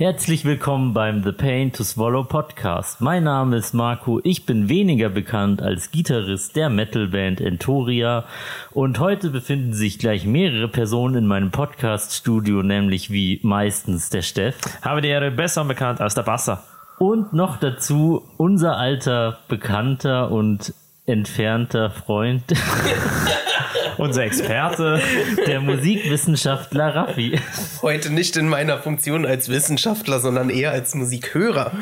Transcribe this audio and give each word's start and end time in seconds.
Herzlich 0.00 0.44
willkommen 0.44 0.94
beim 0.94 1.24
The 1.24 1.32
Pain 1.32 1.72
to 1.72 1.82
Swallow 1.82 2.22
Podcast. 2.22 3.00
Mein 3.00 3.24
Name 3.24 3.56
ist 3.56 3.74
Marco. 3.74 4.20
Ich 4.22 4.46
bin 4.46 4.68
weniger 4.68 5.08
bekannt 5.08 5.60
als 5.60 5.90
Gitarrist 5.90 6.54
der 6.54 6.70
Metalband 6.70 7.40
Entoria. 7.40 8.24
Und 8.70 9.00
heute 9.00 9.30
befinden 9.30 9.72
sich 9.72 9.98
gleich 9.98 10.24
mehrere 10.24 10.68
Personen 10.68 11.16
in 11.16 11.26
meinem 11.26 11.50
Podcast-Studio, 11.50 12.62
nämlich 12.62 13.10
wie 13.10 13.40
meistens 13.42 14.08
der 14.08 14.22
Steff. 14.22 14.60
Habe 14.82 15.00
die 15.00 15.08
Ehre 15.08 15.32
besser 15.32 15.64
bekannt 15.64 16.00
als 16.00 16.14
der 16.14 16.22
Basser. 16.22 16.62
Und 17.00 17.32
noch 17.32 17.56
dazu 17.56 18.22
unser 18.36 18.76
alter 18.76 19.40
Bekannter 19.48 20.30
und 20.30 20.74
entfernter 21.08 21.90
Freund. 21.90 22.44
Unser 23.96 24.22
Experte. 24.22 25.00
Der 25.46 25.60
Musikwissenschaftler 25.60 26.94
Raffi. 26.94 27.40
Heute 27.82 28.12
nicht 28.12 28.36
in 28.36 28.48
meiner 28.48 28.78
Funktion 28.78 29.26
als 29.26 29.48
Wissenschaftler, 29.48 30.20
sondern 30.20 30.50
eher 30.50 30.70
als 30.70 30.94
Musikhörer. 30.94 31.72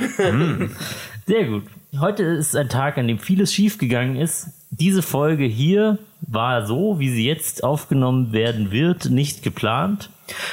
Sehr 1.27 1.45
gut. 1.45 1.65
Heute 1.99 2.23
ist 2.23 2.57
ein 2.57 2.71
Tag, 2.71 2.97
an 2.97 3.09
dem 3.09 3.19
vieles 3.19 3.53
schiefgegangen 3.53 4.17
ist. 4.17 4.49
Diese 4.71 5.03
Folge 5.03 5.45
hier 5.45 5.99
war 6.21 6.67
so, 6.67 6.99
wie 6.99 7.11
sie 7.11 7.27
jetzt 7.27 7.65
aufgenommen 7.65 8.33
werden 8.33 8.71
wird, 8.71 9.11
nicht 9.11 9.43
geplant. 9.43 10.11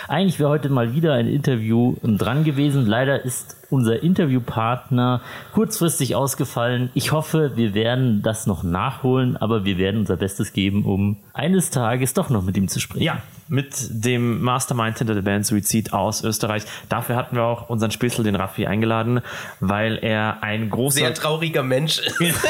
Eigentlich 0.08 0.40
wäre 0.40 0.50
heute 0.50 0.70
mal 0.70 0.94
wieder 0.94 1.14
ein 1.14 1.28
Interview 1.28 1.96
dran 2.04 2.44
gewesen. 2.44 2.86
Leider 2.86 3.24
ist 3.26 3.56
unser 3.70 4.04
Interviewpartner 4.04 5.22
kurzfristig 5.54 6.16
ausgefallen. 6.16 6.92
Ich 6.94 7.12
hoffe, 7.12 7.54
wir 7.56 7.74
werden 7.74 8.22
das 8.22 8.46
noch 8.46 8.64
nachholen, 8.64 9.36
aber 9.36 9.66
wir 9.66 9.80
werden 9.80 10.02
unser 10.02 10.16
Bestes 10.16 10.54
geben, 10.54 10.86
um 10.86 11.18
eines 11.34 11.72
Tages 11.72 12.14
doch 12.14 12.30
noch 12.30 12.44
mit 12.44 12.56
ihm 12.56 12.68
zu 12.68 12.80
sprechen. 12.80 13.04
Ja, 13.04 13.22
mit 13.48 13.74
dem 13.90 14.42
Mastermind 14.42 15.00
hinter 15.00 15.16
der 15.16 15.22
Band 15.22 15.46
Suizid 15.46 15.92
aus 15.92 16.24
Österreich. 16.24 16.64
Dafür 16.90 17.16
hatten 17.16 17.36
wir 17.36 17.44
auch 17.44 17.70
unseren 17.70 17.92
Spitzel, 17.92 18.24
den 18.24 18.36
Raffi, 18.36 18.68
eingeladen, 18.68 19.22
weil 19.60 19.98
er 19.98 20.44
ein 20.44 20.70
großer... 20.70 21.00
Sehr 21.00 21.14
trauriger 21.14 21.64
Mensch 21.64 22.00
ist. 22.00 22.20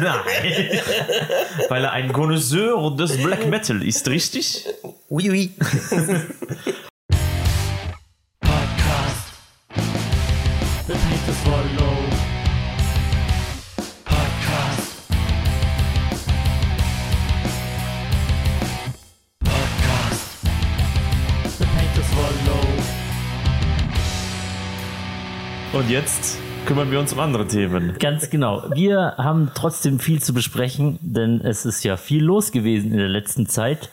Nein. 0.00 0.14
weil 1.68 1.84
er 1.84 1.92
ein 1.92 2.12
Connoisseur 2.28 2.90
des 2.90 3.16
Black 3.22 3.48
Metal 3.48 3.82
ist, 3.82 4.06
richtig? 4.06 4.66
Oui, 5.08 5.30
oui. 5.30 5.50
Podcast. 8.38 9.32
The 10.86 10.92
Pain 10.92 11.20
to 11.24 11.32
Swallow. 11.42 11.96
Podcast. 14.04 14.92
Podcast. 19.42 20.42
The 21.58 21.64
Pain 21.64 21.88
to 21.94 22.02
Swallow. 22.02 22.66
Und 25.72 25.88
jetzt 25.88 26.38
kümmern 26.68 26.90
wir 26.90 27.00
uns 27.00 27.14
um 27.14 27.20
andere 27.20 27.46
Themen. 27.46 27.94
Ganz 27.98 28.28
genau. 28.28 28.62
Wir 28.74 29.14
haben 29.16 29.50
trotzdem 29.54 29.98
viel 29.98 30.20
zu 30.20 30.34
besprechen, 30.34 30.98
denn 31.00 31.40
es 31.40 31.64
ist 31.64 31.82
ja 31.82 31.96
viel 31.96 32.22
los 32.22 32.52
gewesen 32.52 32.92
in 32.92 32.98
der 32.98 33.08
letzten 33.08 33.46
Zeit. 33.46 33.88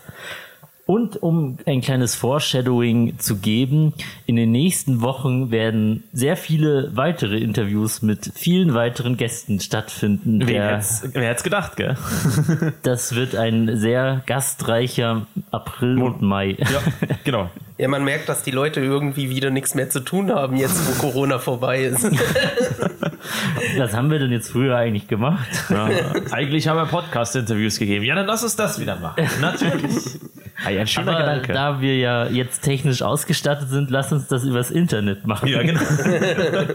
Und 0.86 1.23
um 1.23 1.58
ein 1.66 1.80
kleines 1.80 2.16
Foreshadowing 2.16 3.18
zu 3.18 3.38
geben, 3.38 3.94
in 4.26 4.36
den 4.36 4.52
nächsten 4.52 5.02
Wochen 5.02 5.52
werden 5.52 6.03
sehr 6.12 6.36
viele 6.36 6.92
weitere 6.96 7.38
Interviews 7.38 8.02
mit 8.02 8.30
vielen 8.36 8.73
weiteren 8.73 9.16
Gästen 9.16 9.62
stattfinden. 9.62 10.46
Wer 10.46 10.84
wer 11.14 11.30
hätt's 11.30 11.44
gedacht, 11.44 11.78
gell? 11.78 11.96
das 12.84 13.16
wird 13.16 13.36
ein 13.36 13.78
sehr 13.78 14.22
gastreicher 14.26 15.26
April 15.50 16.03
und 16.03 16.22
Mai. 16.22 16.58
Ja, 16.59 16.81
genau. 17.23 17.50
Ja, 17.78 17.90
man 17.90 18.06
merkt, 18.06 18.30
dass 18.30 18.42
die 18.42 18.52
Leute 18.52 18.80
irgendwie 18.80 19.30
wieder 19.30 19.50
nichts 19.50 19.76
mehr 19.76 19.90
zu 19.90 20.00
tun 20.00 20.31
haben, 20.31 20.56
jetzt 20.56 20.88
wo 20.88 21.02
Corona 21.08 21.40
vorbei 21.40 21.84
ist. 21.84 22.04
Was 23.78 23.94
haben 23.94 24.09
wir 24.12 24.20
denn 24.20 24.31
jetzt 24.31 24.52
früher 24.52 24.78
eigentlich 24.78 25.09
gemacht? 25.09 25.45
Ja, 25.70 25.90
eigentlich 26.31 26.70
haben 26.70 26.78
wir 26.78 26.86
Podcast-Interviews 26.86 27.78
gegeben. 27.78 28.06
Ja, 28.06 28.16
dann 28.16 28.28
lass 28.28 28.44
uns 28.44 28.56
das 28.56 28.80
wieder 28.80 28.96
machen. 28.96 29.28
Natürlich. 29.41 30.19
Hey, 30.56 30.80
ein 30.80 30.88
schöner 30.88 31.18
Aber 31.18 31.22
Gedanke. 31.22 31.52
da 31.52 31.81
wir 31.81 31.97
ja 31.97 32.28
jetzt 32.28 32.62
technisch 32.62 33.02
ausgestattet 33.02 33.69
sind, 33.69 33.90
lass 33.90 34.09
uns 34.13 34.28
das 34.28 34.46
übers 34.46 34.72
Internet 34.72 35.28
machen. 35.28 35.50
ja, 35.50 35.62
genau. 35.62 35.81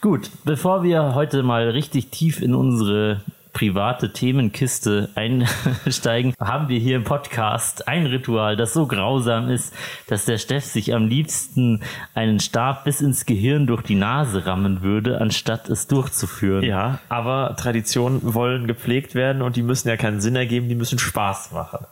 Gut, 0.00 0.30
bevor 0.44 0.84
wir 0.84 1.16
heute 1.16 1.42
mal 1.42 1.70
richtig 1.70 2.10
tief 2.10 2.40
in 2.40 2.54
unsere 2.54 3.22
private 3.58 4.12
Themenkiste 4.12 5.08
einsteigen, 5.16 6.32
haben 6.40 6.68
wir 6.68 6.78
hier 6.78 6.94
im 6.94 7.02
Podcast 7.02 7.88
ein 7.88 8.06
Ritual, 8.06 8.54
das 8.54 8.72
so 8.72 8.86
grausam 8.86 9.50
ist, 9.50 9.74
dass 10.06 10.26
der 10.26 10.38
Steff 10.38 10.64
sich 10.64 10.94
am 10.94 11.08
liebsten 11.08 11.82
einen 12.14 12.38
Stab 12.38 12.84
bis 12.84 13.00
ins 13.00 13.26
Gehirn 13.26 13.66
durch 13.66 13.82
die 13.82 13.96
Nase 13.96 14.46
rammen 14.46 14.82
würde, 14.82 15.20
anstatt 15.20 15.68
es 15.70 15.88
durchzuführen. 15.88 16.62
Ja, 16.62 17.00
aber 17.08 17.56
Traditionen 17.58 18.32
wollen 18.32 18.68
gepflegt 18.68 19.16
werden 19.16 19.42
und 19.42 19.56
die 19.56 19.62
müssen 19.62 19.88
ja 19.88 19.96
keinen 19.96 20.20
Sinn 20.20 20.36
ergeben, 20.36 20.68
die 20.68 20.76
müssen 20.76 21.00
Spaß 21.00 21.50
machen. 21.50 21.84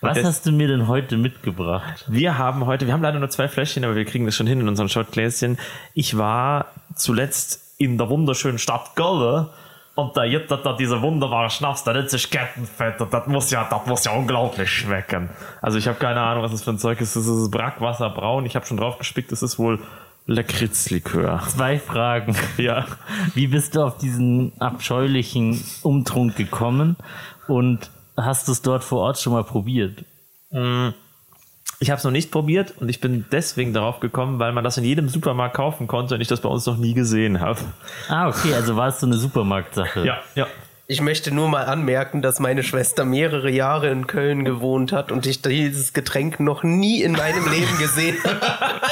Und 0.00 0.08
Was 0.08 0.24
hast 0.24 0.46
du 0.46 0.50
mir 0.50 0.66
denn 0.66 0.88
heute 0.88 1.16
mitgebracht? 1.16 2.04
Wir 2.08 2.36
haben 2.36 2.66
heute, 2.66 2.86
wir 2.86 2.94
haben 2.94 3.02
leider 3.02 3.20
nur 3.20 3.30
zwei 3.30 3.46
Fläschchen, 3.46 3.84
aber 3.84 3.94
wir 3.94 4.06
kriegen 4.06 4.24
das 4.26 4.34
schon 4.34 4.48
hin 4.48 4.60
in 4.60 4.66
unserem 4.66 4.88
Schottgläschen. 4.88 5.56
Ich 5.94 6.18
war 6.18 6.66
zuletzt 6.96 7.60
in 7.78 7.96
der 7.96 8.08
wunderschönen 8.08 8.58
Stadt 8.58 8.96
Gölle 8.96 9.50
und 9.94 10.16
da 10.16 10.26
gibt 10.26 10.50
es 10.50 10.62
da 10.62 10.72
diese 10.72 11.02
wunderbare 11.02 11.50
Schnaps, 11.50 11.84
da 11.84 11.92
nennt 11.92 12.08
sich 12.08 12.30
Kettenfett 12.30 13.00
und 13.00 13.12
das 13.12 13.26
muss 13.26 13.50
ja, 13.50 13.66
das 13.68 13.86
muss 13.86 14.04
ja 14.04 14.12
unglaublich 14.12 14.70
schmecken. 14.70 15.28
Also 15.60 15.78
ich 15.78 15.86
habe 15.86 15.98
keine 15.98 16.20
Ahnung, 16.20 16.42
was 16.42 16.52
das 16.52 16.62
für 16.62 16.70
ein 16.70 16.78
Zeug 16.78 17.00
ist. 17.00 17.14
Das 17.14 17.26
ist 17.26 17.50
Brackwasser 17.50 18.10
braun. 18.10 18.46
Ich 18.46 18.56
habe 18.56 18.64
schon 18.64 18.78
drauf 18.78 18.98
gespickt, 18.98 19.32
das 19.32 19.42
ist 19.42 19.58
wohl 19.58 19.80
Lakritzlikör. 20.26 21.42
Zwei 21.48 21.78
Fragen. 21.78 22.36
Ja. 22.56 22.86
Wie 23.34 23.48
bist 23.48 23.74
du 23.74 23.82
auf 23.82 23.98
diesen 23.98 24.52
abscheulichen 24.60 25.62
Umtrunk 25.82 26.36
gekommen 26.36 26.96
und 27.48 27.90
hast 28.16 28.48
du 28.48 28.52
es 28.52 28.62
dort 28.62 28.84
vor 28.84 29.00
Ort 29.00 29.18
schon 29.18 29.32
mal 29.32 29.44
probiert? 29.44 30.04
Ich 31.80 31.90
habe 31.90 31.98
es 31.98 32.04
noch 32.04 32.12
nicht 32.12 32.30
probiert 32.30 32.74
und 32.78 32.88
ich 32.88 33.00
bin 33.00 33.24
deswegen 33.32 33.72
darauf 33.72 33.98
gekommen, 33.98 34.38
weil 34.38 34.52
man 34.52 34.62
das 34.62 34.78
in 34.78 34.84
jedem 34.84 35.08
Supermarkt 35.08 35.56
kaufen 35.56 35.88
konnte 35.88 36.14
und 36.14 36.20
ich 36.20 36.28
das 36.28 36.40
bei 36.40 36.48
uns 36.48 36.64
noch 36.66 36.76
nie 36.76 36.94
gesehen 36.94 37.40
habe. 37.40 37.58
Ah, 38.08 38.28
okay, 38.28 38.54
also 38.54 38.76
war 38.76 38.88
es 38.88 39.00
so 39.00 39.06
eine 39.06 39.16
Supermarktsache. 39.16 40.06
Ja, 40.06 40.20
ja. 40.36 40.46
Ich 40.86 41.00
möchte 41.00 41.34
nur 41.34 41.48
mal 41.48 41.64
anmerken, 41.64 42.22
dass 42.22 42.38
meine 42.38 42.62
Schwester 42.62 43.04
mehrere 43.04 43.50
Jahre 43.50 43.88
in 43.90 44.06
Köln 44.06 44.44
gewohnt 44.44 44.92
hat 44.92 45.10
und 45.10 45.26
ich 45.26 45.40
dieses 45.40 45.92
Getränk 45.92 46.38
noch 46.38 46.62
nie 46.62 47.02
in 47.02 47.12
meinem 47.12 47.50
Leben 47.50 47.78
gesehen 47.78 48.16
habe. 48.22 48.40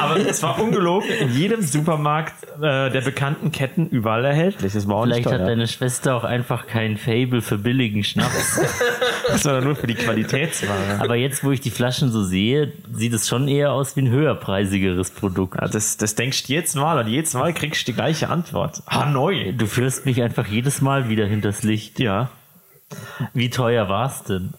Aber 0.00 0.16
es 0.18 0.42
war 0.42 0.60
ungelogen 0.60 1.08
in 1.20 1.32
jedem 1.32 1.62
Supermarkt 1.62 2.44
äh, 2.56 2.90
der 2.90 3.00
bekannten 3.00 3.52
Ketten 3.52 3.88
überall 3.88 4.24
erhältlich. 4.24 4.72
Das 4.72 4.88
war 4.88 4.96
auch 4.96 5.04
Vielleicht 5.04 5.26
hat 5.26 5.40
deine 5.40 5.66
Schwester 5.68 6.14
auch 6.14 6.24
einfach 6.24 6.66
kein 6.66 6.96
Fable 6.96 7.42
für 7.42 7.58
billigen 7.58 8.04
Schnaps. 8.04 8.60
Das 9.28 9.44
war 9.44 9.60
nur 9.60 9.74
für 9.74 9.88
die 9.88 9.94
Qualitätsware. 9.94 11.00
Aber 11.00 11.16
jetzt, 11.16 11.42
wo 11.42 11.50
ich 11.50 11.60
die 11.60 11.70
Flaschen 11.70 12.12
so 12.12 12.22
sehe, 12.22 12.72
sieht 12.92 13.12
es 13.12 13.26
schon 13.26 13.48
eher 13.48 13.72
aus 13.72 13.96
wie 13.96 14.02
ein 14.02 14.08
höherpreisigeres 14.08 15.10
Produkt. 15.10 15.60
Ja, 15.60 15.66
das, 15.66 15.96
das 15.96 16.14
denkst 16.14 16.46
du 16.46 16.52
jedes 16.52 16.76
Mal 16.76 16.98
und 17.04 17.08
jedes 17.08 17.34
Mal 17.34 17.52
kriegst 17.52 17.82
du 17.82 17.92
die 17.92 17.96
gleiche 17.96 18.28
Antwort. 18.28 18.82
Hanoi. 18.86 19.52
Du 19.52 19.66
führst 19.66 20.06
mich 20.06 20.22
einfach 20.22 20.46
jedes 20.46 20.80
Mal 20.80 21.08
wieder 21.08 21.26
hinters 21.26 21.64
Licht. 21.64 21.98
Ja. 21.98 22.30
Wie 23.34 23.50
teuer 23.50 23.88
war 23.88 24.06
es 24.06 24.22
denn? 24.22 24.54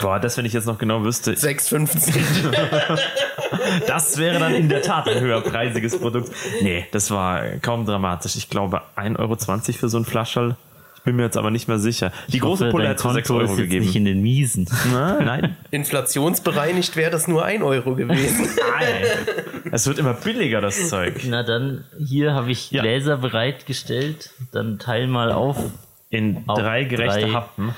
Boah, 0.00 0.18
das, 0.18 0.36
wenn 0.36 0.44
ich 0.44 0.52
jetzt 0.52 0.66
noch 0.66 0.78
genau 0.78 1.04
wüsste, 1.04 1.32
6,50. 1.32 2.98
das 3.86 4.18
wäre 4.18 4.38
dann 4.38 4.54
in 4.54 4.68
der 4.68 4.82
Tat 4.82 5.08
ein 5.08 5.20
höherpreisiges 5.20 5.98
Produkt. 5.98 6.30
Nee, 6.62 6.86
das 6.92 7.10
war 7.10 7.42
kaum 7.60 7.86
dramatisch. 7.86 8.36
Ich 8.36 8.48
glaube 8.50 8.82
1,20 8.96 9.18
Euro 9.18 9.36
für 9.78 9.88
so 9.88 9.98
ein 9.98 10.04
Flascherl. 10.04 10.56
Ich 10.96 11.02
bin 11.04 11.16
mir 11.16 11.24
jetzt 11.24 11.36
aber 11.36 11.50
nicht 11.50 11.66
mehr 11.66 11.78
sicher. 11.80 12.12
Die 12.28 12.36
Ich 12.36 12.42
große 12.42 12.66
hoffe, 12.66 12.70
Pulle 12.70 12.88
hat 12.88 13.00
für 13.00 13.12
6 13.12 13.26
Konto 13.26 13.42
Euro 13.42 13.52
ist 13.54 13.58
gegeben. 13.58 13.84
nicht 13.84 13.96
in 13.96 14.04
den 14.04 14.22
Miesen. 14.22 14.68
Nein. 14.92 15.56
Inflationsbereinigt 15.72 16.94
wäre 16.94 17.10
das 17.10 17.26
nur 17.26 17.44
1 17.44 17.62
Euro 17.64 17.96
gewesen. 17.96 18.48
Nein. 18.78 19.72
Es 19.72 19.86
wird 19.88 19.98
immer 19.98 20.14
billiger, 20.14 20.60
das 20.60 20.88
Zeug. 20.88 21.22
Na 21.26 21.42
dann, 21.42 21.84
hier 21.98 22.34
habe 22.34 22.52
ich 22.52 22.70
Ja. 22.70 22.82
Gläser 22.82 23.16
bereitgestellt. 23.16 24.30
Dann 24.52 24.78
teil 24.78 25.08
mal 25.08 25.32
auf 25.32 25.56
In 26.10 26.44
Auf 26.46 26.58
drei 26.60 26.84
gerechte 26.84 27.20
drei. 27.22 27.30
Happen. 27.32 27.74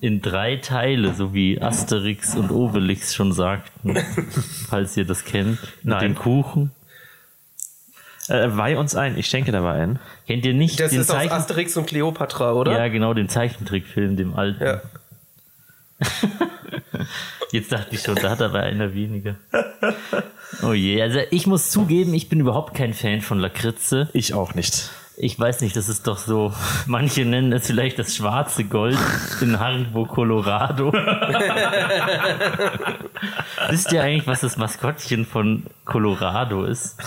In 0.00 0.22
drei 0.22 0.56
Teile, 0.56 1.14
so 1.14 1.32
wie 1.34 1.60
Asterix 1.60 2.34
und 2.34 2.50
Obelix 2.50 3.14
schon 3.14 3.32
sagten. 3.32 3.96
falls 4.68 4.96
ihr 4.96 5.04
das 5.04 5.24
kennt. 5.24 5.60
Mit 5.60 5.84
Nein. 5.84 6.00
dem 6.00 6.14
Kuchen. 6.14 6.70
Äh, 8.28 8.48
weih 8.50 8.76
uns 8.76 8.94
ein. 8.94 9.16
Ich 9.16 9.26
schenke 9.26 9.52
dabei 9.52 9.82
ein. 9.82 9.98
Kennt 10.26 10.44
ihr 10.44 10.54
nicht 10.54 10.80
Das 10.80 10.90
den 10.90 11.00
ist 11.00 11.10
aus 11.10 11.16
Zeichen 11.16 11.32
Asterix 11.32 11.76
und 11.76 11.86
Cleopatra, 11.86 12.52
oder? 12.52 12.72
Ja, 12.72 12.88
genau, 12.88 13.14
den 13.14 13.28
Zeichentrickfilm, 13.28 14.16
dem 14.16 14.34
alten. 14.34 14.64
Ja. 14.64 14.82
Jetzt 17.52 17.70
dachte 17.72 17.94
ich 17.94 18.02
schon, 18.02 18.16
da 18.16 18.30
hat 18.30 18.42
aber 18.42 18.60
einer 18.60 18.94
weniger. 18.94 19.36
Oh 20.62 20.72
je, 20.72 21.02
also 21.02 21.18
ich 21.30 21.46
muss 21.48 21.70
zugeben, 21.70 22.14
ich 22.14 22.28
bin 22.28 22.40
überhaupt 22.40 22.74
kein 22.74 22.94
Fan 22.94 23.20
von 23.20 23.40
Lakritze. 23.40 24.08
Ich 24.12 24.32
auch 24.32 24.54
nicht. 24.54 24.90
Ich 25.18 25.40
weiß 25.40 25.62
nicht, 25.62 25.74
das 25.76 25.88
ist 25.88 26.06
doch 26.06 26.18
so, 26.18 26.52
manche 26.86 27.24
nennen 27.24 27.50
es 27.52 27.66
vielleicht 27.66 27.98
das 27.98 28.14
schwarze 28.14 28.64
Gold 28.64 28.98
in 29.40 29.58
Haribo, 29.58 30.04
Colorado. 30.04 30.92
Wisst 33.70 33.92
ihr 33.92 34.02
eigentlich, 34.02 34.26
was 34.26 34.42
das 34.42 34.58
Maskottchen 34.58 35.24
von 35.24 35.64
Colorado 35.86 36.64
ist? 36.64 36.98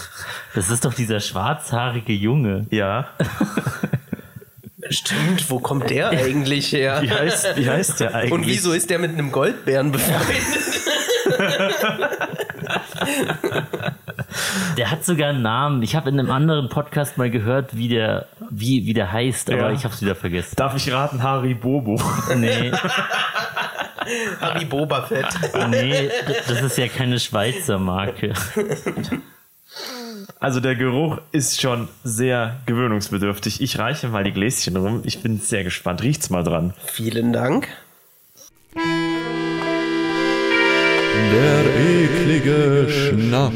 Das 0.56 0.72
ist 0.72 0.86
doch 0.86 0.96
dieser 0.96 1.20
schwarzhaarige 1.20 2.14
Junge. 2.14 2.66
Ja. 2.72 3.10
Stimmt, 4.90 5.52
wo 5.52 5.60
kommt 5.60 5.92
der 5.92 6.10
eigentlich 6.10 6.72
her? 6.72 7.02
Wie 7.02 7.12
heißt, 7.12 7.58
wie 7.58 7.70
heißt 7.70 8.00
der 8.00 8.16
eigentlich? 8.16 8.32
Und 8.32 8.48
wieso 8.48 8.74
ist 8.74 8.90
der 8.90 8.98
mit 8.98 9.12
einem 9.12 9.32
Goldbären 9.32 9.92
befreundet? 9.92 10.48
Der 14.78 14.92
hat 14.92 15.04
sogar 15.06 15.30
einen 15.30 15.42
Namen. 15.42 15.82
Ich 15.84 15.96
habe 15.96 16.10
in 16.10 16.20
einem 16.20 16.32
anderen 16.32 16.70
Podcast 16.70 17.18
mal 17.18 17.30
gehört, 17.30 17.76
wie 17.76 17.88
der, 17.90 18.28
wie, 18.50 18.86
wie 18.86 18.94
der 18.94 19.12
heißt, 19.12 19.50
aber 19.52 19.70
Ja. 19.70 19.72
ich 19.72 19.84
habe 19.84 19.94
es 19.94 20.02
wieder 20.02 20.16
vergessen. 20.16 20.56
Darf 20.56 20.76
ich 20.76 20.92
raten, 20.92 21.22
Harry 21.24 21.54
Bobo? 21.54 22.00
Nee, 22.36 22.72
Harry 24.42 24.66
Boba 24.66 25.04
Fett. 25.04 25.28
nee, 25.70 26.10
das 26.48 26.62
ist 26.62 26.78
ja 26.78 26.88
keine 26.88 27.20
Schweizer 27.20 27.78
Marke. 27.80 28.34
Also 30.40 30.60
der 30.62 30.76
Geruch 30.76 31.20
ist 31.32 31.60
schon 31.62 31.90
sehr 32.04 32.56
gewöhnungsbedürftig. 32.66 33.62
Ich 33.62 33.78
reiche 33.78 34.08
mal 34.08 34.24
die 34.24 34.32
Gläschen 34.32 34.76
rum. 34.78 35.02
Ich 35.04 35.22
bin 35.22 35.40
sehr 35.40 35.64
gespannt. 35.64 36.02
Riecht's 36.02 36.30
mal 36.30 36.44
dran. 36.44 36.74
Vielen 36.86 37.34
Dank. 37.34 37.68
Der 41.32 41.66
eklige 41.80 42.88
Schnaps. 42.90 43.56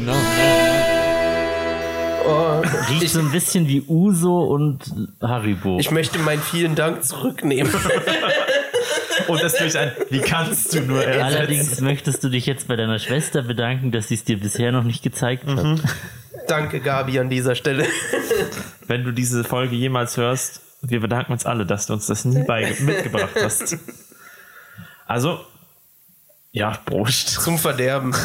Oh, 2.26 2.62
Riecht 2.88 3.10
so 3.10 3.20
ein 3.20 3.30
bisschen 3.30 3.68
wie 3.68 3.82
Uso 3.86 4.44
und 4.44 4.84
Haribo. 5.20 5.78
ich 5.78 5.90
möchte 5.90 6.18
meinen 6.18 6.40
vielen 6.40 6.74
Dank 6.74 7.04
zurücknehmen. 7.04 7.72
Und 9.28 9.42
das 9.42 9.56
durch 9.56 9.78
ein, 9.78 9.92
wie 10.10 10.20
kannst 10.20 10.74
du 10.74 10.80
nur 10.82 11.02
ersetzen? 11.02 11.22
Allerdings 11.22 11.80
möchtest 11.80 12.22
du 12.24 12.28
dich 12.28 12.46
jetzt 12.46 12.68
bei 12.68 12.76
deiner 12.76 12.98
Schwester 12.98 13.42
bedanken, 13.42 13.90
dass 13.90 14.08
sie 14.08 14.14
es 14.14 14.24
dir 14.24 14.38
bisher 14.38 14.70
noch 14.72 14.84
nicht 14.84 15.02
gezeigt 15.02 15.46
hat. 15.46 15.80
Danke, 16.48 16.80
Gabi, 16.80 17.18
an 17.18 17.30
dieser 17.30 17.54
Stelle. 17.54 17.86
Wenn 18.86 19.04
du 19.04 19.12
diese 19.12 19.44
Folge 19.44 19.76
jemals 19.76 20.16
hörst, 20.16 20.60
wir 20.82 21.00
bedanken 21.00 21.32
uns 21.32 21.46
alle, 21.46 21.64
dass 21.64 21.86
du 21.86 21.94
uns 21.94 22.06
das 22.06 22.24
nie 22.26 22.42
bei, 22.42 22.74
mitgebracht 22.80 23.34
hast. 23.42 23.78
Also, 25.06 25.40
ja, 26.54 26.70
Prost. 26.86 27.28
Zum 27.28 27.58
Verderben. 27.58 28.14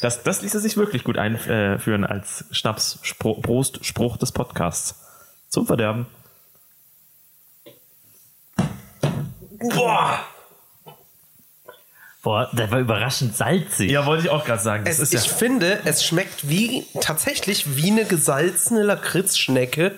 Das, 0.00 0.22
das 0.22 0.42
ließe 0.42 0.60
sich 0.60 0.76
wirklich 0.76 1.02
gut 1.02 1.18
einführen 1.18 2.04
als 2.04 2.44
Schnaps 2.52 3.00
Prost 3.18 3.84
Spruch 3.84 4.16
des 4.18 4.30
Podcasts. 4.30 5.00
Zum 5.48 5.66
Verderben. 5.66 6.06
Boah! 9.74 10.20
Boah, 12.22 12.50
der 12.52 12.70
war 12.70 12.78
überraschend 12.78 13.34
salzig. 13.36 13.90
Ja, 13.90 14.06
wollte 14.06 14.24
ich 14.24 14.30
auch 14.30 14.44
gerade 14.44 14.62
sagen. 14.62 14.84
Das 14.84 15.00
Es, 15.00 15.12
ist 15.12 15.14
ich 15.14 15.30
ja, 15.30 15.36
finde, 15.36 15.80
es 15.84 16.04
schmeckt 16.04 16.48
wie 16.48 16.86
tatsächlich 17.00 17.76
wie 17.76 17.90
eine 17.90 18.04
gesalzene 18.04 18.82
Lakritzschnecke. 18.82 19.96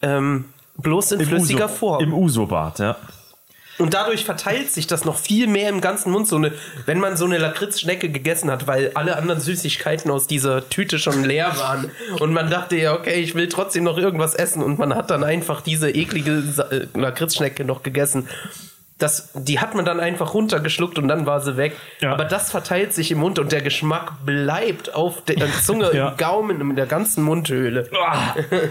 Ähm, 0.00 0.52
bloß 0.76 1.12
in 1.12 1.26
flüssiger 1.26 1.66
Uso, 1.66 1.74
Form. 1.74 2.02
Im 2.04 2.14
Uso-Bad, 2.14 2.78
ja. 2.78 2.96
Und 3.78 3.94
dadurch 3.94 4.24
verteilt 4.24 4.70
sich 4.70 4.86
das 4.86 5.04
noch 5.04 5.18
viel 5.18 5.46
mehr 5.46 5.68
im 5.68 5.80
ganzen 5.80 6.12
Mund. 6.12 6.28
So 6.28 6.36
eine, 6.36 6.52
wenn 6.84 7.00
man 7.00 7.16
so 7.16 7.24
eine 7.24 7.38
Lakritzschnecke 7.38 8.10
gegessen 8.10 8.50
hat, 8.50 8.66
weil 8.66 8.92
alle 8.94 9.16
anderen 9.16 9.40
Süßigkeiten 9.40 10.10
aus 10.10 10.26
dieser 10.26 10.68
Tüte 10.68 10.98
schon 10.98 11.24
leer 11.24 11.56
waren. 11.56 11.90
Und 12.20 12.32
man 12.32 12.50
dachte 12.50 12.76
ja, 12.76 12.94
okay, 12.94 13.20
ich 13.20 13.34
will 13.34 13.48
trotzdem 13.48 13.84
noch 13.84 13.98
irgendwas 13.98 14.34
essen. 14.34 14.62
Und 14.62 14.78
man 14.78 14.94
hat 14.94 15.10
dann 15.10 15.24
einfach 15.24 15.62
diese 15.62 15.90
eklige 15.90 16.42
äh, 16.70 16.98
Lakritzschnecke 16.98 17.64
noch 17.64 17.82
gegessen. 17.82 18.28
Das, 19.02 19.30
die 19.34 19.58
hat 19.58 19.74
man 19.74 19.84
dann 19.84 19.98
einfach 20.00 20.32
runtergeschluckt 20.34 20.98
und 20.98 21.08
dann 21.08 21.26
war 21.26 21.40
sie 21.40 21.56
weg. 21.56 21.76
Ja. 22.00 22.12
Aber 22.12 22.24
das 22.24 22.50
verteilt 22.50 22.94
sich 22.94 23.10
im 23.10 23.18
Mund 23.18 23.38
und 23.38 23.50
der 23.52 23.60
Geschmack 23.60 24.12
bleibt 24.24 24.94
auf 24.94 25.24
der 25.24 25.50
Zunge, 25.62 25.90
Ja. 25.94 26.10
im 26.10 26.16
Gaumen, 26.16 26.60
in 26.60 26.76
der 26.76 26.86
ganzen 26.86 27.24
Mundhöhle. 27.24 27.90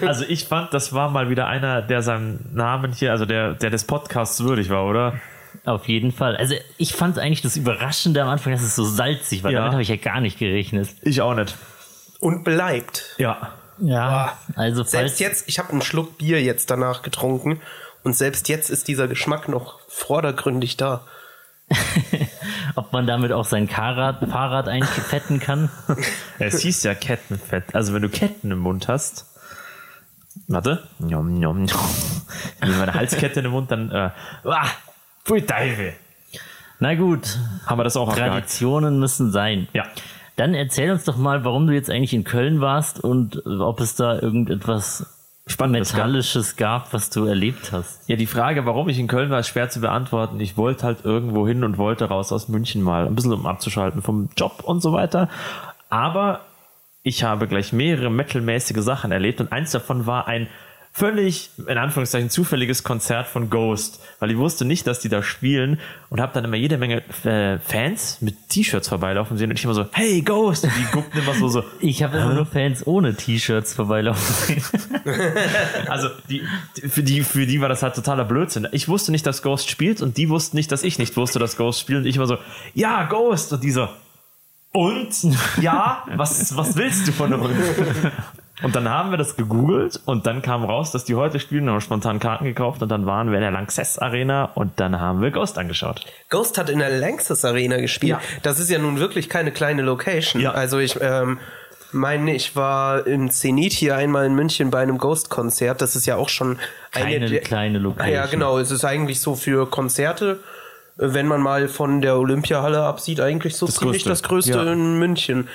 Also 0.06 0.26
ich 0.28 0.46
fand, 0.46 0.74
das 0.74 0.94
war 0.94 1.10
mal 1.10 1.30
wieder 1.30 1.48
einer, 1.48 1.82
der 1.82 2.02
seinem 2.02 2.40
Namen 2.54 2.94
hier, 2.94 3.12
also 3.12 3.26
der, 3.26 3.54
der 3.54 3.70
des 3.70 3.84
Podcasts 3.84 4.42
würdig 4.44 4.70
war, 4.70 4.86
oder? 4.86 5.14
Auf 5.66 5.88
jeden 5.88 6.12
Fall. 6.12 6.38
Also 6.38 6.56
ich 6.78 6.94
fand 6.94 7.20
eigentlich 7.20 7.42
das 7.42 7.58
Überraschende 7.58 8.22
am 8.22 8.30
Anfang, 8.30 8.54
dass 8.54 8.62
es 8.64 8.76
so 8.76 8.86
salzig 8.86 9.44
war. 9.44 9.52
Ja. 9.52 9.60
Damit 9.60 9.74
habe 9.74 9.82
ich 9.82 9.90
ja 9.90 9.98
gar 9.98 10.22
nicht 10.22 10.40
gerechnet. 10.40 10.90
Ich 11.02 11.22
auch 11.22 11.36
nicht. 11.36 11.56
Und 12.20 12.44
bleibt. 12.44 13.16
Ja. 13.18 13.52
Ja. 13.80 14.38
Also 14.56 14.84
falls, 14.84 14.92
Selbst 14.92 15.20
jetzt, 15.20 15.50
ich 15.50 15.60
habe 15.60 15.72
einen 15.72 15.82
Schluck 15.82 16.18
Bier 16.18 16.42
jetzt 16.42 16.70
danach 16.72 17.02
getrunken 17.02 17.60
und 18.04 18.16
selbst 18.16 18.50
jetzt 18.50 18.70
ist 18.70 18.88
dieser 18.88 19.08
Geschmack 19.08 19.48
noch 19.48 19.80
vordergründig 19.88 20.78
da. 20.78 21.06
ob 22.76 22.92
man 22.92 23.08
damit 23.08 23.32
auch 23.32 23.46
sein 23.46 23.68
Fahrrad, 23.68 24.20
Fahrrad 24.30 24.68
einfetten 24.68 25.40
kann. 25.40 25.70
Es 26.40 26.60
hieß 26.62 26.84
ja 26.84 26.96
Kettenfett. 26.96 27.76
Also 27.76 27.94
wenn 27.94 28.02
du 28.02 28.10
Ketten 28.10 28.52
im 28.52 28.60
Mund 28.60 28.88
hast. 28.88 29.28
Warte. 30.48 30.88
Njom, 31.00 31.40
njom, 31.40 31.64
njom. 31.64 31.80
Wenn 32.60 32.72
ich 32.72 32.78
meine 32.78 32.94
Halskette 32.94 33.42
im 33.42 33.52
Mund, 33.52 33.72
dann. 33.72 33.92
Äh, 33.92 34.10
ah, 34.46 34.68
pfui 35.24 35.46
Teufel. 35.46 35.94
Na 36.80 36.96
gut, 36.96 37.38
Haben 37.68 37.80
wir 37.80 37.84
das 37.84 37.96
auch 37.96 38.10
abgehakt? 38.10 38.32
Traditionen 38.32 39.00
müssen 39.00 39.32
sein. 39.32 39.68
Ja. 39.74 39.86
Dann 40.36 40.56
erzähl 40.56 40.92
uns 40.92 41.04
doch 41.04 41.18
mal, 41.18 41.44
warum 41.44 41.68
du 41.68 41.74
jetzt 41.74 41.92
eigentlich 41.92 42.14
in 42.14 42.24
Köln 42.24 42.60
warst 42.60 43.00
und 43.00 43.46
ob 43.46 43.80
es 43.82 43.96
da 43.96 44.20
irgendetwas 44.20 45.06
Spannendes 45.48 45.92
gab. 45.92 46.06
Metallisches 46.06 46.56
gab, 46.56 46.94
was 46.94 47.10
du 47.10 47.26
erlebt 47.26 47.72
hast. 47.72 48.08
Ja, 48.08 48.16
die 48.16 48.28
Frage, 48.28 48.66
warum 48.66 48.90
ich 48.90 49.00
in 49.00 49.08
Köln 49.08 49.30
war, 49.32 49.40
ist 49.40 49.48
schwer 49.48 49.70
zu 49.70 49.82
beantworten. 49.82 50.40
Ich 50.40 50.56
wollte 50.56 50.86
halt 50.86 51.04
irgendwo 51.04 51.48
hin 51.48 51.64
und 51.64 51.78
wollte 51.78 52.06
raus 52.06 52.32
aus 52.32 52.48
München 52.48 52.82
mal. 52.82 53.08
Ein 53.08 53.16
bisschen 53.16 53.34
um 53.34 53.46
abzuschalten 53.46 54.02
vom 54.02 54.30
Job 54.38 54.64
und 54.64 54.82
so 54.82 54.94
weiter. 54.94 55.30
Aber 55.90 56.42
ich 57.04 57.24
habe 57.24 57.48
gleich 57.48 57.74
mehrere 57.74 58.12
metalmäßige 58.12 58.82
Sachen 58.82 59.12
erlebt 59.12 59.42
und 59.42 59.52
eins 59.52 59.72
davon 59.72 60.06
war 60.06 60.28
ein 60.28 60.48
völlig, 60.94 61.50
in 61.68 61.78
Anführungszeichen, 61.78 62.30
zufälliges 62.30 62.84
Konzert 62.84 63.28
von 63.28 63.50
Ghost. 63.50 64.02
Weil 64.20 64.30
ich 64.32 64.38
wusste 64.38 64.66
nicht, 64.66 64.86
dass 64.88 65.00
die 65.00 65.08
da 65.10 65.24
spielen 65.24 65.80
und 66.10 66.20
habe 66.20 66.34
dann 66.34 66.44
immer 66.44 66.58
jede 66.58 66.78
Menge 66.78 67.02
äh, 67.24 67.60
Fans 67.60 68.18
mit 68.22 68.50
T-Shirts 68.50 68.90
vorbeilaufen 68.90 69.38
sehen 69.38 69.50
und 69.50 69.58
ich 69.58 69.64
immer 69.64 69.74
so, 69.74 69.86
hey 69.94 70.22
Ghost! 70.22 70.66
Und 70.66 70.74
die 70.78 70.84
guckten 70.92 71.22
immer 71.22 71.34
so, 71.34 71.48
so, 71.48 71.64
Ich 71.80 72.04
habe 72.04 72.18
immer 72.18 72.34
nur 72.34 72.46
Fans 72.46 72.86
ohne 72.86 73.16
T-Shirts 73.16 73.74
vorbeilaufen 73.74 74.36
sehen. 74.46 74.64
Also 75.88 76.10
die, 76.30 76.44
die- 76.78 76.90
für 76.90 77.04
die 77.04 77.24
für 77.24 77.46
die 77.46 77.62
war 77.62 77.70
das 77.70 77.84
halt 77.84 77.96
totaler 77.96 78.26
Blödsinn. 78.26 78.68
Ich 78.72 78.88
wusste 78.88 79.12
nicht, 79.12 79.26
dass 79.26 79.42
Ghost 79.42 79.70
spielt 79.70 80.02
und 80.02 80.18
die 80.18 80.30
wussten 80.30 80.58
nicht, 80.58 80.72
dass 80.72 80.84
ich 80.84 81.00
nicht 81.00 81.16
wusste, 81.18 81.40
dass 81.40 81.56
Ghost 81.58 81.80
spielt 81.80 82.00
und 82.00 82.06
ich 82.06 82.18
war 82.20 82.28
so, 82.28 82.38
ja 82.74 83.06
Ghost 83.06 83.52
und 83.54 83.64
die 83.64 83.72
so 83.72 83.88
und 84.74 85.10
ja, 85.62 86.06
was 86.16 86.56
was 86.56 86.76
willst 86.78 87.08
du 87.08 87.12
von 87.12 87.34
uns? 87.34 87.56
Und 88.64 88.76
dann 88.76 88.90
haben 88.90 89.12
wir 89.12 89.18
das 89.18 89.36
gegoogelt 89.36 90.00
und 90.06 90.26
dann 90.28 90.42
kam 90.42 90.64
raus, 90.64 90.92
dass 90.92 91.04
die 91.06 91.16
heute 91.16 91.40
spielen, 91.40 91.70
haben 91.70 91.82
spontan 91.82 92.20
Karten 92.20 92.46
gekauft 92.46 92.82
und 92.82 92.90
dann 92.90 93.06
waren 93.06 93.30
wir 93.30 93.36
in 93.38 93.42
der 93.42 93.52
Lanxess 93.52 93.98
Arena 93.98 94.50
und 94.56 94.80
dann 94.80 95.00
haben 95.00 95.22
wir 95.22 95.32
Ghost 95.32 95.58
angeschaut. 95.58 96.06
Ghost 96.30 96.58
hat 96.58 96.70
in 96.70 96.80
der 96.80 96.90
Lanxess 97.00 97.44
Arena 97.46 97.78
gespielt. 97.78 98.12
Ja. 98.12 98.22
Das 98.44 98.60
ist 98.60 98.70
ja 98.70 98.78
nun 98.80 99.00
wirklich 99.00 99.30
keine 99.30 99.52
kleine 99.52 99.82
Location. 99.82 100.42
Ja. 100.42 100.52
Also 100.52 100.80
ich 100.80 101.00
ähm, 101.02 101.40
meine, 101.92 102.34
ich 102.36 102.56
war 102.56 103.06
im 103.08 103.32
Zenit 103.32 103.74
hier 103.74 103.96
einmal 103.98 104.26
in 104.26 104.36
München 104.36 104.70
bei 104.70 104.82
einem 104.82 104.98
Ghost-Konzert. 104.98 105.82
Das 105.82 105.96
ist 105.96 106.06
ja 106.06 106.16
auch 106.16 106.30
schon 106.30 106.58
eine 106.94 107.20
Keine 107.20 107.40
kleine 107.42 107.80
Location. 107.80 108.14
Ja, 108.14 108.26
genau. 108.28 108.60
Es 108.60 108.72
ist 108.72 108.86
eigentlich 108.86 109.20
so 109.20 109.36
für 109.36 109.70
Konzerte, 109.70 110.40
wenn 110.98 111.28
man 111.28 111.42
mal 111.42 111.68
von 111.68 112.02
der 112.02 112.18
Olympiahalle 112.18 112.84
absieht, 112.84 113.20
eigentlich 113.20 113.56
so 113.56 113.66
Das 113.66 113.76
ziemlich 113.76 114.04
Größte. 114.04 114.10
das 114.10 114.24
Größte 114.24 114.52
Ja. 114.52 114.72
in 114.74 115.00
München. 115.00 115.48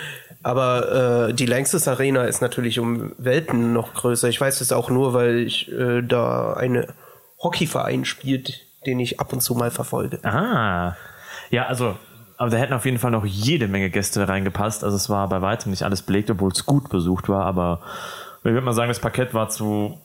Aber 0.46 1.28
äh, 1.28 1.34
die 1.34 1.44
Lanxess 1.44 1.88
Arena 1.88 2.22
ist 2.22 2.40
natürlich 2.40 2.78
um 2.78 3.10
Welten 3.18 3.72
noch 3.72 3.94
größer. 3.94 4.28
Ich 4.28 4.40
weiß 4.40 4.60
es 4.60 4.70
auch 4.70 4.90
nur, 4.90 5.12
weil 5.12 5.38
ich 5.38 5.72
äh, 5.72 6.02
da 6.02 6.52
eine 6.52 6.86
Hockeyverein 7.42 8.04
spielt, 8.04 8.60
den 8.86 9.00
ich 9.00 9.18
ab 9.18 9.32
und 9.32 9.40
zu 9.40 9.56
mal 9.56 9.72
verfolge. 9.72 10.24
Ah. 10.24 10.94
Ja, 11.50 11.66
also, 11.66 11.96
aber 12.36 12.50
da 12.50 12.58
hätten 12.58 12.74
auf 12.74 12.84
jeden 12.84 13.00
Fall 13.00 13.10
noch 13.10 13.26
jede 13.26 13.66
Menge 13.66 13.90
Gäste 13.90 14.28
reingepasst. 14.28 14.84
Also 14.84 14.94
es 14.94 15.10
war 15.10 15.28
bei 15.28 15.42
weitem 15.42 15.72
nicht 15.72 15.82
alles 15.82 16.02
belegt, 16.02 16.30
obwohl 16.30 16.52
es 16.52 16.64
gut 16.64 16.90
besucht 16.90 17.28
war, 17.28 17.44
aber 17.44 17.80
ich 18.38 18.44
würde 18.44 18.60
mal 18.60 18.72
sagen, 18.72 18.86
das 18.88 19.00
Parkett 19.00 19.34
war 19.34 19.48
zu 19.48 19.98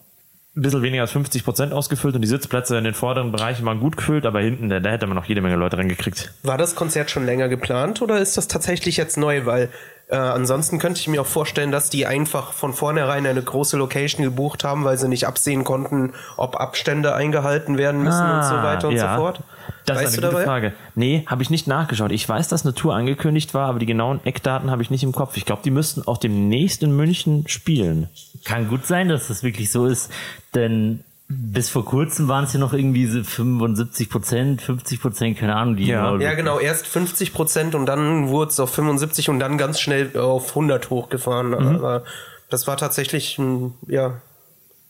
ein 0.55 0.63
bisschen 0.63 0.81
weniger 0.81 1.03
als 1.03 1.11
50 1.11 1.45
Prozent 1.45 1.71
ausgefüllt 1.71 2.15
und 2.15 2.21
die 2.21 2.27
Sitzplätze 2.27 2.77
in 2.77 2.83
den 2.83 2.93
vorderen 2.93 3.31
Bereichen 3.31 3.65
waren 3.65 3.79
gut 3.79 3.95
gefüllt, 3.95 4.25
aber 4.25 4.41
hinten, 4.41 4.67
da, 4.67 4.81
da 4.81 4.89
hätte 4.89 5.07
man 5.07 5.15
noch 5.15 5.25
jede 5.25 5.39
Menge 5.39 5.55
Leute 5.55 5.77
reingekriegt. 5.77 6.33
War 6.43 6.57
das 6.57 6.75
Konzert 6.75 7.09
schon 7.09 7.25
länger 7.25 7.47
geplant 7.47 8.01
oder 8.01 8.17
ist 8.19 8.35
das 8.37 8.49
tatsächlich 8.49 8.97
jetzt 8.97 9.17
neu? 9.17 9.45
Weil 9.45 9.69
äh, 10.11 10.15
ansonsten 10.17 10.77
könnte 10.77 10.99
ich 10.99 11.07
mir 11.07 11.21
auch 11.21 11.25
vorstellen, 11.25 11.71
dass 11.71 11.89
die 11.89 12.05
einfach 12.05 12.51
von 12.53 12.73
vornherein 12.73 13.25
eine 13.25 13.41
große 13.41 13.77
Location 13.77 14.23
gebucht 14.23 14.63
haben, 14.63 14.83
weil 14.83 14.97
sie 14.97 15.07
nicht 15.07 15.25
absehen 15.25 15.63
konnten, 15.63 16.13
ob 16.37 16.57
Abstände 16.57 17.15
eingehalten 17.15 17.77
werden 17.77 18.03
müssen 18.03 18.29
und 18.29 18.43
so 18.43 18.55
weiter 18.55 18.87
und 18.89 18.95
Ah, 18.95 18.97
ja. 18.97 19.15
so 19.15 19.21
fort. 19.21 19.39
Das 19.85 19.97
weißt 19.97 20.07
ist 20.09 20.17
du 20.17 20.21
eine 20.21 20.27
gute 20.27 20.43
dabei? 20.43 20.45
Frage. 20.45 20.73
Nee, 20.95 21.23
habe 21.27 21.41
ich 21.41 21.49
nicht 21.49 21.65
nachgeschaut. 21.65 22.11
Ich 22.11 22.27
weiß, 22.29 22.49
dass 22.49 22.63
eine 22.65 22.75
Tour 22.75 22.93
angekündigt 22.93 23.53
war, 23.53 23.67
aber 23.69 23.79
die 23.79 23.85
genauen 23.87 24.19
Eckdaten 24.25 24.69
habe 24.69 24.81
ich 24.83 24.91
nicht 24.91 25.01
im 25.03 25.11
Kopf. 25.11 25.37
Ich 25.37 25.45
glaube, 25.45 25.61
die 25.63 25.71
müssten 25.71 26.05
auch 26.07 26.17
demnächst 26.17 26.83
in 26.83 26.95
München 26.95 27.47
spielen. 27.47 28.07
Kann 28.45 28.67
gut 28.69 28.85
sein, 28.85 29.07
dass 29.09 29.27
das 29.29 29.41
wirklich 29.43 29.71
so 29.71 29.87
ist, 29.87 30.11
denn 30.53 31.03
bis 31.31 31.69
vor 31.69 31.85
kurzem 31.85 32.27
waren 32.27 32.43
es 32.43 32.53
ja 32.53 32.59
noch 32.59 32.73
irgendwie 32.73 33.05
so 33.05 33.23
75 33.23 34.09
Prozent, 34.09 34.61
50 34.61 35.01
Prozent, 35.01 35.37
keine 35.37 35.55
Ahnung. 35.55 35.75
Die 35.75 35.85
Ja. 35.85 36.17
Ja, 36.17 36.33
genau, 36.33 36.59
erst 36.59 36.87
50 36.87 37.33
Prozent 37.33 37.75
und 37.75 37.85
dann 37.85 38.27
wurde 38.29 38.51
es 38.51 38.59
auf 38.59 38.73
75 38.73 39.29
und 39.29 39.39
dann 39.39 39.57
ganz 39.57 39.79
schnell 39.79 40.17
auf 40.17 40.49
100 40.49 40.89
hochgefahren. 40.89 41.53
Aber 41.53 42.03
das 42.49 42.67
war 42.67 42.77
tatsächlich 42.77 43.39
ja, 43.87 44.21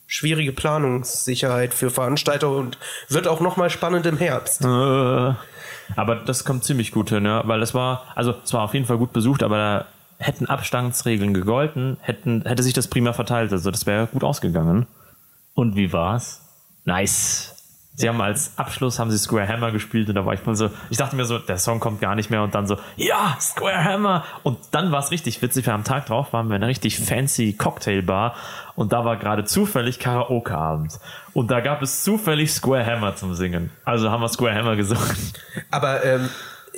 schwierige 0.08 0.52
Planungssicherheit 0.52 1.74
für 1.74 1.90
Veranstalter 1.90 2.50
und 2.50 2.78
wird 3.08 3.28
auch 3.28 3.40
nochmal 3.40 3.70
spannend 3.70 4.06
im 4.06 4.18
Herbst. 4.18 4.64
Äh, 4.64 4.68
aber 4.68 6.16
das 6.26 6.44
kommt 6.44 6.64
ziemlich 6.64 6.92
gut 6.92 7.10
hin, 7.10 7.26
ja, 7.26 7.48
weil 7.48 7.62
es 7.62 7.74
war, 7.74 8.06
also 8.16 8.36
es 8.44 8.54
war 8.54 8.64
auf 8.64 8.74
jeden 8.74 8.86
Fall 8.86 8.98
gut 8.98 9.14
besucht, 9.14 9.44
aber 9.44 9.58
da 9.58 9.86
hätten 10.18 10.48
Abstandsregeln 10.48 11.34
gegolten, 11.34 11.98
hätten, 12.02 12.44
hätte 12.46 12.62
sich 12.62 12.74
das 12.74 12.88
prima 12.88 13.14
verteilt, 13.14 13.52
also 13.52 13.72
das 13.72 13.86
wäre 13.86 14.08
gut 14.08 14.24
ausgegangen. 14.24 14.86
Und 15.54 15.76
wie 15.76 15.92
war's? 15.94 16.42
Nice. 16.86 17.62
Sie 17.94 18.08
haben 18.08 18.22
als 18.22 18.58
Abschluss 18.58 19.00
haben 19.00 19.12
sie 19.12 19.18
Square 19.18 19.48
Hammer 19.48 19.72
gespielt 19.72 20.08
und 20.10 20.16
da 20.16 20.26
war 20.26 20.34
ich 20.34 20.46
mal 20.46 20.56
so, 20.56 20.70
ich 20.90 20.98
dachte 20.98 21.16
mir 21.16 21.26
so, 21.26 21.38
der 21.38 21.58
Song 21.58 21.80
kommt 21.80 22.00
gar 22.00 22.16
nicht 22.16 22.30
mehr 22.30 22.42
und 22.42 22.56
dann 22.56 22.66
so, 22.66 22.78
ja, 22.96 23.38
Square 23.40 23.84
Hammer. 23.84 24.24
Und 24.44 24.58
dann 24.72 24.92
war 24.92 25.00
es 25.00 25.12
richtig 25.12 25.42
witzig, 25.42 25.68
weil 25.68 25.74
am 25.74 25.84
Tag 25.84 26.06
drauf 26.06 26.34
waren 26.34 26.48
wir 26.48 26.56
in 26.56 26.64
einer 26.64 26.70
richtig 26.70 26.98
fancy 27.00 27.54
Cocktailbar 27.54 28.36
und 28.76 28.94
da 28.94 29.04
war 29.06 29.18
gerade 29.18 29.44
zufällig 29.44 30.00
Karaoke-Abend. 30.00 31.00
Und 31.34 31.52
da 31.52 31.60
gab 31.60 31.82
es 31.82 32.04
zufällig 32.04 32.54
Square 32.54 32.86
Hammer 32.86 33.16
zum 33.16 33.36
Singen. 33.36 33.72
Also 33.84 34.10
haben 34.10 34.22
wir 34.22 34.30
Square 34.30 34.56
Hammer 34.56 34.76
gesungen. 34.78 35.16
Aber 35.70 36.04
ähm, 36.04 36.30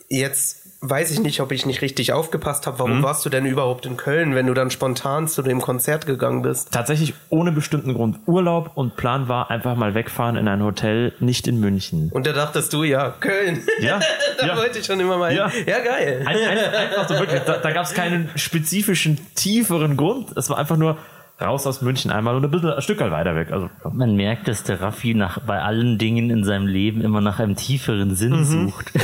jetzt 0.10 0.63
weiß 0.86 1.12
ich 1.12 1.20
nicht, 1.22 1.40
ob 1.40 1.54
ich 1.54 1.66
nicht 1.66 1.82
richtig 1.82 2.12
aufgepasst 2.12 2.68
habe. 2.68 2.80
Warum 2.80 3.04
warst 3.04 3.26
du 3.26 3.30
denn 3.30 3.46
überhaupt 3.46 3.86
in 3.86 3.96
Köln, 3.96 4.36
wenn 4.36 4.48
du 4.48 4.54
dann 4.54 4.70
spontan 4.70 5.30
zu 5.30 5.42
dem 5.42 5.62
Konzert 5.62 6.06
gegangen 6.06 6.42
bist? 6.42 6.74
Tatsächlich 6.74 7.14
ohne 7.30 7.54
bestimmten 7.54 7.94
Grund 7.94 8.20
Urlaub 8.26 8.72
und 8.76 8.98
Plan 8.98 9.30
war 9.30 9.50
einfach 9.50 9.78
mal 9.78 9.96
wegfahren 9.96 10.36
in 10.36 10.50
ein 10.50 10.62
Hotel, 10.62 11.14
nicht 11.22 11.48
in 11.48 11.62
München. 11.62 12.10
Und 12.12 12.28
da 12.28 12.34
dachtest 12.34 12.74
du, 12.74 12.84
ja, 12.84 13.12
Köln. 13.12 13.64
Ja, 13.80 14.02
da 14.40 14.48
ja. 14.48 14.58
wollte 14.58 14.80
ich 14.80 14.86
schon 14.86 15.00
immer 15.00 15.18
mal 15.18 15.30
hin. 15.30 15.38
Ja. 15.38 15.52
Ja, 15.66 15.80
geil. 15.80 16.24
Ein, 16.26 16.36
ein, 16.36 16.58
einfach 16.58 17.08
so 17.08 17.18
wirklich, 17.18 17.42
da, 17.44 17.58
da 17.60 17.72
gab 17.72 17.86
es 17.86 17.94
keinen 17.94 18.30
spezifischen, 18.36 19.20
tieferen 19.36 19.96
Grund. 19.96 20.36
Es 20.36 20.50
war 20.50 20.58
einfach 20.58 20.78
nur 20.78 20.98
raus 21.42 21.68
aus 21.68 21.82
München 21.82 22.12
einmal 22.12 22.36
und 22.36 22.46
ein 22.46 22.52
bisschen 22.52 22.72
ein 22.72 22.82
Stück 22.82 23.00
weiter 23.00 23.36
weg. 23.36 23.52
Also, 23.52 23.70
Man 23.92 24.16
merkt, 24.16 24.48
dass 24.48 24.64
der 24.64 24.80
Raffi 24.82 25.14
nach, 25.14 25.40
bei 25.40 25.62
allen 25.62 25.98
Dingen 25.98 26.30
in 26.30 26.44
seinem 26.44 26.68
Leben 26.68 27.02
immer 27.02 27.22
nach 27.22 27.40
einem 27.40 27.56
tieferen 27.56 28.16
Sinn 28.16 28.34
Mhm. 28.40 28.44
sucht. 28.46 28.92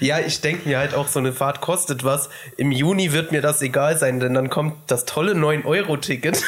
Ja, 0.00 0.18
ich 0.20 0.40
denke 0.40 0.68
mir 0.68 0.78
halt 0.78 0.94
auch, 0.94 1.06
so 1.08 1.18
eine 1.18 1.32
Fahrt 1.32 1.60
kostet 1.60 2.04
was. 2.04 2.28
Im 2.56 2.70
Juni 2.72 3.12
wird 3.12 3.32
mir 3.32 3.40
das 3.40 3.60
egal 3.62 3.96
sein, 3.98 4.20
denn 4.20 4.34
dann 4.34 4.50
kommt 4.50 4.74
das 4.86 5.04
tolle 5.04 5.32
9-Euro-Ticket. 5.32 6.42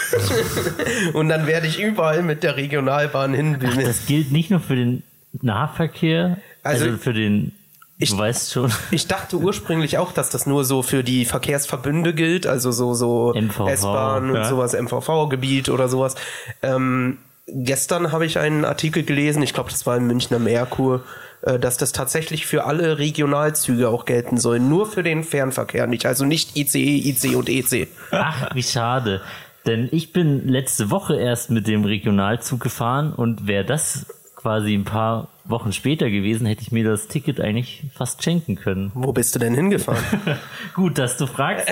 und 1.12 1.28
dann 1.28 1.46
werde 1.46 1.66
ich 1.66 1.80
überall 1.80 2.22
mit 2.22 2.42
der 2.42 2.56
Regionalbahn 2.56 3.34
hinbimmeln. 3.34 3.84
Das 3.86 4.06
gilt 4.06 4.32
nicht 4.32 4.50
nur 4.50 4.60
für 4.60 4.76
den 4.76 5.02
Nahverkehr, 5.42 6.38
also, 6.62 6.86
Also- 6.86 6.96
für 6.98 7.12
den, 7.12 7.52
Ich- 7.98 8.10
du 8.10 8.18
weißt 8.18 8.52
schon, 8.52 8.72
Ich 8.90 9.06
dachte 9.06 9.36
ursprünglich 9.36 9.98
auch, 9.98 10.12
dass 10.12 10.30
das 10.30 10.46
nur 10.46 10.64
so 10.64 10.82
für 10.82 11.02
die 11.02 11.24
Verkehrsverbünde 11.24 12.14
gilt, 12.14 12.46
also 12.46 12.70
so, 12.72 12.94
so 12.94 13.32
S-Bahn 13.34 14.30
und 14.30 14.36
ja. 14.36 14.44
sowas, 14.44 14.74
MVV-Gebiet 14.74 15.68
oder 15.70 15.88
sowas. 15.88 16.14
Ähm, 16.62 17.18
gestern 17.46 18.12
habe 18.12 18.26
ich 18.26 18.38
einen 18.38 18.64
Artikel 18.64 19.02
gelesen, 19.02 19.42
ich 19.42 19.54
glaube, 19.54 19.70
das 19.70 19.86
war 19.86 19.96
im 19.96 20.06
Münchner 20.06 20.38
Merkur, 20.38 21.04
äh, 21.42 21.58
dass 21.58 21.76
das 21.78 21.92
tatsächlich 21.92 22.44
für 22.46 22.64
alle 22.64 22.98
Regionalzüge 22.98 23.88
auch 23.88 24.04
gelten 24.04 24.36
soll, 24.38 24.60
nur 24.60 24.86
für 24.86 25.02
den 25.02 25.24
Fernverkehr 25.24 25.86
nicht, 25.86 26.04
also 26.06 26.24
nicht 26.24 26.56
ICE, 26.56 26.98
IC 27.08 27.36
und 27.36 27.48
EC. 27.48 27.88
ach, 28.10 28.54
wie 28.54 28.62
schade. 28.62 29.22
Denn 29.64 29.88
ich 29.90 30.12
bin 30.12 30.46
letzte 30.48 30.90
Woche 30.90 31.16
erst 31.16 31.50
mit 31.50 31.66
dem 31.66 31.84
Regionalzug 31.84 32.60
gefahren 32.60 33.12
und 33.12 33.46
wäre 33.46 33.64
das 33.64 34.06
quasi 34.36 34.74
ein 34.74 34.84
paar 34.84 35.28
Wochen 35.48 35.72
später 35.72 36.10
gewesen, 36.10 36.46
hätte 36.46 36.62
ich 36.62 36.72
mir 36.72 36.84
das 36.84 37.08
Ticket 37.08 37.40
eigentlich 37.40 37.84
fast 37.94 38.22
schenken 38.22 38.56
können. 38.56 38.90
Wo 38.94 39.12
bist 39.12 39.34
du 39.34 39.38
denn 39.38 39.54
hingefahren? 39.54 40.02
Gut, 40.74 40.98
dass 40.98 41.16
du 41.16 41.26
fragst, 41.26 41.68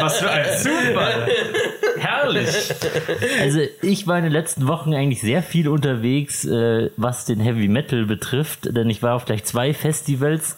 was 0.00 0.18
für 0.18 0.30
ein 0.30 0.46
Zufall! 0.58 1.28
Herrlich! 1.98 2.74
Also 3.40 3.60
ich 3.82 4.06
war 4.06 4.18
in 4.18 4.24
den 4.24 4.32
letzten 4.32 4.66
Wochen 4.66 4.94
eigentlich 4.94 5.20
sehr 5.20 5.42
viel 5.42 5.68
unterwegs, 5.68 6.44
äh, 6.44 6.90
was 6.96 7.24
den 7.24 7.40
Heavy 7.40 7.68
Metal 7.68 8.04
betrifft, 8.06 8.76
denn 8.76 8.90
ich 8.90 9.02
war 9.02 9.14
auf 9.14 9.24
gleich 9.24 9.44
zwei 9.44 9.72
Festivals. 9.72 10.56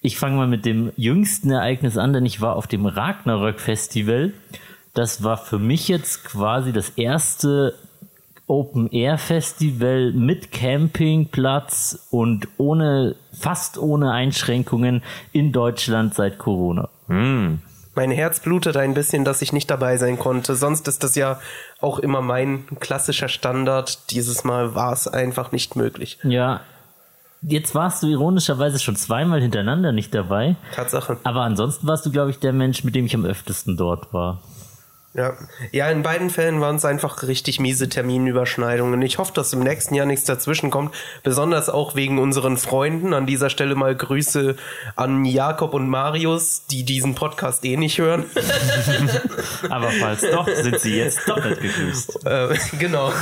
Ich 0.00 0.18
fange 0.18 0.36
mal 0.36 0.46
mit 0.46 0.64
dem 0.66 0.92
jüngsten 0.96 1.50
Ereignis 1.50 1.96
an, 1.96 2.12
denn 2.12 2.26
ich 2.26 2.40
war 2.40 2.56
auf 2.56 2.66
dem 2.66 2.86
Ragnarök 2.86 3.58
Festival. 3.58 4.32
Das 4.92 5.24
war 5.24 5.36
für 5.36 5.58
mich 5.58 5.88
jetzt 5.88 6.24
quasi 6.24 6.72
das 6.72 6.90
erste 6.90 7.74
Open 8.46 8.90
Air 8.90 9.18
Festival 9.18 10.12
mit 10.12 10.52
Campingplatz 10.52 12.06
und 12.10 12.48
ohne, 12.58 13.16
fast 13.32 13.78
ohne 13.78 14.12
Einschränkungen 14.12 15.02
in 15.32 15.52
Deutschland 15.52 16.14
seit 16.14 16.38
Corona. 16.38 16.88
Mein 17.96 18.10
Herz 18.10 18.40
blutet 18.40 18.76
ein 18.76 18.94
bisschen, 18.94 19.24
dass 19.24 19.40
ich 19.40 19.52
nicht 19.52 19.70
dabei 19.70 19.96
sein 19.96 20.18
konnte. 20.18 20.56
Sonst 20.56 20.88
ist 20.88 21.04
das 21.04 21.14
ja 21.14 21.40
auch 21.80 21.98
immer 21.98 22.20
mein 22.20 22.64
klassischer 22.80 23.28
Standard. 23.28 24.10
Dieses 24.10 24.44
Mal 24.44 24.74
war 24.74 24.92
es 24.92 25.06
einfach 25.06 25.52
nicht 25.52 25.76
möglich. 25.76 26.18
Ja, 26.24 26.60
jetzt 27.40 27.74
warst 27.74 28.02
du 28.02 28.08
ironischerweise 28.08 28.78
schon 28.78 28.96
zweimal 28.96 29.40
hintereinander 29.40 29.92
nicht 29.92 30.14
dabei. 30.14 30.56
Tatsache. 30.74 31.18
Aber 31.24 31.42
ansonsten 31.42 31.86
warst 31.86 32.04
du, 32.04 32.10
glaube 32.10 32.30
ich, 32.30 32.38
der 32.40 32.52
Mensch, 32.52 32.84
mit 32.84 32.94
dem 32.94 33.06
ich 33.06 33.14
am 33.14 33.24
öftesten 33.24 33.76
dort 33.76 34.12
war. 34.12 34.42
Ja. 35.16 35.34
ja, 35.70 35.88
in 35.90 36.02
beiden 36.02 36.28
Fällen 36.28 36.60
waren 36.60 36.74
es 36.74 36.84
einfach 36.84 37.22
richtig 37.22 37.60
miese 37.60 37.88
Terminüberschneidungen. 37.88 39.00
Ich 39.02 39.18
hoffe, 39.18 39.32
dass 39.32 39.52
im 39.52 39.60
nächsten 39.60 39.94
Jahr 39.94 40.06
nichts 40.06 40.24
dazwischen 40.24 40.70
kommt. 40.70 40.92
Besonders 41.22 41.68
auch 41.68 41.94
wegen 41.94 42.18
unseren 42.18 42.56
Freunden. 42.56 43.14
An 43.14 43.24
dieser 43.24 43.48
Stelle 43.48 43.76
mal 43.76 43.94
Grüße 43.94 44.56
an 44.96 45.24
Jakob 45.24 45.72
und 45.72 45.88
Marius, 45.88 46.66
die 46.66 46.82
diesen 46.82 47.14
Podcast 47.14 47.64
eh 47.64 47.76
nicht 47.76 47.98
hören. 47.98 48.24
Aber 49.70 49.90
falls 49.90 50.22
doch, 50.22 50.48
sind 50.48 50.80
sie 50.80 50.96
jetzt 50.96 51.28
doppelt 51.28 51.60
gegrüßt. 51.60 52.26
Äh, 52.26 52.48
genau. 52.80 53.12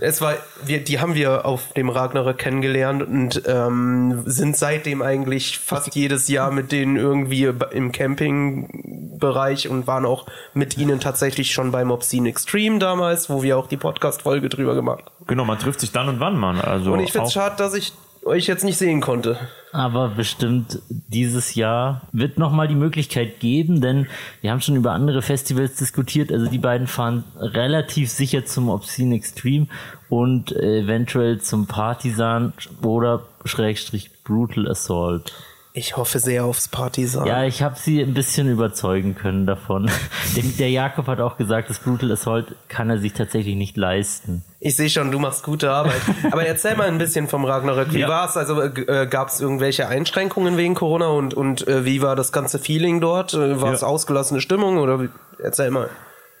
es 0.00 0.20
war, 0.20 0.36
wir, 0.64 0.84
die 0.84 1.00
haben 1.00 1.16
wir 1.16 1.44
auf 1.44 1.72
dem 1.72 1.88
Ragnarök 1.88 2.38
kennengelernt 2.38 3.02
und 3.02 3.42
ähm, 3.46 4.22
sind 4.26 4.56
seitdem 4.56 5.02
eigentlich 5.02 5.58
fast 5.58 5.96
jedes 5.96 6.28
Jahr 6.28 6.52
mit 6.52 6.70
denen 6.70 6.94
irgendwie 6.94 7.50
im 7.72 7.90
Campingbereich 7.90 9.68
und 9.68 9.88
waren 9.88 10.06
auch 10.06 10.26
mit 10.54 10.78
ihnen 10.78 10.83
tatsächlich 11.00 11.52
schon 11.52 11.72
beim 11.72 11.90
Obscene 11.90 12.28
Extreme 12.28 12.78
damals, 12.78 13.30
wo 13.30 13.42
wir 13.42 13.58
auch 13.58 13.66
die 13.66 13.76
Podcast-Folge 13.76 14.48
drüber 14.48 14.74
gemacht 14.74 15.04
haben. 15.06 15.26
Genau, 15.26 15.44
man 15.44 15.58
trifft 15.58 15.80
sich 15.80 15.92
dann 15.92 16.08
und 16.08 16.20
wann, 16.20 16.38
Mann. 16.38 16.60
Also 16.60 16.92
Und 16.92 17.00
ich 17.00 17.12
finde 17.12 17.28
es 17.28 17.32
schade, 17.32 17.56
dass 17.56 17.74
ich 17.74 17.92
euch 18.24 18.46
jetzt 18.46 18.64
nicht 18.64 18.78
sehen 18.78 19.00
konnte. 19.00 19.38
Aber 19.72 20.08
bestimmt 20.08 20.78
dieses 20.88 21.54
Jahr 21.54 22.02
wird 22.12 22.38
nochmal 22.38 22.68
die 22.68 22.74
Möglichkeit 22.74 23.40
geben, 23.40 23.80
denn 23.80 24.06
wir 24.40 24.50
haben 24.50 24.60
schon 24.60 24.76
über 24.76 24.92
andere 24.92 25.22
Festivals 25.22 25.76
diskutiert. 25.76 26.32
Also 26.32 26.46
die 26.46 26.58
beiden 26.58 26.86
fahren 26.86 27.24
relativ 27.38 28.10
sicher 28.10 28.44
zum 28.44 28.68
Obscene 28.68 29.16
Extreme 29.16 29.66
und 30.08 30.52
eventuell 30.52 31.40
zum 31.40 31.66
Partisan 31.66 32.52
oder 32.82 33.24
Schrägstrich 33.44 34.10
Brutal 34.22 34.68
Assault. 34.70 35.32
Ich 35.76 35.96
hoffe 35.96 36.20
sehr 36.20 36.44
aufs 36.44 36.68
Partisan. 36.68 37.26
Ja, 37.26 37.42
ich 37.44 37.60
habe 37.60 37.74
sie 37.76 38.00
ein 38.00 38.14
bisschen 38.14 38.48
überzeugen 38.48 39.16
können 39.16 39.44
davon. 39.44 39.90
Der, 40.36 40.44
der 40.44 40.70
Jakob 40.70 41.08
hat 41.08 41.18
auch 41.20 41.36
gesagt, 41.36 41.68
das 41.68 41.80
Brutal 41.80 42.12
Assault 42.12 42.54
kann 42.68 42.90
er 42.90 42.98
sich 42.98 43.12
tatsächlich 43.12 43.56
nicht 43.56 43.76
leisten. 43.76 44.44
Ich 44.60 44.76
sehe 44.76 44.88
schon, 44.88 45.10
du 45.10 45.18
machst 45.18 45.42
gute 45.42 45.72
Arbeit. 45.72 46.00
Aber 46.30 46.46
erzähl 46.46 46.76
mal 46.76 46.86
ein 46.86 46.98
bisschen 46.98 47.26
vom 47.26 47.44
Ragnarök. 47.44 47.92
Wie 47.92 48.00
Ja. 48.00 48.08
war's? 48.08 48.36
Also 48.36 48.62
äh, 48.62 49.06
gab 49.10 49.28
es 49.28 49.40
irgendwelche 49.40 49.88
Einschränkungen 49.88 50.56
wegen 50.56 50.74
Corona 50.74 51.08
und, 51.08 51.34
und 51.34 51.66
äh, 51.66 51.84
wie 51.84 52.02
war 52.02 52.14
das 52.14 52.30
ganze 52.30 52.60
Feeling 52.60 53.00
dort? 53.00 53.34
Äh, 53.34 53.60
war 53.60 53.72
es 53.72 53.80
Ja. 53.80 53.88
ausgelassene 53.88 54.40
Stimmung 54.40 54.78
oder 54.78 55.02
wie? 55.02 55.08
Erzähl 55.42 55.72
mal. 55.72 55.88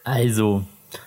Also, 0.04 0.64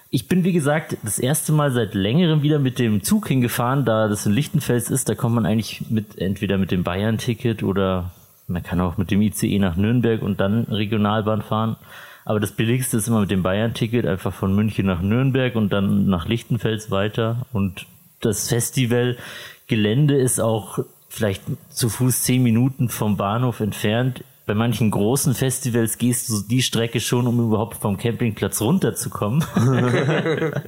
ich 0.09 0.27
bin 0.27 0.43
wie 0.43 0.53
gesagt 0.53 0.97
das 1.03 1.19
erste 1.19 1.51
Mal 1.51 1.71
seit 1.71 1.93
längerem 1.93 2.41
wieder 2.41 2.59
mit 2.59 2.79
dem 2.79 3.03
Zug 3.03 3.27
hingefahren, 3.27 3.85
da 3.85 4.07
das 4.07 4.25
in 4.25 4.33
Lichtenfels 4.33 4.89
ist. 4.89 5.09
Da 5.09 5.15
kommt 5.15 5.35
man 5.35 5.45
eigentlich 5.45 5.89
mit 5.89 6.17
entweder 6.17 6.57
mit 6.57 6.71
dem 6.71 6.83
Bayern-Ticket 6.83 7.63
oder 7.63 8.11
man 8.47 8.63
kann 8.63 8.79
auch 8.79 8.97
mit 8.97 9.11
dem 9.11 9.21
ICE 9.21 9.59
nach 9.59 9.75
Nürnberg 9.75 10.21
und 10.21 10.39
dann 10.39 10.63
Regionalbahn 10.63 11.41
fahren. 11.41 11.75
Aber 12.23 12.39
das 12.39 12.51
billigste 12.51 12.97
ist 12.97 13.07
immer 13.07 13.21
mit 13.21 13.31
dem 13.31 13.43
Bayern-Ticket, 13.43 14.05
einfach 14.05 14.33
von 14.33 14.55
München 14.55 14.85
nach 14.85 15.01
Nürnberg 15.01 15.55
und 15.55 15.71
dann 15.71 16.07
nach 16.07 16.27
Lichtenfels 16.27 16.91
weiter. 16.91 17.45
Und 17.53 17.85
das 18.21 18.49
Festivalgelände 18.49 20.15
ist 20.15 20.39
auch 20.39 20.79
vielleicht 21.09 21.43
zu 21.69 21.89
Fuß 21.89 22.23
zehn 22.23 22.43
Minuten 22.43 22.89
vom 22.89 23.17
Bahnhof 23.17 23.59
entfernt. 23.59 24.23
Bei 24.47 24.55
manchen 24.55 24.91
großen 24.91 25.35
Festivals 25.35 25.97
gehst 25.97 26.29
du 26.29 26.41
die 26.41 26.61
Strecke 26.61 27.01
schon, 27.01 27.27
um 27.27 27.37
überhaupt 27.37 27.75
vom 27.77 27.97
Campingplatz 27.97 28.61
runterzukommen. 28.61 29.43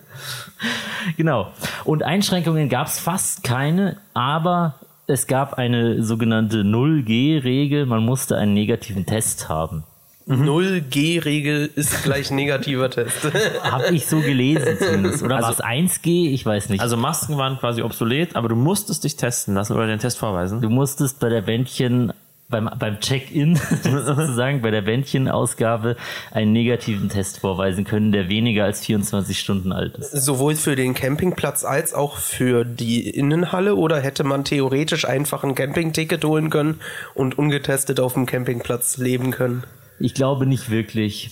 genau. 1.17 1.53
Und 1.85 2.03
Einschränkungen 2.03 2.67
gab 2.67 2.87
es 2.87 2.99
fast 2.99 3.45
keine, 3.45 3.95
aber 4.13 4.75
es 5.07 5.27
gab 5.27 5.53
eine 5.53 6.03
sogenannte 6.03 6.63
0G-Regel. 6.63 7.85
Man 7.85 8.03
musste 8.03 8.37
einen 8.37 8.53
negativen 8.53 9.05
Test 9.05 9.47
haben. 9.47 9.85
0G-Regel 10.27 11.69
ist 11.73 12.03
gleich 12.03 12.31
negativer 12.31 12.89
Test. 12.89 13.31
Habe 13.63 13.95
ich 13.95 14.07
so 14.07 14.19
gelesen 14.19 14.77
zumindest. 14.77 15.23
Oder 15.23 15.41
war 15.41 15.51
es 15.51 15.63
1G? 15.63 16.31
Ich 16.33 16.45
weiß 16.45 16.67
nicht. 16.67 16.81
Also 16.81 16.97
Masken 16.97 17.37
waren 17.37 17.57
quasi 17.57 17.81
obsolet, 17.81 18.35
aber 18.35 18.49
du 18.49 18.55
musstest 18.55 19.05
dich 19.05 19.15
testen 19.15 19.55
lassen 19.55 19.73
oder 19.73 19.87
den 19.87 19.99
Test 19.99 20.17
vorweisen. 20.17 20.59
du 20.59 20.69
musstest 20.69 21.21
bei 21.21 21.29
der 21.29 21.41
Bändchen, 21.41 22.11
beim, 22.49 22.69
beim 22.77 22.99
Check-in 22.99 23.55
sozusagen, 23.83 24.61
bei 24.61 24.71
der 24.71 24.81
Bändchenausgabe 24.81 25.95
einen 26.31 26.51
negativen 26.51 27.09
Test 27.09 27.39
vorweisen 27.39 27.85
können, 27.85 28.11
der 28.11 28.27
weniger 28.27 28.65
als 28.65 28.85
24 28.85 29.39
Stunden 29.39 29.71
alt 29.71 29.95
ist. 29.97 30.11
Sowohl 30.11 30.55
für 30.55 30.75
den 30.75 30.93
Campingplatz 30.93 31.63
als 31.63 31.93
auch 31.93 32.17
für 32.17 32.65
die 32.65 33.09
Innenhalle 33.09 33.75
oder 33.75 33.99
hätte 33.99 34.23
man 34.23 34.43
theoretisch 34.43 35.05
einfach 35.05 35.43
ein 35.43 35.55
Campingticket 35.55 36.25
holen 36.25 36.49
können 36.49 36.79
und 37.13 37.37
ungetestet 37.37 37.99
auf 37.99 38.13
dem 38.13 38.25
Campingplatz 38.25 38.97
leben 38.97 39.31
können? 39.31 39.63
Ich 39.99 40.13
glaube 40.13 40.45
nicht 40.45 40.69
wirklich, 40.69 41.29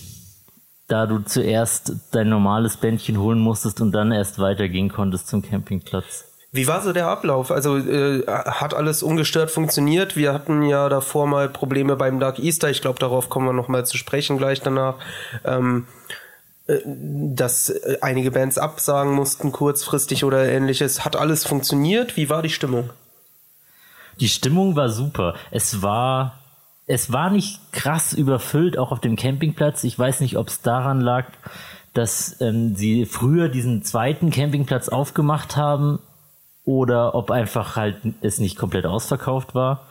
da 0.86 1.06
du 1.06 1.18
zuerst 1.20 1.92
dein 2.12 2.28
normales 2.28 2.76
Bändchen 2.76 3.18
holen 3.18 3.40
musstest 3.40 3.80
und 3.80 3.92
dann 3.92 4.12
erst 4.12 4.38
weitergehen 4.38 4.88
konntest 4.88 5.28
zum 5.28 5.42
Campingplatz. 5.42 6.27
Wie 6.50 6.66
war 6.66 6.80
so 6.80 6.92
der 6.92 7.08
Ablauf? 7.08 7.50
Also 7.50 7.76
äh, 7.76 8.24
hat 8.26 8.72
alles 8.72 9.02
ungestört 9.02 9.50
funktioniert? 9.50 10.16
Wir 10.16 10.32
hatten 10.32 10.62
ja 10.62 10.88
davor 10.88 11.26
mal 11.26 11.48
Probleme 11.48 11.94
beim 11.94 12.20
Dark 12.20 12.38
Easter. 12.38 12.70
Ich 12.70 12.80
glaube, 12.80 12.98
darauf 12.98 13.28
kommen 13.28 13.46
wir 13.46 13.52
noch 13.52 13.68
mal 13.68 13.84
zu 13.84 13.98
sprechen 13.98 14.38
gleich 14.38 14.62
danach. 14.62 14.94
Ähm, 15.44 15.86
äh, 16.66 16.78
dass 16.86 17.68
äh, 17.68 17.98
einige 18.00 18.30
Bands 18.30 18.56
absagen 18.56 19.12
mussten 19.12 19.52
kurzfristig 19.52 20.24
oder 20.24 20.48
ähnliches. 20.48 21.04
Hat 21.04 21.16
alles 21.16 21.44
funktioniert? 21.46 22.16
Wie 22.16 22.30
war 22.30 22.40
die 22.40 22.48
Stimmung? 22.48 22.90
Die 24.18 24.28
Stimmung 24.30 24.74
war 24.74 24.88
super. 24.88 25.34
Es 25.50 25.82
war, 25.82 26.38
es 26.86 27.12
war 27.12 27.28
nicht 27.28 27.60
krass 27.72 28.14
überfüllt, 28.14 28.78
auch 28.78 28.90
auf 28.90 29.00
dem 29.00 29.16
Campingplatz. 29.16 29.84
Ich 29.84 29.98
weiß 29.98 30.20
nicht, 30.20 30.38
ob 30.38 30.48
es 30.48 30.62
daran 30.62 31.02
lag, 31.02 31.26
dass 31.92 32.40
ähm, 32.40 32.74
sie 32.74 33.04
früher 33.04 33.50
diesen 33.50 33.82
zweiten 33.82 34.30
Campingplatz 34.30 34.88
aufgemacht 34.88 35.58
haben 35.58 35.98
oder 36.68 37.14
ob 37.14 37.30
einfach 37.30 37.76
halt 37.76 37.96
es 38.20 38.38
nicht 38.38 38.58
komplett 38.58 38.84
ausverkauft 38.84 39.54
war. 39.54 39.86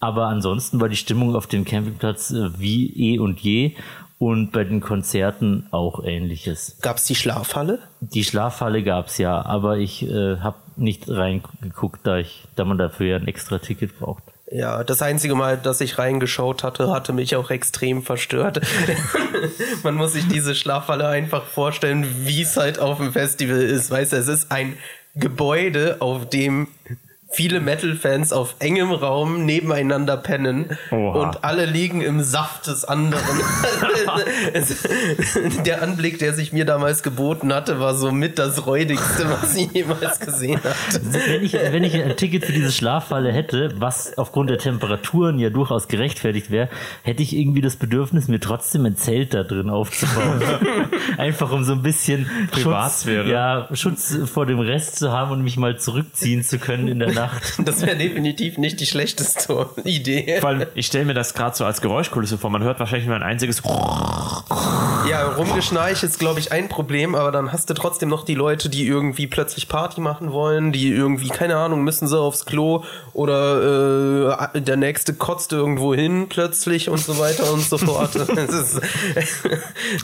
Aber 0.00 0.28
ansonsten 0.28 0.80
war 0.80 0.88
die 0.88 0.96
Stimmung 0.96 1.36
auf 1.36 1.46
dem 1.46 1.66
Campingplatz 1.66 2.30
äh, 2.30 2.58
wie 2.58 3.14
eh 3.14 3.18
und 3.18 3.38
je 3.40 3.74
und 4.18 4.50
bei 4.52 4.64
den 4.64 4.80
Konzerten 4.80 5.66
auch 5.72 6.02
ähnliches. 6.02 6.78
Gab 6.80 6.96
es 6.96 7.04
die 7.04 7.14
Schlafhalle? 7.14 7.80
Die 8.00 8.24
Schlafhalle 8.24 8.82
gab's 8.82 9.18
ja, 9.18 9.44
aber 9.44 9.76
ich 9.76 10.08
äh, 10.08 10.38
habe 10.38 10.56
nicht 10.76 11.06
reingeguckt, 11.06 12.06
da 12.06 12.16
ich, 12.16 12.44
da 12.56 12.64
man 12.64 12.78
dafür 12.78 13.06
ja 13.06 13.16
ein 13.16 13.28
extra 13.28 13.58
Ticket 13.58 13.98
braucht. 13.98 14.22
Ja, 14.50 14.84
das 14.84 15.02
einzige 15.02 15.34
Mal, 15.34 15.58
dass 15.58 15.82
ich 15.82 15.98
reingeschaut 15.98 16.64
hatte, 16.64 16.90
hatte 16.90 17.12
mich 17.12 17.36
auch 17.36 17.50
extrem 17.50 18.02
verstört. 18.02 18.60
Man 19.82 19.96
muss 19.96 20.12
sich 20.12 20.28
diese 20.28 20.54
Schlafhalle 20.54 21.08
einfach 21.08 21.42
vorstellen, 21.42 22.06
wie 22.24 22.42
es 22.42 22.56
halt 22.56 22.78
auf 22.78 22.98
dem 22.98 23.12
Festival 23.12 23.60
ist. 23.60 23.90
Weißt 23.90 24.12
du, 24.12 24.16
es 24.16 24.28
ist 24.28 24.52
ein 24.52 24.78
Gebäude, 25.16 25.96
auf 26.00 26.28
dem 26.28 26.68
viele 27.28 27.60
Metal-Fans 27.60 28.32
auf 28.32 28.56
engem 28.60 28.92
Raum 28.92 29.44
nebeneinander 29.44 30.16
pennen 30.16 30.78
Oha. 30.90 31.20
und 31.20 31.44
alle 31.44 31.66
liegen 31.66 32.00
im 32.00 32.22
Saft 32.22 32.68
des 32.68 32.84
anderen. 32.84 33.24
der 35.66 35.82
Anblick, 35.82 36.18
der 36.18 36.34
sich 36.34 36.52
mir 36.52 36.64
damals 36.64 37.02
geboten 37.02 37.52
hatte, 37.52 37.80
war 37.80 37.94
so 37.94 38.12
mit 38.12 38.38
das 38.38 38.66
räudigste, 38.66 39.28
was 39.28 39.56
ich 39.56 39.72
jemals 39.72 40.20
gesehen 40.20 40.60
hatte. 40.62 41.00
Wenn 41.02 41.42
ich, 41.42 41.54
wenn 41.54 41.84
ich 41.84 41.94
ein 41.94 42.16
Ticket 42.16 42.44
für 42.44 42.52
diese 42.52 42.70
Schlafhalle 42.70 43.32
hätte, 43.32 43.74
was 43.78 44.16
aufgrund 44.16 44.50
der 44.50 44.58
Temperaturen 44.58 45.38
ja 45.38 45.50
durchaus 45.50 45.88
gerechtfertigt 45.88 46.50
wäre, 46.50 46.68
hätte 47.02 47.22
ich 47.22 47.36
irgendwie 47.36 47.60
das 47.60 47.76
Bedürfnis, 47.76 48.28
mir 48.28 48.40
trotzdem 48.40 48.86
ein 48.86 48.96
Zelt 48.96 49.34
da 49.34 49.42
drin 49.42 49.68
aufzubauen. 49.68 50.40
Einfach 51.18 51.50
um 51.50 51.64
so 51.64 51.72
ein 51.72 51.82
bisschen 51.82 52.30
Privatsphäre. 52.52 53.24
Schutz, 53.24 53.32
ja, 53.32 53.68
Schutz 53.72 54.18
vor 54.32 54.46
dem 54.46 54.60
Rest 54.60 54.96
zu 54.96 55.10
haben 55.10 55.32
und 55.32 55.42
mich 55.42 55.56
mal 55.56 55.78
zurückziehen 55.78 56.44
zu 56.44 56.58
können 56.58 56.86
in 56.86 57.00
der 57.00 57.15
Nacht. 57.16 57.42
Das 57.66 57.84
wäre 57.84 57.96
definitiv 57.96 58.58
nicht 58.58 58.78
die 58.78 58.86
schlechteste 58.86 59.68
Idee. 59.84 60.38
Vor 60.40 60.50
allem, 60.50 60.66
ich 60.74 60.86
stelle 60.86 61.04
mir 61.04 61.14
das 61.14 61.34
gerade 61.34 61.56
so 61.56 61.64
als 61.64 61.80
Geräuschkulisse 61.80 62.38
vor. 62.38 62.48
Man 62.50 62.62
hört 62.62 62.78
wahrscheinlich 62.78 63.06
nur 63.06 63.16
ein 63.16 63.24
einziges. 63.24 63.62
Ja, 65.10 65.26
rumgeschnarcht 65.36 66.04
ist, 66.04 66.18
glaube 66.18 66.38
ich, 66.38 66.52
ein 66.52 66.68
Problem, 66.68 67.14
aber 67.14 67.32
dann 67.32 67.52
hast 67.52 67.68
du 67.68 67.74
trotzdem 67.74 68.08
noch 68.08 68.24
die 68.24 68.34
Leute, 68.34 68.68
die 68.68 68.86
irgendwie 68.86 69.26
plötzlich 69.26 69.68
Party 69.68 70.00
machen 70.00 70.32
wollen, 70.32 70.70
die 70.70 70.88
irgendwie, 70.88 71.28
keine 71.28 71.56
Ahnung, 71.56 71.82
müssen 71.82 72.06
sie 72.06 72.18
aufs 72.18 72.44
Klo 72.44 72.84
oder 73.12 74.54
äh, 74.54 74.60
der 74.60 74.76
nächste 74.76 75.14
kotzt 75.14 75.52
irgendwo 75.52 75.94
hin 75.94 76.26
plötzlich 76.28 76.88
und 76.88 76.98
so 76.98 77.18
weiter 77.18 77.52
und 77.52 77.62
so 77.62 77.78
fort. 77.78 78.14
es, 78.16 78.28
ist, 78.28 78.80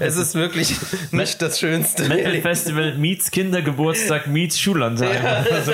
es 0.01 0.17
ist 0.17 0.35
wirklich 0.35 0.75
nicht 1.11 1.41
das 1.43 1.61
Schönste. 1.61 2.09
Metal 2.09 2.41
Festival 2.41 2.97
meets 2.97 3.31
Kindergeburtstag 3.31 4.27
meets 4.27 4.59
Schullandtag. 4.59 5.23
Also, 5.51 5.73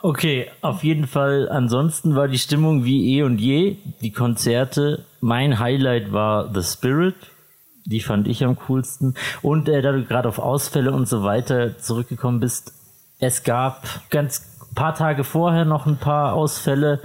Okay, 0.00 0.46
auf 0.62 0.84
jeden 0.84 1.06
Fall. 1.06 1.48
Ansonsten 1.50 2.14
war 2.16 2.28
die 2.28 2.38
Stimmung 2.38 2.84
wie 2.84 3.16
eh 3.16 3.22
und 3.22 3.38
je. 3.38 3.76
Die 4.02 4.12
Konzerte. 4.12 5.04
Mein 5.20 5.58
Highlight 5.58 6.12
war 6.12 6.52
The 6.54 6.62
Spirit. 6.62 7.16
Die 7.84 8.00
fand 8.00 8.28
ich 8.28 8.44
am 8.44 8.56
coolsten. 8.68 9.14
Und 9.42 9.68
äh, 9.68 9.80
da 9.82 9.92
du 9.92 10.04
gerade 10.04 10.28
auf 10.28 10.38
Ausfälle 10.38 10.92
und 10.92 11.08
so 11.08 11.22
weiter 11.22 11.78
zurückgekommen 11.78 12.40
bist, 12.40 12.72
es 13.18 13.42
gab 13.44 13.86
ganz 14.10 14.44
paar 14.74 14.94
Tage 14.94 15.24
vorher 15.24 15.64
noch 15.64 15.86
ein 15.86 15.96
paar 15.96 16.34
Ausfälle. 16.34 17.00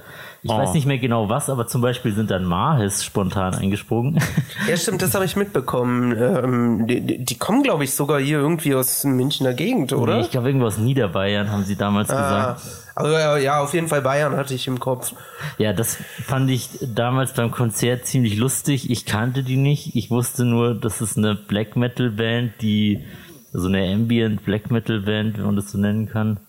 Ich 0.46 0.52
Oh. 0.52 0.58
weiß 0.58 0.74
nicht 0.74 0.86
mehr 0.86 0.98
genau 1.00 1.30
was, 1.30 1.50
aber 1.50 1.68
zum 1.68 1.82
Beispiel 1.82 2.13
sind 2.13 2.30
dann 2.30 2.44
Mahis 2.44 3.04
spontan 3.04 3.56
eingesprungen. 3.56 4.20
Ja, 4.70 4.76
stimmt, 4.76 5.02
das 5.02 5.16
habe 5.16 5.24
ich 5.26 5.36
mitbekommen. 5.38 6.12
Ähm, 6.18 6.86
die, 6.88 7.24
die 7.24 7.38
kommen, 7.38 7.63
glaube 7.63 7.86
ich, 7.86 7.94
sogar 7.96 8.20
hier 8.20 8.39
irgendwie 8.39 8.76
aus 8.76 9.06
Münchner 9.06 9.54
Gegend, 9.54 9.94
oder? 9.94 10.20
ich 10.20 10.32
glaube, 10.32 10.48
irgendwo 10.50 10.68
aus 10.68 10.78
Niederbayern 10.78 11.50
haben 11.50 11.63
sie 11.63 11.78
damals 11.78 12.10
Ah, 12.10 12.54
gesagt. 12.56 12.83
Aber 12.95 13.39
ja, 13.39 13.60
auf 13.62 13.73
jeden 13.73 13.88
Fall 13.88 14.01
Bayern 14.01 14.36
hatte 14.36 14.53
ich 14.53 14.67
im 14.67 14.79
Kopf. 14.79 15.13
Ja, 15.58 15.73
das 15.73 15.95
fand 16.25 16.49
ich 16.49 16.69
damals 16.82 17.34
beim 17.34 17.51
Konzert 17.51 18.06
ziemlich 18.06 18.38
lustig. 18.38 18.89
Ich 18.89 19.06
kannte 19.06 19.43
die 19.43 19.58
nicht. 19.58 19.95
Ich 19.95 20.10
wusste 20.12 20.45
nur, 20.45 20.75
das 20.75 21.01
ist 21.01 21.17
eine 21.17 21.36
Black 21.36 21.75
Metal 21.75 22.10
Band, 22.12 22.53
die 22.62 23.03
so 23.51 23.67
eine 23.67 23.91
Ambient 23.93 24.43
Black 24.45 24.71
Metal 24.71 25.01
Band, 25.01 25.38
wenn 25.38 25.45
man 25.45 25.56
das 25.56 25.71
so 25.71 25.77
nennen 25.77 26.08
kann. 26.08 26.39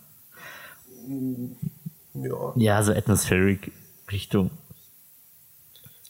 Ja. 2.15 2.53
Ja, 2.57 2.83
so 2.83 2.93
Atmospheric 2.93 3.73
Richtung. 4.11 4.51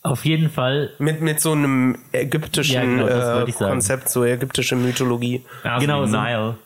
Auf 0.02 0.26
jeden 0.26 0.50
Fall, 0.50 0.90
Mit, 0.98 1.22
mit 1.22 1.40
so 1.40 1.52
einem 1.52 1.96
ägyptischen 2.12 2.74
Ja, 2.74 2.82
genau, 3.06 3.46
äh. 3.46 3.50
Konzept, 3.52 4.10
so 4.10 4.22
ägyptische 4.22 4.76
Mythologie. 4.76 5.42
ja, 5.64 5.78
Genau 5.78 6.04
so. 6.04 6.12
Nile. 6.12 6.58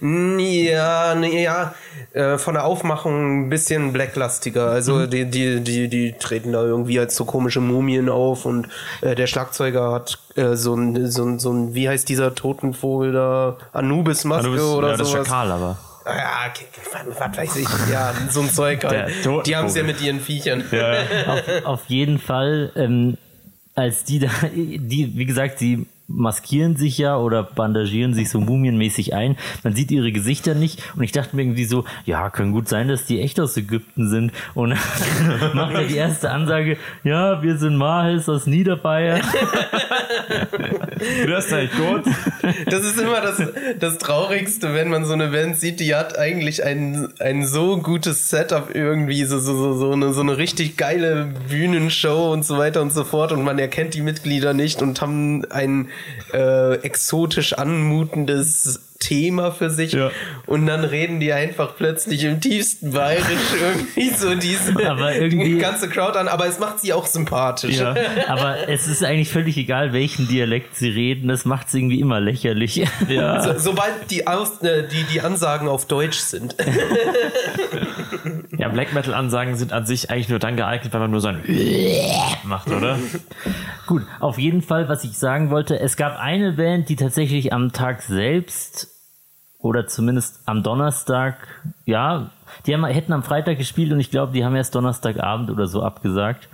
Ja, 0.00 1.14
nee, 1.14 1.42
ja, 1.42 1.74
äh, 2.12 2.38
von 2.38 2.54
der 2.54 2.64
Aufmachung 2.64 3.46
ein 3.46 3.48
bisschen 3.50 3.92
blacklastiger. 3.92 4.66
Also 4.70 4.94
Mhm. 4.96 5.10
die, 5.10 5.24
die, 5.30 5.60
die, 5.60 5.88
die 5.88 6.12
treten 6.18 6.52
da 6.52 6.62
irgendwie 6.62 6.98
als 6.98 7.16
so 7.16 7.24
komische 7.24 7.60
Mumien 7.60 8.08
auf 8.08 8.44
und 8.46 8.68
äh, 9.00 9.14
der 9.14 9.26
Schlagzeuger 9.26 9.92
hat 9.92 10.18
äh, 10.36 10.54
so 10.54 10.74
ein, 10.74 11.10
so 11.10 11.24
ein, 11.24 11.38
so 11.38 11.52
ein, 11.52 11.74
wie 11.74 11.88
heißt 11.88 12.08
dieser 12.08 12.34
Totenvogel 12.34 13.12
da? 13.12 13.56
Anubis-Maske 13.72 14.46
Du 14.48 14.52
bist, 14.52 14.64
oder 14.64 14.90
ja, 14.90 14.96
das 14.96 15.06
ist 15.08 15.12
sowas. 15.12 15.26
Schakal, 15.26 15.52
aber. 15.52 15.78
Ja, 16.04 16.50
okay, 16.50 16.66
was 17.18 17.36
weiß 17.38 17.56
ich. 17.56 17.68
Ja, 17.92 18.12
so 18.28 18.40
ein 18.40 18.50
Zeug 18.50 18.84
halt. 18.84 19.12
Die 19.46 19.56
haben 19.56 19.66
es 19.66 19.76
ja 19.76 19.84
mit 19.84 20.00
ihren 20.00 20.20
Viechern. 20.20 20.64
auf, 21.26 21.64
auf 21.64 21.80
jeden 21.86 22.18
Fall, 22.18 22.72
ähm, 22.76 23.16
als 23.74 24.04
die 24.04 24.18
da, 24.18 24.28
die, 24.52 25.12
wie 25.16 25.24
gesagt, 25.26 25.58
sie 25.60 25.86
maskieren 26.14 26.76
sich 26.76 26.98
ja 26.98 27.16
oder 27.16 27.42
bandagieren 27.42 28.14
sich 28.14 28.30
so 28.30 28.40
mumienmäßig 28.40 29.14
ein. 29.14 29.36
Man 29.62 29.74
sieht 29.74 29.90
ihre 29.90 30.12
Gesichter 30.12 30.54
nicht 30.54 30.82
und 30.96 31.02
ich 31.02 31.12
dachte 31.12 31.36
mir 31.36 31.42
irgendwie 31.42 31.64
so, 31.64 31.84
ja, 32.04 32.30
kann 32.30 32.52
gut 32.52 32.68
sein, 32.68 32.88
dass 32.88 33.06
die 33.06 33.20
echt 33.20 33.40
aus 33.40 33.56
Ägypten 33.56 34.08
sind. 34.08 34.32
Und 34.54 34.70
dann 34.70 35.50
macht 35.54 35.74
er 35.74 35.84
die 35.84 35.96
erste 35.96 36.30
Ansage, 36.30 36.76
ja, 37.04 37.42
wir 37.42 37.56
sind 37.58 37.76
Mahis 37.76 38.28
aus 38.28 38.46
Niederbayern. 38.46 39.22
Du 41.26 41.34
hast 41.34 41.52
eigentlich 41.52 41.72
gut. 41.72 42.04
Das 42.66 42.84
ist 42.84 43.00
immer 43.00 43.20
das, 43.20 43.42
das 43.78 43.98
Traurigste, 43.98 44.74
wenn 44.74 44.88
man 44.88 45.04
so 45.04 45.12
eine 45.12 45.28
Band 45.28 45.56
sieht, 45.56 45.80
die 45.80 45.94
hat 45.94 46.18
eigentlich 46.18 46.64
ein, 46.64 47.08
ein 47.18 47.46
so 47.46 47.78
gutes 47.78 48.30
Setup 48.30 48.74
irgendwie, 48.74 49.24
so, 49.24 49.38
so, 49.38 49.56
so, 49.56 49.74
so, 49.74 49.92
eine, 49.92 50.12
so 50.12 50.20
eine 50.20 50.38
richtig 50.38 50.76
geile 50.76 51.32
Bühnenshow 51.48 52.32
und 52.32 52.44
so 52.44 52.58
weiter 52.58 52.82
und 52.82 52.92
so 52.92 53.04
fort 53.04 53.32
und 53.32 53.42
man 53.42 53.58
erkennt 53.58 53.94
die 53.94 54.00
Mitglieder 54.00 54.54
nicht 54.54 54.82
und 54.82 55.00
haben 55.00 55.44
ein 55.50 55.88
äh, 56.32 56.74
exotisch 56.82 57.52
anmutendes 57.54 58.80
Thema 59.00 59.50
für 59.50 59.68
sich 59.68 59.92
Ja. 59.94 60.12
und 60.46 60.64
dann 60.66 60.84
reden 60.84 61.18
die 61.18 61.32
einfach 61.32 61.74
plötzlich 61.76 62.22
im 62.22 62.40
tiefsten 62.40 62.92
Bayerisch 62.92 63.26
irgendwie 63.98 64.10
so 64.16 64.36
diese 64.36 64.70
irgendwie- 64.80 65.58
ganze 65.58 65.88
Crowd 65.88 66.16
an, 66.16 66.28
aber 66.28 66.46
es 66.46 66.60
macht 66.60 66.78
sie 66.78 66.92
auch 66.92 67.06
sympathisch. 67.06 67.78
Ja. 67.78 67.96
Aber 68.28 68.68
es 68.68 68.86
ist 68.86 69.02
eigentlich 69.02 69.28
völlig 69.30 69.56
egal, 69.56 69.92
welchen 69.92 70.28
Dialekt 70.28 70.76
sie 70.76 70.88
reden. 70.88 71.26
Das 71.26 71.44
macht 71.44 71.66
es 71.66 71.74
irgendwie 71.74 71.98
immer 71.98 72.20
lächerlich. 72.20 72.86
Ja. 73.08 73.42
So, 73.42 73.58
sobald 73.58 73.92
die, 74.10 74.28
Aus, 74.28 74.60
äh, 74.62 74.86
die, 74.86 75.02
die 75.12 75.20
Ansagen 75.20 75.66
auf 75.68 75.86
Deutsch 75.86 76.18
sind. 76.18 76.54
ja, 78.56 78.68
Black 78.68 78.92
Metal 78.92 79.14
Ansagen 79.14 79.56
sind 79.56 79.72
an 79.72 79.84
sich 79.86 80.10
eigentlich 80.10 80.28
nur 80.28 80.38
dann 80.38 80.56
geeignet, 80.56 80.92
wenn 80.92 81.00
man 81.00 81.10
nur 81.10 81.20
so 81.20 81.28
ein 81.28 81.42
macht, 82.44 82.68
oder? 82.70 82.98
Gut, 83.92 84.06
auf 84.20 84.38
jeden 84.38 84.62
Fall, 84.62 84.88
was 84.88 85.04
ich 85.04 85.18
sagen 85.18 85.50
wollte, 85.50 85.78
es 85.78 85.98
gab 85.98 86.18
eine 86.18 86.52
Band, 86.52 86.88
die 86.88 86.96
tatsächlich 86.96 87.52
am 87.52 87.72
Tag 87.72 88.00
selbst 88.00 88.88
oder 89.58 89.86
zumindest 89.86 90.40
am 90.46 90.62
Donnerstag, 90.62 91.36
ja, 91.84 92.30
die 92.64 92.72
haben, 92.72 92.86
hätten 92.86 93.12
am 93.12 93.22
Freitag 93.22 93.58
gespielt 93.58 93.92
und 93.92 94.00
ich 94.00 94.10
glaube, 94.10 94.32
die 94.32 94.46
haben 94.46 94.56
erst 94.56 94.74
Donnerstagabend 94.74 95.50
oder 95.50 95.66
so 95.66 95.82
abgesagt. 95.82 96.48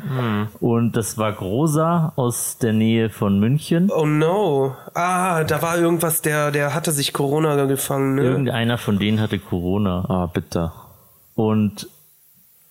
Und 0.59 0.97
das 0.97 1.17
war 1.17 1.31
Grosa 1.31 2.13
aus 2.17 2.59
der 2.59 2.73
Nähe 2.73 3.09
von 3.09 3.39
München. 3.39 3.89
Oh 3.93 4.05
no. 4.05 4.75
Ah, 4.95 5.45
da 5.45 5.63
war 5.63 5.79
irgendwas, 5.79 6.23
der, 6.23 6.51
der 6.51 6.75
hatte 6.75 6.91
sich 6.91 7.13
Corona 7.13 7.67
gefangen, 7.67 8.17
ne? 8.17 8.23
Irgendeiner 8.25 8.79
von 8.79 8.99
denen 8.99 9.21
hatte 9.21 9.39
Corona. 9.39 10.05
Ah, 10.09 10.27
bitte. 10.27 10.73
Und 11.37 11.89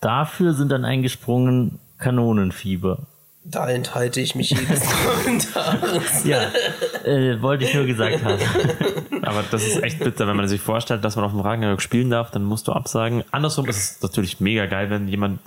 dafür 0.01 0.51
sind 0.51 0.73
dann 0.73 0.83
eingesprungen 0.83 1.79
Kanonenfieber. 1.99 2.99
Da 3.49 3.69
enthalte 3.69 4.19
ich 4.19 4.35
mich 4.35 4.49
jedes 4.49 4.81
Kommentars. 5.05 6.25
Ja, 6.25 6.41
äh, 7.05 7.41
wollte 7.41 7.63
ich 7.63 7.73
nur 7.73 7.85
gesagt 7.85 8.23
haben. 8.23 8.39
Aber 9.21 9.43
das 9.49 9.63
ist 9.65 9.81
echt 9.83 9.99
bitter, 9.99 10.27
wenn 10.27 10.35
man 10.35 10.47
sich 10.49 10.59
vorstellt, 10.59 11.03
dass 11.05 11.15
man 11.15 11.23
auf 11.23 11.31
dem 11.31 11.39
Ragnarök 11.39 11.81
spielen 11.81 12.09
darf, 12.09 12.29
dann 12.31 12.43
musst 12.43 12.67
du 12.67 12.73
absagen. 12.73 13.23
Andersrum 13.31 13.67
ist 13.69 13.77
es 13.77 14.01
natürlich 14.01 14.41
mega 14.41 14.65
geil, 14.65 14.89
wenn 14.89 15.07
jemand 15.07 15.39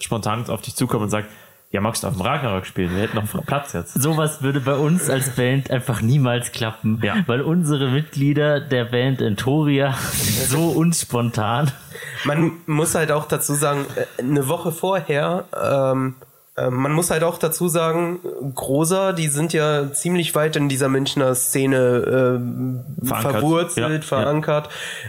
spontan 0.00 0.48
auf 0.50 0.62
dich 0.62 0.74
zukommt 0.74 1.04
und 1.04 1.10
sagt, 1.10 1.28
ja, 1.70 1.80
magst 1.80 2.02
du 2.04 2.06
auf 2.08 2.14
dem 2.14 2.22
Ragnarök 2.22 2.66
spielen? 2.66 2.94
Wir 2.94 3.02
hätten 3.02 3.16
noch 3.16 3.46
Platz 3.46 3.72
jetzt. 3.72 4.00
Sowas 4.00 4.42
würde 4.42 4.60
bei 4.60 4.74
uns 4.74 5.10
als 5.10 5.30
Band 5.30 5.70
einfach 5.72 6.00
niemals 6.02 6.52
klappen, 6.52 7.00
Ja. 7.02 7.16
weil 7.26 7.40
unsere 7.40 7.88
Mitglieder 7.90 8.60
der 8.60 8.84
Band 8.84 9.20
Entoria 9.20 9.92
so 10.48 10.68
unspontan. 10.68 11.72
Man 12.24 12.52
muss 12.66 12.94
halt 12.94 13.10
auch 13.10 13.26
dazu 13.26 13.54
sagen, 13.54 13.86
äh, 13.96 14.22
eine 14.22 14.46
Woche 14.48 14.70
vorher, 14.70 15.46
ähm, 15.60 16.14
äh, 16.20 16.23
man 16.70 16.92
muss 16.92 17.10
halt 17.10 17.24
auch 17.24 17.38
dazu 17.38 17.68
sagen, 17.68 18.20
Großer, 18.54 19.12
die 19.12 19.26
sind 19.28 19.52
ja 19.52 19.92
ziemlich 19.92 20.34
weit 20.34 20.54
in 20.54 20.68
dieser 20.68 20.88
Münchner 20.88 21.34
Szene 21.34 22.36
ähm, 22.38 22.84
Verankert. 23.02 23.32
verwurzelt, 23.32 24.02
Ja, 24.02 24.08
verankert. 24.08 24.68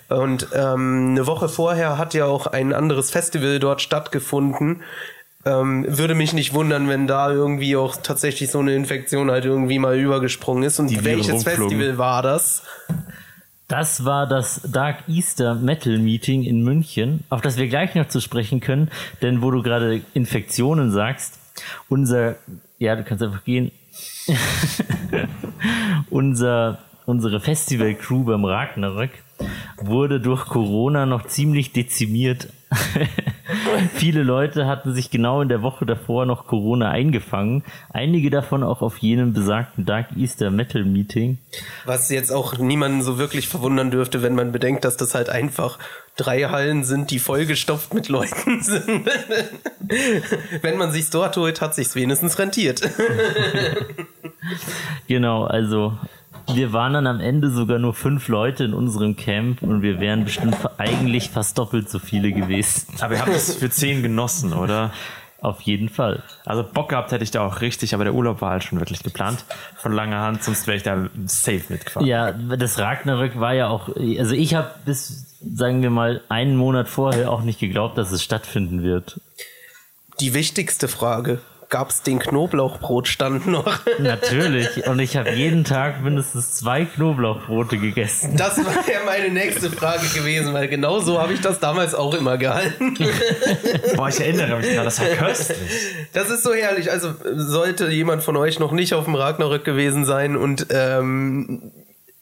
Und 0.10 0.48
ähm, 0.54 1.10
eine 1.12 1.28
Woche 1.28 1.48
vorher 1.48 1.98
hat 2.00 2.14
ja 2.16 2.26
auch 2.26 2.48
ein 2.48 2.74
anderes 2.74 3.12
Festival 3.12 3.60
dort 3.60 3.82
stattgefunden. 3.82 4.82
Ähm, 5.46 5.86
würde 5.88 6.16
mich 6.16 6.34
nicht 6.34 6.56
wundern, 6.56 6.90
wenn 6.90 7.06
da 7.06 7.30
irgendwie 7.30 7.76
auch 7.76 7.96
tatsächlich 7.98 8.50
so 8.50 8.58
eine 8.60 8.74
Infektion 8.74 9.30
halt 9.30 9.46
irgendwie 9.46 9.78
mal 9.78 9.96
übergesprungen 10.00 10.64
ist. 10.64 10.80
Und 10.80 10.90
Die 10.90 11.06
welches. 11.06 11.44
Festival 11.44 12.00
war 12.00 12.24
das? 12.24 12.64
Das 13.68 14.06
war 14.06 14.28
das 14.28 14.62
Dark 14.72 15.08
Easter 15.08 15.56
Metal 15.56 15.98
Meeting 15.98 16.44
in 16.44 16.64
München, 16.64 17.24
auf 17.30 17.42
das 17.42 17.58
wir 17.58 17.68
gleich 17.68 17.96
noch 17.96 18.08
zu 18.08 18.22
sprechen 18.22 18.60
können, 18.60 18.92
denn 19.24 19.42
wo 19.42 19.50
du 19.50 19.64
gerade 19.64 20.02
Infektionen 20.14 20.92
sagst, 20.92 21.40
unser, 21.90 22.36
ja, 22.78 22.96
du 22.96 23.04
kannst 23.04 23.24
einfach 23.24 23.44
gehen, 23.44 23.72
unser, 26.12 26.80
unsere 27.08 27.40
Festival-Crew 27.40 28.26
beim 28.26 28.46
Ragnarök 28.46 29.12
wurde 29.78 30.20
durch 30.20 30.46
Corona 30.46 31.08
noch 31.08 31.26
ziemlich 31.26 31.72
dezimiert. 31.72 32.50
Viele 33.94 34.24
Leute 34.24 34.66
hatten 34.66 34.94
sich 34.94 35.12
genau 35.12 35.42
in 35.42 35.50
der 35.50 35.62
Woche 35.62 35.86
davor 35.86 36.26
noch 36.26 36.48
Corona 36.48 36.90
eingefangen. 36.90 37.64
Einige 37.94 38.30
davon 38.30 38.64
auch 38.64 38.82
auf 38.82 38.98
jenem 38.98 39.34
besagten 39.34 39.86
Dark 39.86 40.08
Easter 40.18 40.50
Metal 40.50 40.84
Meeting. 40.84 41.38
Was 41.86 42.10
jetzt 42.10 42.32
auch 42.32 42.58
niemanden 42.58 43.04
so 43.04 43.18
wirklich 43.18 43.48
verwundern 43.48 43.92
dürfte, 43.92 44.22
wenn 44.22 44.36
man 44.36 44.52
bedenkt, 44.52 44.84
dass 44.86 44.98
das 44.98 45.16
halt 45.16 45.30
einfach 45.30 45.78
drei 46.16 46.44
Hallen 46.44 46.84
sind, 46.84 47.12
die 47.12 47.20
vollgestopft 47.20 47.94
mit 47.94 48.10
Leuten 48.10 48.62
sind. 48.62 49.08
wenn 50.62 50.78
man 50.78 50.92
sich's 50.92 51.10
dort 51.10 51.38
holt, 51.38 51.62
hat 51.62 51.76
sich's 51.76 51.96
wenigstens 51.96 52.40
rentiert. 52.40 52.82
Genau, 55.08 55.44
also 55.44 55.98
wir 56.54 56.74
waren 56.74 56.94
dann 56.94 57.08
am 57.08 57.20
Ende 57.20 57.50
sogar 57.50 57.80
nur 57.80 57.94
fünf 57.94 58.28
Leute 58.28 58.64
in 58.64 58.74
unserem 58.74 59.16
Camp 59.16 59.62
und 59.62 59.82
wir 59.82 60.00
wären 60.00 60.26
bestimmt 60.26 60.58
eigentlich 60.78 61.30
fast 61.30 61.58
doppelt 61.58 61.90
so 61.90 62.00
viele 62.00 62.32
gewesen. 62.32 62.88
Aber 63.02 63.16
ihr 63.16 63.22
habt 63.22 63.36
es 63.36 63.56
für 63.56 63.70
zehn 63.70 64.04
genossen, 64.04 64.54
oder? 64.54 64.92
Auf 65.42 65.62
jeden 65.62 65.90
Fall. 65.90 66.24
Also 66.46 66.64
Bock 66.64 66.90
gehabt 66.90 67.12
hätte 67.12 67.24
ich 67.24 67.30
da 67.30 67.46
auch 67.46 67.62
richtig, 67.62 67.94
aber 67.94 68.04
der 68.04 68.16
Urlaub 68.16 68.42
war 68.42 68.52
halt 68.52 68.64
schon 68.64 68.80
wirklich 68.80 69.04
geplant. 69.04 69.46
Von 69.76 69.92
langer 69.92 70.22
Hand, 70.22 70.44
sonst 70.44 70.66
wäre 70.66 70.78
ich 70.78 70.84
da 70.84 71.08
safe 71.26 71.62
mitgefahren. 71.70 72.08
Ja, 72.08 72.32
das 72.32 72.80
Ragnarök 72.80 73.40
war 73.40 73.54
ja 73.54 73.68
auch, 73.68 73.90
also 73.90 74.34
ich 74.34 74.56
habe 74.56 74.72
bis, 74.86 75.38
sagen 75.40 75.84
wir 75.84 75.92
mal, 75.92 76.22
einen 76.30 76.56
Monat 76.56 76.88
vorher 76.90 77.32
auch 77.32 77.44
nicht 77.44 77.60
geglaubt, 77.60 77.98
dass 77.98 78.12
es 78.12 78.24
stattfinden 78.24 78.82
wird. 78.82 79.22
Die 80.20 80.34
wichtigste 80.34 80.88
Frage. 80.88 81.42
Gab's 81.70 82.04
den 82.04 82.20
Knoblauchbrotstand 82.20 83.48
noch? 83.48 83.80
Natürlich. 84.00 84.88
Und 84.88 85.00
ich 85.00 85.18
habe 85.18 85.32
jeden 85.32 85.64
Tag 85.64 86.02
mindestens 86.02 86.54
zwei 86.56 86.86
Knoblauchbrote 86.86 87.78
gegessen. 87.78 88.36
Das 88.38 88.58
war 88.64 88.74
ja 88.88 89.00
meine 89.06 89.30
nächste 89.30 89.70
Frage 89.70 90.08
gewesen, 90.14 90.54
weil 90.54 90.68
genau 90.68 91.00
so 91.00 91.20
habe 91.20 91.34
ich 91.34 91.42
das 91.42 91.60
damals 91.60 91.96
auch 91.96 92.14
immer 92.14 92.38
gehalten. 92.38 92.98
Boah, 93.96 94.10
ich 94.10 94.20
erinnere 94.20 94.58
mich 94.58 94.68
gerade, 94.68 94.86
das 94.86 95.00
war 95.00 95.08
köstlich. 95.08 95.58
Das 96.14 96.30
ist 96.30 96.44
so 96.44 96.54
herrlich. 96.54 96.92
Also 96.92 97.14
sollte 97.36 97.88
jemand 97.90 98.24
von 98.24 98.38
euch 98.38 98.60
noch 98.60 98.72
nicht 98.72 98.94
auf 98.94 99.06
dem 99.06 99.16
Ragnarök 99.16 99.64
gewesen 99.64 100.06
sein 100.06 100.36
und 100.36 100.68
ähm, 100.70 101.72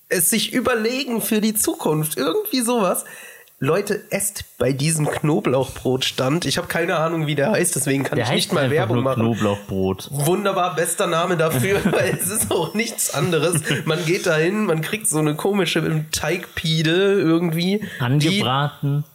es 0.10 0.29
sich 0.29 0.53
überlegen 0.53 1.21
für 1.21 1.41
die 1.41 1.53
Zukunft, 1.53 2.17
irgendwie 2.17 2.62
sowas. 2.62 3.06
Leute, 3.63 4.02
esst 4.10 4.43
bei 4.58 4.73
diesem 4.73 5.10
Knoblauchbrotstand. 5.10 6.43
Ich 6.43 6.58
habe 6.58 6.67
keine 6.67 6.97
Ahnung, 6.97 7.28
wie 7.28 7.36
der 7.36 7.52
heißt, 7.52 7.78
deswegen 7.78 8.04
kann 8.04 8.17
Der 8.17 8.26
ich 8.26 8.32
nicht 8.34 8.52
mal 8.52 8.69
Werbung 8.69 9.02
machen. 9.02 9.21
Knoblauchbrot. 9.21 10.10
Wunderbar, 10.12 10.76
bester 10.76 11.08
Name 11.08 11.38
dafür, 11.38 11.80
weil 11.91 12.10
es 12.10 12.30
ist 12.30 12.52
auch 12.52 12.73
nichts 12.73 13.13
anderes. 13.13 13.62
Man 13.86 14.04
geht 14.06 14.26
dahin, 14.26 14.65
man 14.65 14.82
kriegt 14.82 15.08
so 15.08 15.17
eine 15.17 15.36
komische 15.36 16.04
Teigpide 16.12 16.91
irgendwie. 16.91 17.86
Angebraten. 17.99 19.06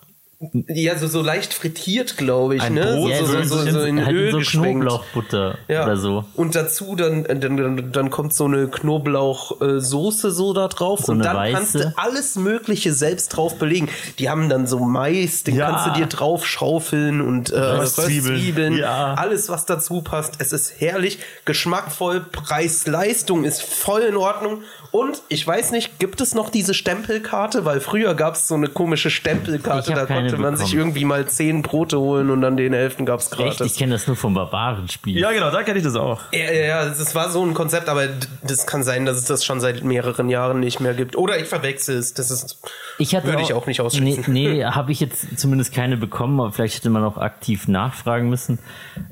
Ja, 0.69 0.97
so, 0.97 1.09
so 1.09 1.21
leicht 1.21 1.53
frittiert, 1.53 2.17
glaube 2.17 2.55
ich, 2.55 2.63
Ein 2.63 2.75
ne? 2.75 2.95
Brot, 2.95 3.13
so, 3.17 3.27
so, 3.27 3.43
so, 3.43 3.71
so 3.73 3.81
in 3.81 4.07
halt 4.07 4.15
Öl 4.15 4.31
so 4.31 4.39
geschwenkt. 4.39 4.83
Knoblauchbutter 4.83 5.59
Ja. 5.67 5.83
oder 5.83 5.97
so. 5.97 6.27
Und 6.37 6.55
dazu 6.55 6.95
dann, 6.95 7.25
dann, 7.25 7.57
dann, 7.57 7.91
dann 7.91 8.11
kommt 8.11 8.33
so 8.35 8.45
eine 8.45 8.69
Knoblauchsoße 8.69 10.31
so 10.31 10.53
da 10.53 10.69
drauf 10.69 11.01
So 11.01 11.11
und 11.13 11.25
dann 11.25 11.53
kannst 11.53 11.75
weiße. 11.75 11.87
du 11.87 11.93
alles 11.99 12.37
Mögliche 12.37 12.93
selbst 12.93 13.31
drauf 13.37 13.59
belegen. 13.59 13.89
Die 14.21 14.31
haben 14.31 14.49
dann 14.49 14.69
so 14.69 14.79
Mais, 14.79 15.43
den 15.43 15.57
Ja. 15.57 15.71
kannst 15.73 15.87
du 15.89 16.01
dir 16.01 16.07
drauf 16.07 16.47
schaufeln 16.47 17.21
und 17.21 17.51
äh, 17.51 17.59
Röstzwiebeln. 17.59 18.35
Röstzwiebeln, 18.35 18.79
Ja. 18.79 19.15
alles 19.15 19.49
was 19.49 19.67
dazu 19.67 20.03
passt. 20.03 20.35
Es 20.39 20.53
ist 20.53 20.81
herrlich, 20.81 21.19
geschmackvoll, 21.47 22.21
Preis-Leistung 22.21 23.43
ist 23.43 23.63
voll 23.63 24.03
in 24.03 24.17
Ordnung. 24.17 24.63
Und 24.91 25.23
ich 25.29 25.47
weiß 25.47 25.73
nicht, 25.73 25.99
gibt 25.99 26.21
es 26.21 26.35
noch 26.35 26.51
diese 26.51 26.73
Stempelkarte? 26.73 27.65
Weil 27.65 27.81
früher 27.81 28.15
gab 28.15 28.35
es 28.35 28.49
so 28.49 28.55
eine 28.55 28.69
komische 28.69 29.11
Stempelkarte, 29.11 29.93
da 29.93 30.07
konnte 30.07 30.39
man 30.39 30.57
sich 30.57 30.75
irgendwie 30.75 31.05
mal 31.05 31.27
zehn 31.27 31.63
Brote 31.63 32.01
holen 32.01 32.31
und 32.31 32.41
dann 32.41 32.57
den 32.57 32.73
elften 32.73 33.05
gab 33.05 33.21
es 33.21 33.31
Echt? 33.33 33.39
Ich 33.39 33.57
gratis. 33.59 33.77
kenne 33.77 33.93
das 33.93 34.07
nur 34.07 34.17
vom 34.17 34.35
Barbarenspiel. 34.35 35.19
Ja, 35.19 35.33
genau, 35.33 35.51
da 35.51 35.63
kenne 35.63 35.79
ich 35.79 35.85
das 35.85 35.95
auch. 35.95 36.21
Ja, 36.33 36.51
ja, 36.51 36.67
ja, 36.67 36.85
das 36.87 37.15
war 37.15 37.31
so 37.31 37.45
ein 37.45 37.55
Konzept, 37.55 37.89
aber 37.89 38.09
das 38.43 38.67
kann 38.67 38.83
sein, 38.83 39.05
dass 39.05 39.19
es 39.19 39.25
das 39.25 39.45
schon 39.45 39.61
seit 39.61 39.85
mehreren 39.85 40.29
Jahren 40.31 40.61
nicht 40.61 40.81
mehr 40.81 40.95
gibt. 40.95 41.17
Oder 41.17 41.39
ich 41.39 41.47
verwechsel 41.47 41.99
es. 41.99 42.15
Das 42.15 42.31
ist, 42.31 42.59
Ich 42.99 43.15
hatte 43.15 43.27
würde 43.27 43.43
ich 43.43 43.53
auch 43.53 43.67
nicht 43.67 43.81
ausschließen. 43.81 44.33
Nee, 44.33 44.49
nee 44.49 44.65
habe 44.65 44.93
ich 44.93 45.01
jetzt 45.01 45.39
zumindest 45.39 45.75
keine 45.75 45.97
bekommen, 45.97 46.41
aber 46.41 46.53
vielleicht 46.53 46.77
hätte 46.77 46.91
man 46.91 47.05
auch 47.05 47.19
aktiv 47.19 47.69
nachfragen 47.69 48.29
müssen. 48.29 48.59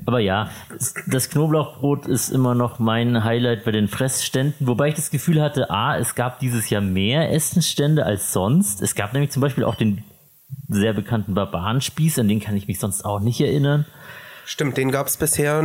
Aber 0.05 0.19
ja, 0.19 0.49
das 1.05 1.29
Knoblauchbrot 1.29 2.07
ist 2.07 2.29
immer 2.29 2.55
noch 2.55 2.79
mein 2.79 3.23
Highlight 3.23 3.63
bei 3.63 3.71
den 3.71 3.87
Fressständen, 3.87 4.67
wobei 4.67 4.89
ich 4.89 4.95
das 4.95 5.11
Gefühl 5.11 5.41
hatte, 5.41 5.66
a, 5.69 5.97
es 5.97 6.15
gab 6.15 6.39
dieses 6.39 6.69
Jahr 6.69 6.81
mehr 6.81 7.31
Essensstände 7.31 8.05
als 8.05 8.33
sonst. 8.33 8.81
Es 8.81 8.95
gab 8.95 9.13
nämlich 9.13 9.31
zum 9.31 9.41
Beispiel 9.41 9.63
auch 9.63 9.75
den 9.75 10.03
sehr 10.69 10.93
bekannten 10.93 11.33
Barbarenspieß, 11.33 12.19
an 12.19 12.27
den 12.27 12.39
kann 12.39 12.55
ich 12.55 12.67
mich 12.67 12.79
sonst 12.79 13.03
auch 13.05 13.19
nicht 13.19 13.39
erinnern. 13.41 13.85
Stimmt, 14.49 14.77
den 14.77 14.91
gab 14.91 15.07
es 15.07 15.17
bisher 15.17 15.61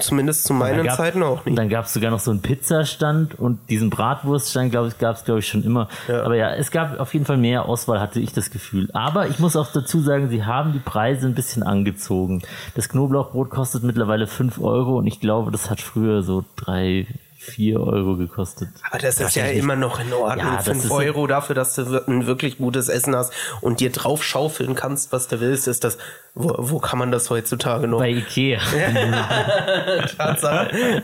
zumindest 0.00 0.44
zu 0.44 0.54
meinen 0.54 0.86
gab- 0.86 0.96
Zeiten 0.96 1.22
auch 1.22 1.44
nicht. 1.44 1.58
Dann 1.58 1.68
gab 1.68 1.84
es 1.84 1.92
sogar 1.92 2.10
noch 2.10 2.20
so 2.20 2.30
einen 2.30 2.40
Pizzastand 2.40 3.38
und 3.38 3.68
diesen 3.68 3.90
Bratwurststand, 3.90 4.70
glaube 4.70 4.88
ich, 4.88 4.96
gab 4.96 5.16
es, 5.16 5.24
glaube 5.24 5.40
ich, 5.40 5.46
schon 5.48 5.62
immer. 5.62 5.88
Aber 6.08 6.34
ja, 6.34 6.54
es 6.54 6.70
gab 6.70 6.98
auf 7.00 7.12
jeden 7.12 7.26
Fall 7.26 7.36
mehr 7.36 7.66
Auswahl, 7.68 8.00
hatte 8.00 8.20
ich 8.20 8.32
das 8.32 8.50
Gefühl. 8.50 8.88
Aber 8.94 9.28
ich 9.28 9.40
muss 9.40 9.56
auch 9.56 9.70
dazu 9.70 10.00
sagen, 10.00 10.30
sie 10.30 10.42
haben 10.46 10.72
die 10.72 10.78
Preise 10.78 11.26
ein 11.26 11.34
bisschen 11.34 11.62
angezogen. 11.62 12.40
Das 12.74 12.88
Knoblauchbrot 12.88 13.50
kostet 13.50 13.82
mittlerweile 13.82 14.26
5 14.26 14.58
Euro 14.58 14.96
und 14.96 15.06
ich 15.06 15.20
glaube, 15.20 15.50
das 15.50 15.68
hat 15.68 15.82
früher 15.82 16.22
so 16.22 16.46
3, 16.56 17.06
4 17.44 17.80
Euro 17.80 18.16
gekostet. 18.16 18.68
Aber 18.90 18.98
das 18.98 19.20
ist 19.20 19.36
ja 19.36 19.46
immer 19.46 19.76
noch 19.76 20.00
in 20.00 20.12
Ordnung. 20.12 20.46
Ja, 20.46 20.56
das 20.56 20.64
5 20.64 20.84
ist- 20.86 20.90
Euro 20.90 21.26
dafür, 21.26 21.54
dass 21.54 21.74
du 21.74 22.02
ein 22.06 22.26
wirklich 22.26 22.58
gutes 22.58 22.88
Essen 22.88 23.14
hast 23.14 23.32
und 23.60 23.80
dir 23.80 23.92
drauf 23.92 24.24
schaufeln 24.24 24.74
kannst, 24.74 25.12
was 25.12 25.28
du 25.28 25.40
willst, 25.40 25.68
ist 25.68 25.84
das, 25.84 25.98
wo, 26.34 26.54
wo 26.58 26.78
kann 26.78 26.98
man 26.98 27.10
das 27.12 27.30
heutzutage 27.30 27.86
noch? 27.86 27.98
Bei 27.98 28.10
Ikea. 28.10 28.60
Tatsache. 30.16 31.02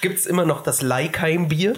Gibt's 0.00 0.26
immer 0.26 0.44
noch 0.44 0.62
das 0.62 0.82
Leikheim-Bier 0.82 1.74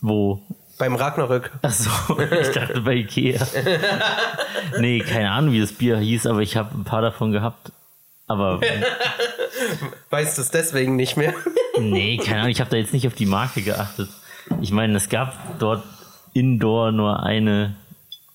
Wo? 0.00 0.40
beim 0.78 0.96
Ragnarök? 0.96 1.50
Ach 1.62 1.70
so, 1.72 1.90
ich 2.20 2.48
dachte 2.50 2.80
bei 2.80 2.94
Ikea. 2.94 3.40
nee, 4.78 4.98
keine 5.00 5.30
Ahnung, 5.30 5.52
wie 5.54 5.60
das 5.60 5.72
Bier 5.72 5.98
hieß, 5.98 6.26
aber 6.26 6.40
ich 6.40 6.56
habe 6.56 6.76
ein 6.76 6.84
paar 6.84 7.00
davon 7.00 7.30
gehabt. 7.32 7.70
Aber 8.26 8.60
Weißt 10.10 10.38
du 10.38 10.42
es 10.42 10.50
deswegen 10.50 10.96
nicht 10.96 11.16
mehr? 11.16 11.34
nee, 11.78 12.16
keine 12.18 12.40
Ahnung, 12.40 12.50
ich 12.50 12.60
habe 12.60 12.70
da 12.70 12.76
jetzt 12.76 12.92
nicht 12.92 13.06
auf 13.06 13.14
die 13.14 13.26
Marke 13.26 13.62
geachtet. 13.62 14.08
Ich 14.60 14.72
meine, 14.72 14.96
es 14.96 15.08
gab 15.08 15.58
dort 15.58 15.82
indoor 16.32 16.92
nur 16.92 17.22
eine 17.22 17.74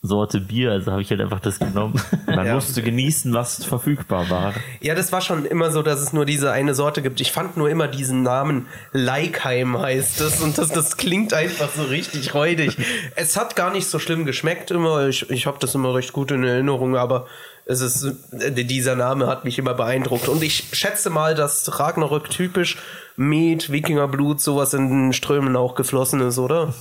Sorte 0.02 0.40
Bier, 0.40 0.72
also 0.72 0.92
habe 0.94 1.02
ich 1.02 1.10
halt 1.10 1.20
einfach 1.20 1.42
das 1.42 1.60
genommen. 1.60 2.02
Man 2.26 2.46
Ja. 2.46 2.54
musste 2.56 2.82
genießen, 2.82 3.34
was 3.34 3.66
verfügbar 3.66 4.30
war. 4.30 4.54
Ja, 4.80 4.96
das 4.96 5.12
war 5.12 5.20
schon 5.20 5.46
immer 5.46 5.72
so, 5.72 5.82
dass 5.82 6.00
es 6.00 6.14
nur 6.14 6.24
diese 6.26 6.52
eine 6.54 6.74
Sorte 6.74 7.02
gibt. 7.02 7.20
Ich 7.20 7.34
fand 7.34 7.58
nur 7.58 7.70
immer 7.70 7.90
diesen 7.90 8.24
Namen 8.24 8.68
Leikheim 8.94 9.78
heißt 9.78 10.22
es 10.22 10.42
und 10.42 10.58
das, 10.58 10.70
das 10.70 10.96
klingt 10.96 11.34
einfach 11.34 11.70
so 11.76 11.84
richtig 11.84 12.34
räudig. 12.34 12.78
Es 13.18 13.36
hat 13.36 13.58
gar 13.58 13.72
nicht 13.74 13.88
so 13.88 14.00
schlimm 14.00 14.26
geschmeckt 14.26 14.72
immer. 14.72 15.08
Ich, 15.10 15.30
ich 15.30 15.46
habe 15.48 15.58
das 15.60 15.76
immer 15.76 15.94
recht 15.94 16.14
gut 16.14 16.32
in 16.32 16.46
Erinnerung, 16.46 16.96
aber 16.96 17.28
es 17.70 17.82
ist, 17.82 18.34
äh, 18.34 18.52
dieser 18.52 18.96
Name 18.96 19.28
hat 19.28 19.46
mich 19.46 19.60
immer 19.60 19.76
beeindruckt. 19.76 20.28
Und 20.28 20.42
ich 20.42 20.70
schätze 20.74 21.12
mal, 21.12 21.36
dass 21.36 21.80
Ragnarök 21.80 22.30
typisch 22.30 22.78
Met, 23.16 23.72
Wikingerblut, 23.72 24.42
sowas 24.42 24.74
in 24.74 24.90
den 24.90 25.14
Strömen 25.14 25.56
auch 25.56 25.76
geflossen 25.76 26.20
ist, 26.22 26.40
oder? 26.40 26.74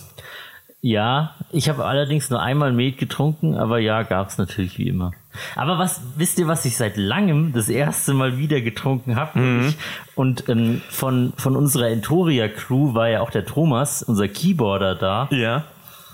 Ja, 0.80 1.34
ich 1.50 1.68
habe 1.68 1.84
allerdings 1.84 2.30
nur 2.30 2.40
einmal 2.40 2.72
Met 2.72 2.96
getrunken, 2.96 3.54
aber 3.54 3.80
ja, 3.80 4.02
gab's 4.02 4.38
natürlich 4.38 4.78
wie 4.78 4.88
immer. 4.88 5.12
Aber 5.56 5.78
was 5.78 6.00
wisst 6.16 6.38
ihr, 6.38 6.46
was 6.46 6.64
ich 6.64 6.76
seit 6.76 6.96
langem 6.96 7.52
das 7.52 7.68
erste 7.68 8.14
Mal 8.14 8.38
wieder 8.38 8.60
getrunken 8.60 9.16
habe? 9.16 9.38
Und 10.14 10.48
ähm, 10.48 10.80
von 10.88 11.32
von 11.36 11.54
unserer 11.54 11.88
Entoria 11.88 12.48
Crew 12.48 12.94
war 12.94 13.08
ja 13.08 13.20
auch 13.20 13.30
der 13.30 13.44
Thomas, 13.44 14.02
unser 14.02 14.28
Keyboarder 14.28 14.94
da. 14.94 15.28
Ja. 15.32 15.64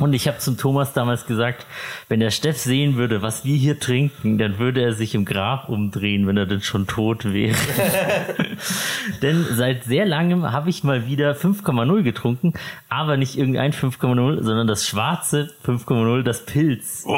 Und 0.00 0.12
ich 0.12 0.26
habe 0.26 0.38
zum 0.38 0.58
Thomas 0.58 0.92
damals 0.92 1.26
gesagt, 1.26 1.66
wenn 2.08 2.18
der 2.18 2.30
Steff 2.30 2.58
sehen 2.58 2.96
würde, 2.96 3.22
was 3.22 3.44
wir 3.44 3.56
hier 3.56 3.78
trinken, 3.78 4.38
dann 4.38 4.58
würde 4.58 4.82
er 4.82 4.92
sich 4.92 5.14
im 5.14 5.24
Grab 5.24 5.68
umdrehen, 5.68 6.26
wenn 6.26 6.36
er 6.36 6.46
denn 6.46 6.62
schon 6.62 6.88
tot 6.88 7.32
wäre. 7.32 7.56
denn 9.22 9.46
seit 9.52 9.84
sehr 9.84 10.04
langem 10.04 10.50
habe 10.50 10.68
ich 10.68 10.82
mal 10.82 11.06
wieder 11.06 11.34
5,0 11.34 12.02
getrunken, 12.02 12.54
aber 12.88 13.16
nicht 13.16 13.38
irgendein 13.38 13.72
5,0, 13.72 14.42
sondern 14.42 14.66
das 14.66 14.86
schwarze 14.86 15.50
5,0, 15.64 16.22
das 16.22 16.44
Pilz. 16.44 17.06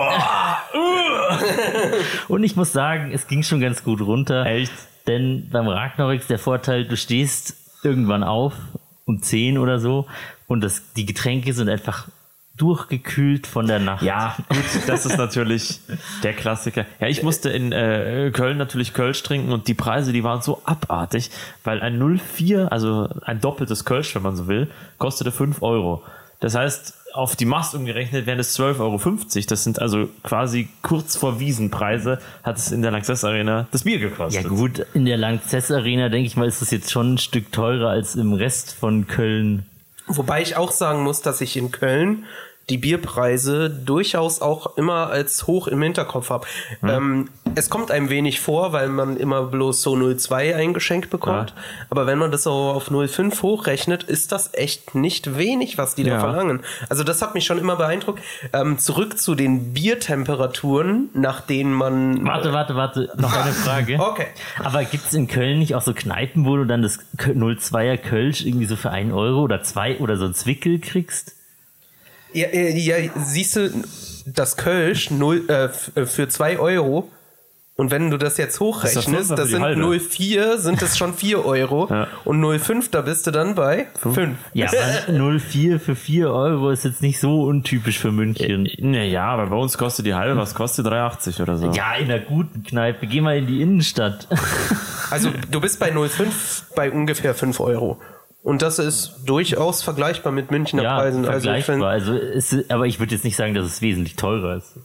Und 2.29 2.45
ich 2.45 2.57
muss 2.57 2.73
sagen, 2.73 3.11
es 3.11 3.27
ging 3.27 3.43
schon 3.43 3.61
ganz 3.61 3.85
gut 3.85 4.03
runter. 4.03 4.45
Echt? 4.45 4.73
Denn 5.07 5.49
beim 5.51 5.67
Ragnarok 5.67 6.19
ist 6.19 6.29
der 6.29 6.39
Vorteil, 6.39 6.85
du 6.85 6.97
stehst 6.97 7.57
irgendwann 7.83 8.23
auf, 8.23 8.53
um 9.07 9.23
10 9.23 9.57
oder 9.57 9.79
so, 9.79 10.07
und 10.49 10.63
das, 10.63 10.93
die 10.95 11.07
Getränke 11.07 11.53
sind 11.53 11.69
einfach 11.69 12.09
durchgekühlt 12.57 13.47
von 13.47 13.67
der 13.67 13.79
Nacht. 13.79 14.03
Ja, 14.03 14.37
gut, 14.49 14.89
das 14.89 15.07
ist 15.07 15.19
natürlich 15.19 15.81
der 16.23 16.33
Klassiker. 16.33 16.87
Ja, 17.01 17.09
ich 17.09 17.23
musste 17.23 17.51
in 17.51 17.73
äh, 17.73 18.31
Köln 18.33 18.57
natürlich 18.57 18.95
Kölsch 18.95 19.23
trinken 19.23 19.53
und 19.53 19.69
die 19.69 19.75
Preise, 19.75 20.13
die 20.13 20.25
waren 20.25 20.43
so 20.43 20.63
abartig, 20.65 21.31
weil 21.65 21.81
ein 21.81 21.99
04, 21.99 22.73
also 22.73 23.09
ein 23.23 23.41
doppeltes 23.41 23.85
Kölsch, 23.85 24.15
wenn 24.15 24.23
man 24.23 24.37
so 24.37 24.49
will, 24.49 24.69
kostete 24.99 25.33
5 25.33 25.63
Euro. 25.63 26.03
Das 26.41 26.55
heißt, 26.55 26.95
auf 27.17 27.35
die 27.35 27.47
Mast 27.47 27.75
umgerechnet 27.75 28.27
wären 28.27 28.39
es 28.39 28.59
12,50 28.59 28.81
Euro. 28.81 29.01
Das 29.49 29.65
sind 29.65 29.81
also 29.81 30.09
quasi 30.23 30.69
kurz 30.83 31.17
vor 31.17 31.41
Wiesenpreise, 31.41 32.21
hat 32.43 32.59
es 32.59 32.73
in 32.73 32.83
der 32.83 32.91
Lanxess 32.91 33.25
Arena 33.25 33.67
das 33.73 33.85
Bier 33.85 33.99
Ja 33.99 34.09
gekostet. 34.09 34.49
gut, 34.49 34.87
in 34.93 35.07
der 35.07 35.17
Lanxess 35.17 35.71
Arena, 35.71 36.11
denke 36.11 36.27
ich 36.27 36.37
mal, 36.37 36.47
ist 36.47 36.61
das 36.61 36.71
jetzt 36.71 36.91
schon 36.91 37.15
ein 37.15 37.19
Stück 37.19 37.53
teurer 37.53 37.89
als 37.89 38.17
im 38.17 38.35
Rest 38.35 38.75
von 38.75 39.07
Köln. 39.07 39.65
Wobei 40.07 40.43
ich 40.43 40.57
auch 40.57 40.71
sagen 40.71 41.03
muss, 41.03 41.21
dass 41.21 41.41
ich 41.41 41.57
in 41.57 41.73
Köln 41.73 42.27
die 42.69 42.79
Bierpreise 42.79 43.71
durchaus 43.71 44.43
auch 44.43 44.77
immer 44.77 45.07
als 45.09 45.47
hoch 45.47 45.69
im 45.69 45.81
Hinterkopf 45.83 46.31
habe. 46.31 46.47
Ähm, 46.83 47.29
es 47.55 47.71
kommt 47.71 47.93
einem 47.93 48.11
wenig 48.11 48.41
vor, 48.41 48.73
weil 48.73 48.89
man 48.89 49.17
immer 49.17 49.45
bloß 49.45 49.83
so 49.83 49.95
0,2 49.95 50.53
eingeschenkt 50.57 51.09
bekommt. 51.11 51.51
Ja. 51.51 51.57
Aber 51.91 52.07
wenn 52.09 52.19
man 52.19 52.33
das 52.33 52.43
so 52.43 52.51
auf 52.51 52.91
0,5 52.91 53.41
hochrechnet, 53.43 54.03
ist 54.03 54.33
das 54.33 54.53
echt 54.53 54.97
nicht 54.97 55.39
wenig, 55.39 55.79
was 55.79 55.95
die 55.95 56.03
da 56.03 56.15
Ja. 56.15 56.19
verlangen. 56.21 56.61
Also 56.89 57.05
das 57.05 57.23
hat 57.23 57.35
mich 57.35 57.45
schon 57.45 57.59
immer 57.59 57.77
beeindruckt. 57.77 58.21
Ähm, 58.53 58.79
zurück 58.79 59.17
zu 59.17 59.37
den 59.37 59.73
Biertemperaturen, 59.73 61.09
nach 61.15 61.41
denen 61.43 61.73
man... 61.73 62.25
Warte, 62.27 62.53
warte, 62.53 62.75
warte, 62.75 63.13
noch 63.17 63.33
eine 63.33 63.53
Frage. 63.53 63.99
Okay. 64.07 64.27
Aber 64.63 64.83
gibt's 64.85 65.15
in 65.15 65.27
Köln 65.29 65.59
nicht 65.59 65.75
auch 65.75 65.83
so 65.83 65.93
Kneipen, 65.93 66.47
wo 66.47 66.57
du 66.57 66.65
dann 66.65 66.83
das 66.83 66.99
Kö- 67.17 67.35
02er 67.35 67.97
Kölsch 67.97 68.45
irgendwie 68.45 68.67
so 68.67 68.75
für 68.77 68.91
1 68.91 69.13
Euro 69.13 69.43
oder 69.43 69.63
2 69.63 69.99
oder 69.99 70.17
so 70.17 70.25
ein 70.25 70.35
Zwickel 70.35 70.79
kriegst? 70.81 71.36
Ja, 72.33 72.47
äh, 72.49 72.77
ja 72.79 72.97
siehst 73.25 73.57
du, 73.57 73.71
das 74.27 74.57
Kölsch 74.57 75.11
null, 75.11 75.45
äh, 75.49 75.65
f- 75.67 75.93
äh, 75.95 76.07
für 76.07 76.29
2 76.29 76.59
Euro. 76.59 77.11
Und 77.79 77.91
wenn 77.91 78.11
du 78.11 78.17
das 78.17 78.39
jetzt 78.39 78.55
ja 78.55 78.61
hochrechnest, 78.61 79.31
das 79.33 79.45
die 79.45 79.51
sind 79.51 79.63
halbe. 79.63 79.83
0,4, 79.83 80.57
sind 80.57 80.81
das 80.81 80.97
schon 80.97 81.13
4 81.13 81.45
Euro. 81.45 81.87
Ja. 81.91 82.09
Und 82.25 82.41
0,5, 82.43 82.87
da 82.91 83.03
bist 83.03 83.27
du 83.27 83.31
dann 83.31 83.55
bei 83.55 83.87
5. 84.01 84.35
Ja, 84.55 84.71
aber 85.07 85.39
04 85.39 85.79
für 85.79 85.95
4 85.95 86.31
Euro 86.33 86.71
ist 86.71 86.85
jetzt 86.87 87.03
nicht 87.03 87.21
so 87.21 87.43
untypisch 87.45 87.99
für 87.99 88.13
München. 88.13 88.67
Naja, 88.79 89.25
aber 89.27 89.49
bei 89.49 89.57
uns 89.57 89.77
kostet 89.77 90.07
die 90.07 90.15
halbe, 90.15 90.39
was 90.41 90.55
kostet 90.55 90.87
3,80 90.87 91.43
oder 91.43 91.59
so. 91.59 91.71
Ja, 91.73 91.95
in 91.97 92.11
einer 92.11 92.19
guten 92.21 92.63
Kneipe. 92.65 93.07
Geh 93.07 93.21
mal 93.21 93.37
in 93.37 93.47
die 93.47 93.61
Innenstadt. 93.61 94.27
Also 95.11 95.31
du 95.51 95.61
bist 95.61 95.79
bei 95.79 95.93
0,5 95.93 96.63
bei 96.75 96.91
ungefähr 96.91 97.35
5 97.35 97.61
Euro. 97.61 98.01
Und 98.47 98.63
das 98.63 98.79
ist 98.79 99.17
durchaus 99.27 99.83
vergleichbar 99.83 100.33
mit 100.33 100.53
Münchner 100.53 100.85
ja, 100.85 100.99
Preisen. 100.99 101.27
Also 101.27 101.51
ich 101.51 101.65
vergleichbar. 101.65 101.91
Also, 101.91 102.15
es, 102.15 102.71
aber 102.71 102.87
ich 102.87 103.01
würde 103.01 103.13
jetzt 103.13 103.25
nicht 103.25 103.35
sagen, 103.35 103.55
dass 103.55 103.65
es 103.65 103.83
wesentlich 103.83 104.15
teurer 104.15 104.59
ist. 104.59 104.77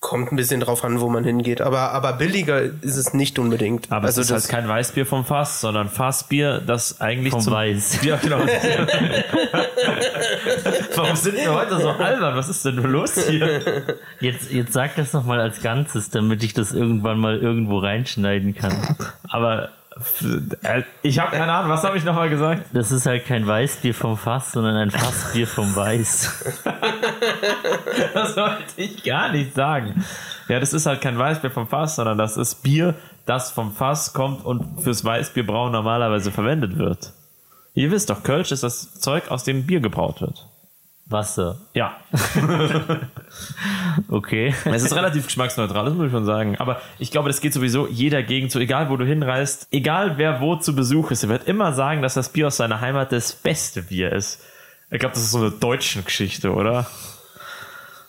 kommt 0.00 0.32
ein 0.32 0.36
bisschen 0.36 0.58
drauf 0.58 0.82
an, 0.82 1.00
wo 1.00 1.08
man 1.08 1.22
hingeht. 1.22 1.60
Aber, 1.60 1.92
aber 1.92 2.14
billiger 2.14 2.60
ist 2.60 2.96
es 2.96 3.14
nicht 3.14 3.38
unbedingt. 3.38 3.92
Aber 3.92 4.06
also 4.06 4.20
es 4.20 4.30
ist 4.30 4.32
halt 4.32 4.48
kein 4.48 4.66
Weißbier 4.68 5.06
vom 5.06 5.24
Fass, 5.24 5.60
sondern 5.60 5.88
Fassbier, 5.88 6.60
das 6.66 7.00
eigentlich 7.00 7.30
Vom 7.30 7.42
zum 7.42 7.52
Weiß. 7.52 8.00
Ja, 8.02 8.16
genau. 8.16 8.38
Warum 10.96 11.14
sind 11.14 11.36
wir 11.36 11.54
heute 11.54 11.78
so 11.78 11.90
albern? 11.90 12.34
Was 12.34 12.48
ist 12.48 12.64
denn 12.64 12.74
nur 12.74 12.88
los 12.88 13.28
hier? 13.28 13.62
Jetzt, 14.18 14.50
jetzt 14.50 14.72
sag 14.72 14.96
das 14.96 15.12
nochmal 15.12 15.40
als 15.40 15.62
Ganzes, 15.62 16.10
damit 16.10 16.42
ich 16.42 16.52
das 16.52 16.72
irgendwann 16.72 17.20
mal 17.20 17.38
irgendwo 17.38 17.78
reinschneiden 17.78 18.56
kann. 18.56 18.96
Aber 19.28 19.68
ich 21.02 21.18
habe 21.18 21.36
keine 21.36 21.52
Ahnung, 21.52 21.70
was 21.70 21.82
habe 21.82 21.96
ich 21.96 22.04
nochmal 22.04 22.28
gesagt? 22.28 22.66
Das 22.74 22.92
ist 22.92 23.06
halt 23.06 23.24
kein 23.24 23.46
Weißbier 23.46 23.94
vom 23.94 24.18
Fass, 24.18 24.52
sondern 24.52 24.76
ein 24.76 24.90
Fassbier 24.90 25.46
vom 25.46 25.74
Weiß. 25.74 26.44
Das 28.12 28.36
wollte 28.36 28.64
ich 28.76 29.02
gar 29.04 29.32
nicht 29.32 29.54
sagen. 29.54 30.04
Ja, 30.48 30.60
das 30.60 30.72
ist 30.72 30.86
halt 30.86 31.00
kein 31.00 31.18
Weißbier 31.18 31.50
vom 31.50 31.66
Fass, 31.66 31.96
sondern 31.96 32.18
das 32.18 32.36
ist 32.36 32.62
Bier, 32.62 32.94
das 33.24 33.50
vom 33.50 33.72
Fass 33.72 34.12
kommt 34.12 34.44
und 34.44 34.82
fürs 34.82 35.04
Weißbierbrauen 35.04 35.72
normalerweise 35.72 36.30
verwendet 36.30 36.76
wird. 36.76 37.12
Ihr 37.74 37.90
wisst 37.90 38.10
doch, 38.10 38.22
Kölsch 38.22 38.52
ist 38.52 38.62
das 38.62 39.00
Zeug, 39.00 39.30
aus 39.30 39.44
dem 39.44 39.66
Bier 39.66 39.80
gebraut 39.80 40.20
wird. 40.20 40.46
Wasser. 41.06 41.58
Ja, 41.72 41.96
Okay. 44.08 44.54
Es 44.64 44.82
ist 44.82 44.94
relativ 44.94 45.26
geschmacksneutral, 45.26 45.84
das 45.86 45.94
muss 45.94 46.06
ich 46.06 46.12
schon 46.12 46.24
sagen. 46.24 46.56
Aber 46.58 46.80
ich 46.98 47.10
glaube, 47.10 47.28
das 47.28 47.40
geht 47.40 47.52
sowieso 47.52 47.86
jeder 47.86 48.22
Gegend 48.22 48.50
so, 48.50 48.58
egal 48.58 48.90
wo 48.90 48.96
du 48.96 49.04
hinreist, 49.04 49.68
egal 49.70 50.18
wer 50.18 50.40
wo 50.40 50.56
zu 50.56 50.74
Besuch 50.74 51.10
ist, 51.10 51.22
er 51.22 51.28
wird 51.28 51.46
immer 51.48 51.72
sagen, 51.72 52.02
dass 52.02 52.14
das 52.14 52.28
Bier 52.30 52.48
aus 52.48 52.56
seiner 52.56 52.80
Heimat 52.80 53.12
das 53.12 53.32
beste 53.32 53.82
Bier 53.82 54.12
ist. 54.12 54.42
Ich 54.90 55.00
glaube, 55.00 55.14
das 55.14 55.22
ist 55.22 55.32
so 55.32 55.38
eine 55.38 55.50
deutsche 55.50 56.02
Geschichte, 56.02 56.52
oder? 56.52 56.86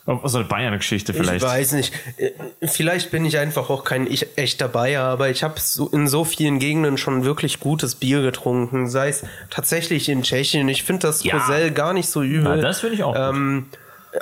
Oh, 0.07 0.25
So 0.25 0.37
eine 0.39 0.47
Bayern-Geschichte 0.47 1.13
vielleicht. 1.13 1.43
Ich 1.43 1.49
weiß 1.49 1.73
nicht. 1.73 1.93
Äh, 2.17 2.31
Vielleicht 2.65 3.11
bin 3.11 3.25
ich 3.25 3.37
einfach 3.37 3.69
auch 3.69 3.83
kein 3.83 4.07
echter 4.07 4.69
Bayer, 4.69 5.03
aber 5.03 5.29
ich 5.29 5.43
habe 5.43 5.59
so, 5.59 5.89
in 5.89 6.07
so 6.07 6.23
vielen 6.23 6.59
Gegenden 6.59 6.97
schon 6.97 7.25
wirklich 7.25 7.59
gutes 7.59 7.95
Bier 7.95 8.21
getrunken. 8.21 8.89
Sei 8.89 9.09
es 9.09 9.23
tatsächlich 9.49 10.07
in 10.07 10.23
Tschechien. 10.23 10.69
Ich 10.69 10.83
finde 10.83 11.07
das 11.07 11.23
Ja. 11.25 11.69
Gar 11.69 11.93
nicht 11.93 12.09
so 12.09 12.23
übel. 12.23 12.55
Ja, 12.55 12.61
das 12.61 12.79
finde 12.79 12.95
ich 12.95 13.03
auch. 13.03 13.15
Ähm, 13.17 13.67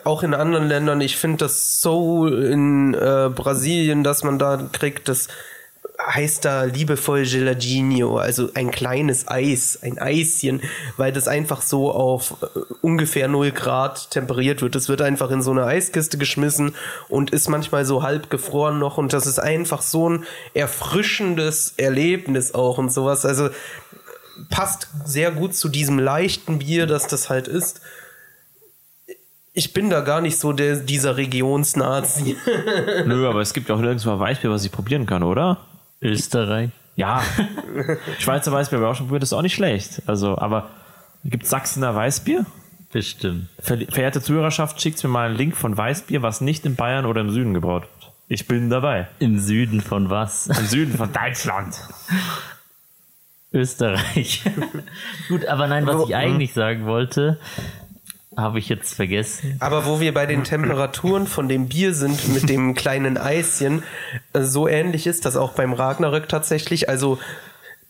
auch 0.04 0.24
in 0.24 0.34
anderen 0.34 0.67
Ländern. 0.67 1.00
Ich 1.02 1.17
finde 1.17 1.38
das 1.38 1.82
so 1.82 2.28
in 2.28 2.95
äh, 2.95 3.30
Brasilien, 3.34 4.04
dass 4.04 4.24
man 4.24 4.39
da 4.39 4.67
kriegt, 4.71 5.08
das 5.08 5.28
heißt 6.06 6.46
da 6.46 6.63
liebevoll 6.63 7.26
Geladinho, 7.26 8.18
also 8.18 8.50
ein 8.54 8.72
kleines 8.72 9.28
Eis, 9.28 9.80
ein 9.82 10.00
Eischen, 10.00 10.62
weil 10.98 11.12
das 11.12 11.28
einfach 11.28 11.62
so 11.62 11.91
auf 11.91 12.36
äh, 12.41 12.60
ungefähr 12.82 13.28
0 13.28 13.52
Grad 13.52 14.12
temperiert 14.12 14.62
wird. 14.62 14.76
Das 14.76 14.89
wird 14.89 15.02
einfach 15.02 15.32
in 15.32 15.41
so 15.41 15.52
eine 15.52 15.65
Eiskiste 15.65 16.18
geschmissen 16.18 16.76
und 17.10 17.32
ist 17.32 17.50
manchmal 17.50 17.86
so 17.86 18.04
halb 18.04 18.30
gefroren 18.30 18.80
noch 18.80 18.98
und 18.98 19.13
das 19.13 19.26
ist 19.26 19.39
einfach 19.39 19.82
so 19.82 20.10
ein 20.10 20.26
erfrischendes 20.54 21.74
Erlebnis 21.78 22.54
auch 22.54 22.78
und 22.78 22.91
sowas. 22.91 23.26
Also 23.26 23.50
passt 24.50 24.89
sehr 25.06 25.32
gut 25.32 25.56
zu 25.56 25.70
diesem 25.70 26.00
leichten 26.00 26.60
Bier, 26.60 26.88
das 26.88 27.08
das 27.08 27.30
halt 27.30 27.48
ist. 27.48 27.82
Ich 29.54 29.72
bin 29.72 29.89
da 29.89 30.02
gar 30.02 30.20
nicht 30.20 30.38
so 30.38 30.52
der, 30.52 30.76
dieser 30.76 31.15
Regionsnazi. 31.15 32.36
Nö, 33.06 33.28
aber 33.28 33.39
es 33.39 33.54
gibt 33.54 33.70
ja 33.70 33.76
auch 33.76 33.80
nirgendwo 33.80 34.10
mal 34.10 34.20
Weißbier, 34.20 34.52
was 34.52 34.65
ich 34.65 34.72
probieren 34.72 35.06
kann, 35.06 35.24
oder? 35.24 35.60
Österreich. 36.01 36.69
Ja. 36.95 37.21
Schweizer 38.19 38.51
Weißbier 38.51 38.77
habe 38.79 38.88
ich 38.88 38.91
auch 38.91 38.95
schon 38.97 39.08
probiert, 39.08 39.23
das 39.23 39.29
ist 39.29 39.34
auch 39.34 39.41
nicht 39.41 39.55
schlecht. 39.55 40.01
Also, 40.05 40.38
aber 40.38 40.69
gibt 41.23 41.45
Sachsener 41.45 41.93
Weißbier? 41.95 42.45
Bestimmt. 42.91 43.49
Ver- 43.60 43.79
Verehrte 43.89 44.21
Zuhörerschaft, 44.21 44.79
schickt 44.81 45.03
mir 45.03 45.10
mal 45.10 45.27
einen 45.27 45.36
Link 45.38 45.58
von 45.58 45.75
Weißbier, 45.75 46.21
was 46.21 46.39
nicht 46.41 46.65
in 46.65 46.75
Bayern 46.75 47.05
oder 47.05 47.21
im 47.21 47.29
Süden 47.31 47.53
gebraut 47.53 47.84
wird. 47.84 48.12
Ich 48.27 48.47
bin 48.47 48.69
dabei. 48.69 49.08
Im 49.19 49.39
Süden 49.39 49.81
von 49.81 50.10
was? 50.10 50.47
Im 50.47 50.65
Süden 50.65 50.95
von 50.97 51.12
Deutschland. 51.12 51.75
Österreich. 53.53 54.43
Gut, 55.29 55.45
aber 55.45 55.67
nein, 55.67 55.86
was 55.86 56.08
ich 56.10 56.15
eigentlich 56.15 56.53
sagen 56.53 56.86
wollte, 56.86 57.39
habe 58.38 58.60
ich 58.60 58.69
jetzt 58.69 58.93
vergessen. 58.93 59.58
Aber 59.60 59.86
wo 59.86 60.00
wir 60.00 60.13
bei 60.13 60.26
den 60.26 60.43
Temperaturen 60.43 61.28
von 61.28 61.48
dem 61.48 61.67
Bier 61.67 61.93
sind 61.93 62.28
mit 62.34 62.50
dem 62.50 62.74
kleinen 62.76 63.17
Eischen, 63.17 63.84
äh, 64.34 64.41
so 64.41 64.67
ähnlich 64.67 65.08
ist 65.08 65.26
das 65.26 65.36
auch 65.36 65.54
beim 65.54 65.74
Ragnarök 65.74 66.28
tatsächlich. 66.28 66.89
Also 66.89 67.19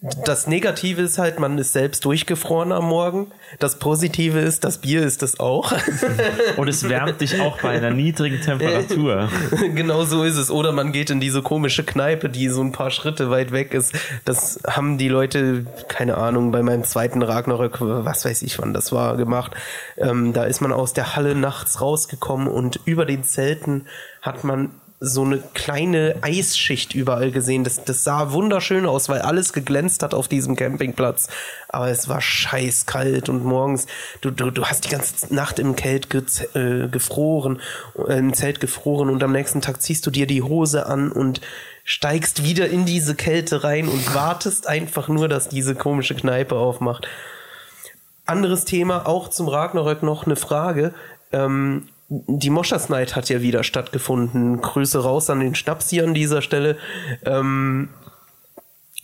das 0.01 0.45
Negative 0.45 1.01
ist 1.01 1.17
halt, 1.17 1.39
man 1.39 1.57
ist 1.57 1.73
selbst 1.73 2.05
durchgefroren 2.05 2.71
am 2.71 2.85
Morgen. 2.85 3.31
Das 3.59 3.79
Positive 3.79 4.39
ist, 4.39 4.63
das 4.63 4.79
Bier 4.79 5.01
ist 5.01 5.23
es 5.23 5.39
auch. 5.39 5.73
Und 6.57 6.67
es 6.67 6.87
wärmt 6.87 7.21
dich 7.21 7.39
auch 7.39 7.59
bei 7.61 7.69
einer 7.69 7.91
niedrigen 7.91 8.39
Temperatur. 8.39 9.29
genau 9.73 10.03
so 10.03 10.23
ist 10.23 10.37
es. 10.37 10.51
Oder 10.51 10.73
man 10.73 10.91
geht 10.91 11.09
in 11.09 11.19
diese 11.19 11.41
komische 11.41 11.83
Kneipe, 11.83 12.29
die 12.29 12.49
so 12.49 12.61
ein 12.61 12.71
paar 12.71 12.91
Schritte 12.91 13.31
weit 13.31 13.51
weg 13.51 13.73
ist. 13.73 13.95
Das 14.25 14.59
haben 14.67 14.97
die 14.97 15.09
Leute, 15.09 15.65
keine 15.87 16.17
Ahnung, 16.17 16.51
bei 16.51 16.61
meinem 16.61 16.83
zweiten 16.83 17.23
Ragnarök, 17.23 17.77
was 17.79 18.25
weiß 18.25 18.43
ich 18.43 18.59
wann 18.59 18.73
das 18.73 18.91
war, 18.91 19.17
gemacht. 19.17 19.53
Ähm, 19.97 20.33
da 20.33 20.43
ist 20.43 20.61
man 20.61 20.71
aus 20.71 20.93
der 20.93 21.15
Halle 21.15 21.35
nachts 21.35 21.81
rausgekommen 21.81 22.47
und 22.47 22.79
über 22.85 23.05
den 23.05 23.23
Zelten 23.23 23.87
hat 24.21 24.43
man 24.43 24.71
so 24.99 25.23
eine 25.23 25.39
kleine 25.53 26.15
Eisschicht 26.21 26.95
überall 26.95 27.31
gesehen. 27.31 27.63
Das, 27.63 27.83
das 27.83 28.03
sah 28.03 28.31
wunderschön 28.31 28.85
aus, 28.85 29.09
weil 29.09 29.21
alles 29.21 29.51
geglänzt 29.51 30.03
hat 30.03 30.13
auf 30.13 30.27
diesem 30.27 30.55
Campingplatz. 30.55 31.27
Aber 31.67 31.89
es 31.89 32.07
war 32.07 32.21
scheiß 32.21 32.85
kalt 32.85 33.27
und 33.27 33.43
morgens, 33.43 33.87
du, 34.21 34.31
du, 34.31 34.51
du 34.51 34.65
hast 34.65 34.85
die 34.85 34.89
ganze 34.89 35.33
Nacht 35.33 35.59
im 35.59 35.75
Kelt 35.75 36.09
ge 36.09 36.23
äh, 36.53 36.87
gefroren, 36.87 37.61
äh, 38.07 38.17
im 38.17 38.33
Zelt 38.33 38.59
gefroren 38.61 39.09
und 39.09 39.21
am 39.23 39.33
nächsten 39.33 39.61
Tag 39.61 39.81
ziehst 39.81 40.05
du 40.05 40.11
dir 40.11 40.27
die 40.27 40.41
Hose 40.41 40.85
an 40.85 41.11
und 41.11 41.41
steigst 41.83 42.43
wieder 42.43 42.67
in 42.67 42.85
diese 42.85 43.15
Kälte 43.15 43.63
rein 43.63 43.87
und 43.87 44.15
wartest 44.15 44.67
einfach 44.67 45.07
nur, 45.07 45.27
dass 45.27 45.49
diese 45.49 45.75
komische 45.75 46.15
Kneipe 46.15 46.55
aufmacht. 46.55 47.07
Anderes 48.25 48.65
Thema, 48.65 49.05
auch 49.05 49.29
zum 49.29 49.47
Ragnarök 49.49 50.01
noch 50.01 50.25
eine 50.25 50.35
Frage. 50.35 50.93
Ähm, 51.31 51.89
die 52.07 52.49
Moschers 52.49 52.89
Night 52.89 53.15
hat 53.15 53.29
ja 53.29 53.41
wieder 53.41 53.63
stattgefunden. 53.63 54.61
Grüße 54.61 55.01
raus 55.03 55.29
an 55.29 55.39
den 55.39 55.55
Schnaps 55.55 55.89
hier 55.89 56.03
an 56.03 56.13
dieser 56.13 56.41
Stelle. 56.41 56.77
Ähm, 57.25 57.89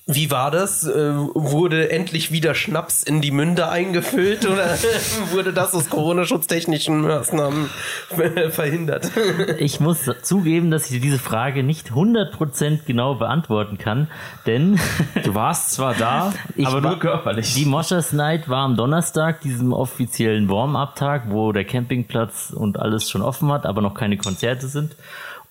wie 0.08 0.32
war 0.32 0.52
das? 0.52 0.84
Äh, 0.86 1.14
wurde 1.16 1.92
endlich 1.92 2.32
wieder 2.32 2.56
Schnaps 2.56 3.04
in 3.04 3.22
die 3.22 3.32
Münder 3.32 3.72
eingefüllt 3.72 4.46
oder 4.46 4.78
wurde 5.32 5.54
das 5.54 5.74
aus 5.74 5.90
Corona-schutztechnischen 5.90 7.02
Maßnahmen 7.02 7.70
verhindert? 8.50 9.12
Ich 9.60 9.80
muss 9.80 10.10
zugeben, 10.24 10.72
dass 10.72 10.90
ich 10.90 11.00
diese 11.02 11.20
Frage 11.20 11.64
nicht 11.64 11.92
100% 11.92 12.80
genau 12.86 13.16
beantworten 13.16 13.78
kann, 13.78 14.08
denn 14.48 14.80
Du 15.24 15.36
warst 15.36 15.72
zwar 15.72 15.94
da, 15.94 16.34
Ich 16.56 16.66
aber 16.68 16.82
nur 16.82 17.00
körperlich. 17.00 17.54
die 17.54 17.66
Moschers 17.66 18.12
Night 18.12 18.50
war 18.50 18.66
am 18.66 18.76
Donnerstag, 18.76 19.42
diesem 19.42 19.72
offiziellen 19.72 20.50
Warm-Up-Tag, 20.50 21.30
wo 21.30 21.52
der 21.52 21.64
Campingplatz 21.64 22.52
und 22.56 22.80
alles 22.80 23.10
schon 23.10 23.22
offen 23.22 23.52
hat, 23.52 23.66
aber 23.66 23.82
noch 23.82 23.94
keine 23.94 24.18
Konzerte 24.18 24.68
sind. 24.68 24.96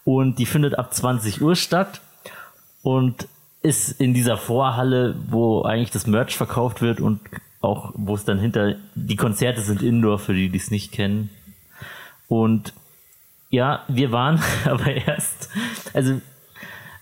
Und 0.04 0.38
die 0.38 0.46
findet 0.46 0.78
ab 0.78 0.92
20 0.92 1.40
Uhr 1.40 1.54
statt 1.56 2.00
und 2.82 3.28
ist 3.62 4.00
in 4.00 4.14
dieser 4.14 4.36
Vorhalle, 4.36 5.16
wo 5.28 5.62
eigentlich 5.62 5.90
das 5.90 6.06
Merch 6.06 6.36
verkauft 6.36 6.80
wird 6.80 7.00
und 7.00 7.20
auch, 7.60 7.92
wo 7.94 8.14
es 8.14 8.24
dann 8.24 8.38
hinter, 8.38 8.76
die 8.94 9.16
Konzerte 9.16 9.60
sind 9.60 9.82
Indoor, 9.82 10.18
für 10.18 10.32
die, 10.32 10.48
die 10.48 10.56
es 10.56 10.70
nicht 10.70 10.92
kennen. 10.92 11.30
Und 12.28 12.72
ja, 13.50 13.84
wir 13.88 14.12
waren 14.12 14.40
aber 14.64 14.86
erst, 14.86 15.50
also 15.92 16.20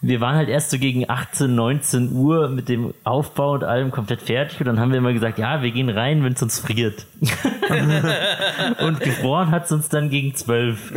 wir 0.00 0.20
waren 0.20 0.36
halt 0.36 0.48
erst 0.48 0.70
so 0.70 0.78
gegen 0.78 1.10
18, 1.10 1.52
19 1.52 2.12
Uhr 2.12 2.48
mit 2.48 2.68
dem 2.68 2.94
Aufbau 3.02 3.54
und 3.54 3.64
allem 3.64 3.90
komplett 3.90 4.22
fertig 4.22 4.60
und 4.60 4.66
dann 4.66 4.78
haben 4.78 4.92
wir 4.92 4.98
immer 4.98 5.12
gesagt, 5.12 5.38
ja, 5.38 5.60
wir 5.60 5.72
gehen 5.72 5.88
rein, 5.88 6.22
wenn 6.22 6.34
es 6.34 6.42
uns 6.42 6.60
friert. 6.60 7.06
und 8.80 9.00
gefroren 9.00 9.50
hat 9.50 9.64
es 9.64 9.72
uns 9.72 9.88
dann 9.88 10.08
gegen 10.08 10.36
12. 10.36 10.92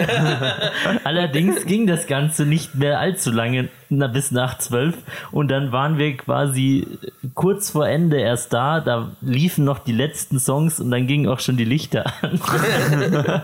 Allerdings 1.03 1.65
ging 1.65 1.87
das 1.87 2.05
Ganze 2.05 2.45
nicht 2.45 2.75
mehr 2.75 2.99
allzu 2.99 3.31
lange, 3.31 3.69
na, 3.89 4.05
bis 4.05 4.31
nach 4.31 4.59
12 4.59 4.95
und 5.31 5.49
dann 5.49 5.71
waren 5.71 5.97
wir 5.97 6.15
quasi 6.15 6.85
kurz 7.33 7.71
vor 7.71 7.87
Ende 7.87 8.17
erst 8.17 8.53
da, 8.53 8.81
da 8.81 9.11
liefen 9.21 9.65
noch 9.65 9.79
die 9.79 9.93
letzten 9.93 10.39
Songs 10.39 10.79
und 10.79 10.91
dann 10.91 11.07
gingen 11.07 11.27
auch 11.27 11.39
schon 11.39 11.57
die 11.57 11.65
Lichter 11.65 12.05
an. 12.21 12.39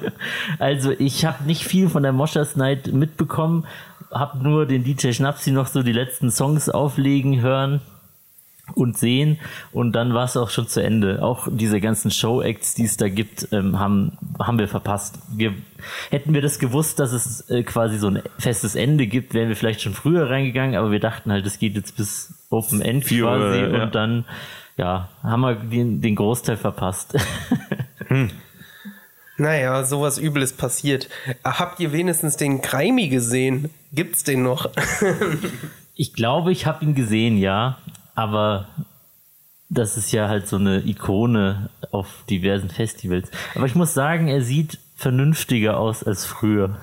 also 0.59 0.91
ich 0.91 1.25
habe 1.25 1.45
nicht 1.45 1.63
viel 1.63 1.89
von 1.89 2.03
der 2.03 2.13
Moschers 2.13 2.55
Night 2.55 2.93
mitbekommen, 2.93 3.65
habe 4.11 4.41
nur 4.43 4.65
den 4.65 4.83
DJ 4.83 5.11
Schnapsi 5.11 5.51
noch 5.51 5.67
so 5.67 5.83
die 5.83 5.91
letzten 5.91 6.31
Songs 6.31 6.69
auflegen 6.69 7.41
hören 7.41 7.81
und 8.75 8.97
sehen 8.97 9.39
und 9.71 9.93
dann 9.93 10.13
war 10.13 10.25
es 10.25 10.35
auch 10.35 10.49
schon 10.49 10.67
zu 10.67 10.83
Ende. 10.83 11.23
Auch 11.23 11.47
diese 11.49 11.79
ganzen 11.79 12.11
Show-Acts, 12.11 12.75
die 12.75 12.83
es 12.83 12.97
da 12.97 13.07
gibt, 13.07 13.47
ähm, 13.51 13.79
haben, 13.79 14.17
haben 14.39 14.59
wir 14.59 14.67
verpasst. 14.67 15.19
Wir, 15.33 15.53
hätten 16.09 16.33
wir 16.33 16.41
das 16.41 16.59
gewusst, 16.59 16.99
dass 16.99 17.13
es 17.13 17.49
äh, 17.49 17.63
quasi 17.63 17.97
so 17.97 18.07
ein 18.07 18.21
festes 18.37 18.75
Ende 18.75 19.07
gibt, 19.07 19.33
wären 19.33 19.49
wir 19.49 19.55
vielleicht 19.55 19.81
schon 19.81 19.93
früher 19.93 20.29
reingegangen, 20.29 20.75
aber 20.75 20.91
wir 20.91 20.99
dachten 20.99 21.31
halt, 21.31 21.45
es 21.45 21.59
geht 21.59 21.75
jetzt 21.75 21.95
bis 21.95 22.33
Open 22.49 22.81
End 22.81 23.05
quasi 23.05 23.59
ja. 23.59 23.83
und 23.83 23.95
dann 23.95 24.25
ja, 24.77 25.09
haben 25.23 25.41
wir 25.41 25.55
den, 25.55 26.01
den 26.01 26.15
Großteil 26.15 26.57
verpasst. 26.57 27.17
Naja, 29.37 29.83
sowas 29.83 30.17
Übles 30.17 30.53
passiert. 30.53 31.09
Habt 31.43 31.79
ihr 31.79 31.91
wenigstens 31.91 32.37
den 32.37 32.61
Greimi 32.61 33.07
gesehen? 33.07 33.69
Gibt's 33.93 34.23
den 34.23 34.43
noch? 34.43 34.69
Ich 35.99 36.13
glaube, 36.13 36.51
ich 36.51 36.67
habe 36.67 36.85
ihn 36.85 36.93
gesehen, 36.93 37.37
ja, 37.39 37.79
aber 38.13 38.67
das 39.67 39.97
ist 39.97 40.11
ja 40.11 40.27
halt 40.27 40.47
so 40.47 40.57
eine 40.57 40.85
Ikone 40.85 41.71
auf 41.89 42.23
diversen 42.29 42.69
Festivals. 42.69 43.31
Aber 43.55 43.65
ich 43.65 43.73
muss 43.73 43.95
sagen, 43.95 44.27
er 44.27 44.43
sieht 44.43 44.77
vernünftiger 44.95 45.79
aus 45.79 46.03
als 46.03 46.23
früher. 46.23 46.77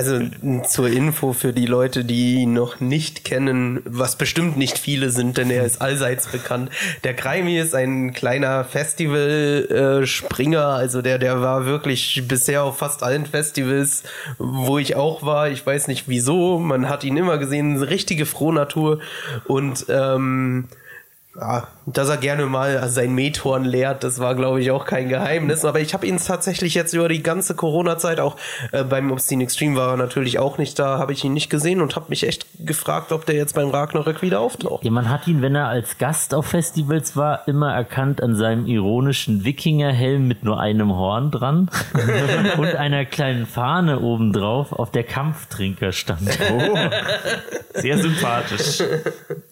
Also 0.00 0.18
zur 0.66 0.88
Info 0.88 1.34
für 1.34 1.52
die 1.52 1.66
Leute, 1.66 2.06
die 2.06 2.36
ihn 2.36 2.54
noch 2.54 2.80
nicht 2.80 3.22
kennen, 3.22 3.82
was 3.84 4.16
bestimmt 4.16 4.56
nicht 4.56 4.78
viele 4.78 5.10
sind, 5.10 5.36
denn 5.36 5.50
er 5.50 5.66
ist 5.66 5.82
allseits 5.82 6.26
bekannt. 6.26 6.70
Der 7.04 7.12
Greimi 7.12 7.58
ist 7.58 7.74
ein 7.74 8.14
kleiner 8.14 8.64
Festival-Springer, 8.64 10.64
also 10.64 11.02
der, 11.02 11.18
der 11.18 11.42
war 11.42 11.66
wirklich 11.66 12.22
bisher 12.26 12.64
auf 12.64 12.78
fast 12.78 13.02
allen 13.02 13.26
Festivals, 13.26 14.04
wo 14.38 14.78
ich 14.78 14.96
auch 14.96 15.22
war. 15.22 15.50
Ich 15.50 15.66
weiß 15.66 15.86
nicht 15.88 16.08
wieso, 16.08 16.58
man 16.58 16.88
hat 16.88 17.04
ihn 17.04 17.18
immer 17.18 17.36
gesehen, 17.36 17.82
richtige 17.82 18.24
Frohnatur 18.24 19.00
und 19.48 19.84
ähm, 19.90 20.68
ja, 21.36 21.68
dass 21.86 22.08
er 22.08 22.16
gerne 22.16 22.46
mal 22.46 22.88
sein 22.88 23.14
Methorn 23.14 23.64
leert, 23.64 24.02
das 24.02 24.18
war, 24.18 24.34
glaube 24.34 24.60
ich, 24.60 24.70
auch 24.72 24.84
kein 24.84 25.08
Geheimnis. 25.08 25.64
Aber 25.64 25.80
ich 25.80 25.94
habe 25.94 26.06
ihn 26.06 26.18
tatsächlich 26.18 26.74
jetzt 26.74 26.92
über 26.92 27.08
die 27.08 27.22
ganze 27.22 27.54
Corona-Zeit, 27.54 28.18
auch 28.18 28.36
äh, 28.72 28.82
beim 28.82 29.12
Obscene 29.12 29.44
Extreme 29.44 29.76
war 29.76 29.92
er 29.92 29.96
natürlich 29.96 30.38
auch 30.38 30.58
nicht 30.58 30.78
da, 30.78 30.98
habe 30.98 31.12
ich 31.12 31.24
ihn 31.24 31.32
nicht 31.32 31.48
gesehen 31.48 31.80
und 31.80 31.94
habe 31.94 32.06
mich 32.08 32.26
echt 32.26 32.46
gefragt, 32.66 33.12
ob 33.12 33.26
der 33.26 33.36
jetzt 33.36 33.54
beim 33.54 33.70
Ragnarök 33.70 34.22
wieder 34.22 34.40
auftaucht. 34.40 34.84
Ja, 34.84 34.90
man 34.90 35.08
hat 35.08 35.28
ihn, 35.28 35.40
wenn 35.40 35.54
er 35.54 35.68
als 35.68 35.98
Gast 35.98 36.34
auf 36.34 36.46
Festivals 36.46 37.16
war, 37.16 37.46
immer 37.46 37.72
erkannt 37.72 38.22
an 38.22 38.34
seinem 38.34 38.66
ironischen 38.66 39.44
Wikingerhelm 39.44 40.26
mit 40.26 40.42
nur 40.42 40.58
einem 40.60 40.94
Horn 40.94 41.30
dran 41.30 41.70
und 42.58 42.74
einer 42.74 43.04
kleinen 43.04 43.46
Fahne 43.46 44.00
obendrauf, 44.00 44.72
auf 44.72 44.90
der 44.90 45.04
Kampftrinker 45.04 45.92
stand. 45.92 46.38
Oh, 46.52 46.76
sehr 47.74 47.98
sympathisch. 47.98 48.82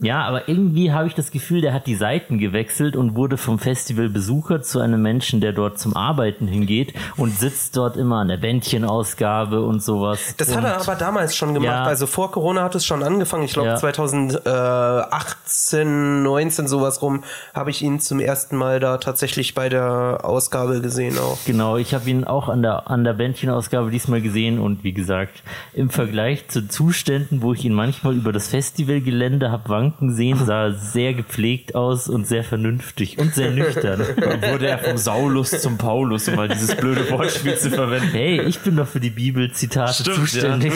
Ja, 0.01 0.23
aber 0.23 0.49
irgendwie 0.49 0.93
habe 0.93 1.07
ich 1.07 1.15
das 1.15 1.31
Gefühl, 1.31 1.61
der 1.61 1.68
hat 1.73 1.87
die 1.87 1.95
Seiten 1.95 2.39
gewechselt 2.39 2.97
und 2.97 3.15
wurde 3.15 3.37
vom 3.37 3.59
Festivalbesucher 3.59 4.63
zu 4.63 4.81
einem 4.81 5.03
Menschen, 5.03 5.41
der 5.41 5.53
dort 5.53 5.79
zum 5.79 5.97
Arbeiten 5.97 6.47
hingeht 6.47 6.95
und 7.17 7.39
sitzt 7.39 7.77
dort 7.77 7.97
immer 7.97 8.21
an 8.21 8.29
der 8.29 8.37
Bändchenausgabe 8.39 9.63
und 9.63 9.83
sowas. 9.83 10.35
Das 10.37 10.49
und 10.49 10.57
hat 10.57 10.65
er 10.65 10.81
aber 10.81 10.95
damals 10.95 11.37
schon 11.37 11.55
gemacht. 11.55 11.69
Ja. 11.69 11.85
Also 11.85 12.07
vor 12.07 12.31
Corona 12.31 12.63
hat 12.63 12.75
es 12.75 12.85
schon 12.85 13.03
angefangen. 13.03 13.45
Ich 13.45 13.53
glaube 13.53 13.69
Ja. 13.69 13.77
2018, 13.77 16.23
19 16.23 16.69
sowas 16.69 17.03
rum 17.03 17.25
habe 17.55 17.71
ich 17.71 17.83
ihn 17.83 18.01
zum 18.01 18.21
ersten 18.21 18.57
Mal 18.57 18.81
da 18.81 18.99
tatsächlich 18.99 19.55
bei 19.55 19.69
der 19.69 20.21
Ausgabe 20.23 20.81
gesehen 20.81 21.19
auch. 21.19 21.39
Genau, 21.47 21.77
ich 21.77 21.95
habe 21.95 22.09
ihn 22.09 22.25
auch 22.25 22.49
an 22.49 22.63
der, 22.63 22.91
an 22.91 23.05
der 23.05 23.15
Bändchenausgabe 23.15 23.91
diesmal 23.91 24.21
gesehen 24.21 24.59
und 24.59 24.85
wie 24.85 24.93
gesagt, 24.93 25.43
im 25.75 25.91
Vergleich 25.91 26.49
zu 26.49 26.69
Zuständen, 26.69 27.43
wo 27.43 27.53
ich 27.53 27.65
ihn 27.65 27.75
manchmal 27.75 28.15
über 28.15 28.33
das 28.33 28.49
Festivalgelände 28.49 29.51
habe 29.51 29.69
wanken 29.69 30.15
sehen, 30.15 30.39
sah 30.45 30.65
er 30.65 30.73
sehr 30.75 31.15
gepflegt 31.15 31.58
aus 31.75 32.09
und 32.09 32.27
sehr 32.27 32.45
vernünftig 32.45 33.19
und 33.19 33.35
sehr 33.35 33.51
nüchtern. 33.51 34.01
Wurde 34.51 34.69
er 34.69 34.79
vom 34.79 34.97
Saulus 34.97 35.51
zum 35.51 35.79
Paulus, 35.79 36.29
um 36.29 36.37
mal 36.37 36.49
dieses 36.49 36.75
blöde 36.77 37.11
Wortspiel 37.11 37.57
zu 37.57 37.71
verwenden. 37.71 38.11
Hey, 38.11 38.41
ich 38.43 38.61
bin 38.61 38.77
doch 38.77 38.87
für 38.87 39.01
die 39.01 39.11
Bibelzitate 39.11 40.03
zuständig. 40.05 40.73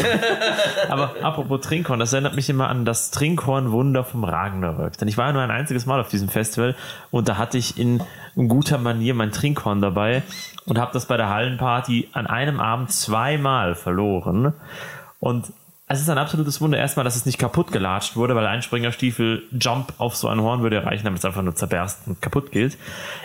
Aber 0.88 1.14
apropos 1.22 1.60
Trinkhorn, 1.60 2.00
das 2.00 2.12
erinnert 2.12 2.36
mich 2.36 2.48
immer 2.50 2.68
an 2.68 2.84
das 2.84 3.10
Trinkhorn-Wunder 3.10 4.04
vom 4.04 4.24
Ragnarök. 4.24 4.98
Denn 4.98 5.08
ich 5.08 5.18
war 5.18 5.26
ja 5.26 5.32
nur 5.32 5.42
ein 5.42 5.50
einziges 5.50 5.86
Mal 5.86 6.00
auf 6.00 6.08
diesem 6.08 6.28
Festival 6.28 6.74
und 7.10 7.28
da 7.28 7.38
hatte 7.38 7.58
ich 7.58 7.78
in 7.78 8.02
guter 8.34 8.78
Manier 8.78 9.14
mein 9.14 9.32
Trinkhorn 9.32 9.80
dabei 9.80 10.22
und 10.66 10.78
habe 10.78 10.92
das 10.92 11.06
bei 11.06 11.16
der 11.16 11.28
Hallenparty 11.28 12.08
an 12.12 12.26
einem 12.26 12.60
Abend 12.60 12.90
zweimal 12.92 13.74
verloren. 13.74 14.52
Und 15.20 15.52
es 15.92 16.00
ist 16.00 16.08
ein 16.08 16.18
absolutes 16.18 16.60
Wunder 16.60 16.78
erstmal, 16.78 17.04
dass 17.04 17.16
es 17.16 17.26
nicht 17.26 17.38
kaputt 17.38 17.70
gelatscht 17.70 18.16
wurde, 18.16 18.34
weil 18.34 18.46
ein 18.46 18.62
Springerstiefel 18.62 19.42
Jump 19.58 19.92
auf 19.98 20.16
so 20.16 20.28
ein 20.28 20.40
Horn 20.40 20.62
würde 20.62 20.76
erreichen, 20.76 21.04
damit 21.04 21.18
es 21.18 21.24
einfach 21.24 21.42
nur 21.42 21.54
zerberst 21.54 22.00
und 22.06 22.22
kaputt 22.22 22.50
gilt. 22.50 22.78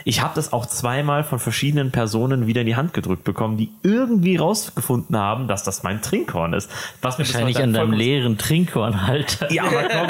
Ich 0.03 0.22
habe 0.22 0.34
das 0.36 0.53
auch 0.53 0.65
zweimal 0.65 1.24
von 1.24 1.39
verschiedenen 1.39 1.91
Personen 1.91 2.45
wieder 2.45 2.61
in 2.61 2.68
die 2.68 2.76
Hand 2.76 2.93
gedrückt 2.93 3.24
bekommen, 3.24 3.57
die 3.57 3.70
irgendwie 3.84 4.36
rausgefunden 4.36 5.15
haben, 5.18 5.47
dass 5.47 5.63
das 5.63 5.84
mein 5.84 6.01
Trinkhorn 6.01 6.53
ist. 6.53 6.70
Was 7.01 7.18
Wahrscheinlich 7.18 7.57
an 7.59 7.74
deinem 7.74 7.93
leeren 7.93 8.38
Trinkhornhalter. 8.38 9.51
Ja, 9.51 9.63
aber 9.63 9.84
komm, 9.84 10.07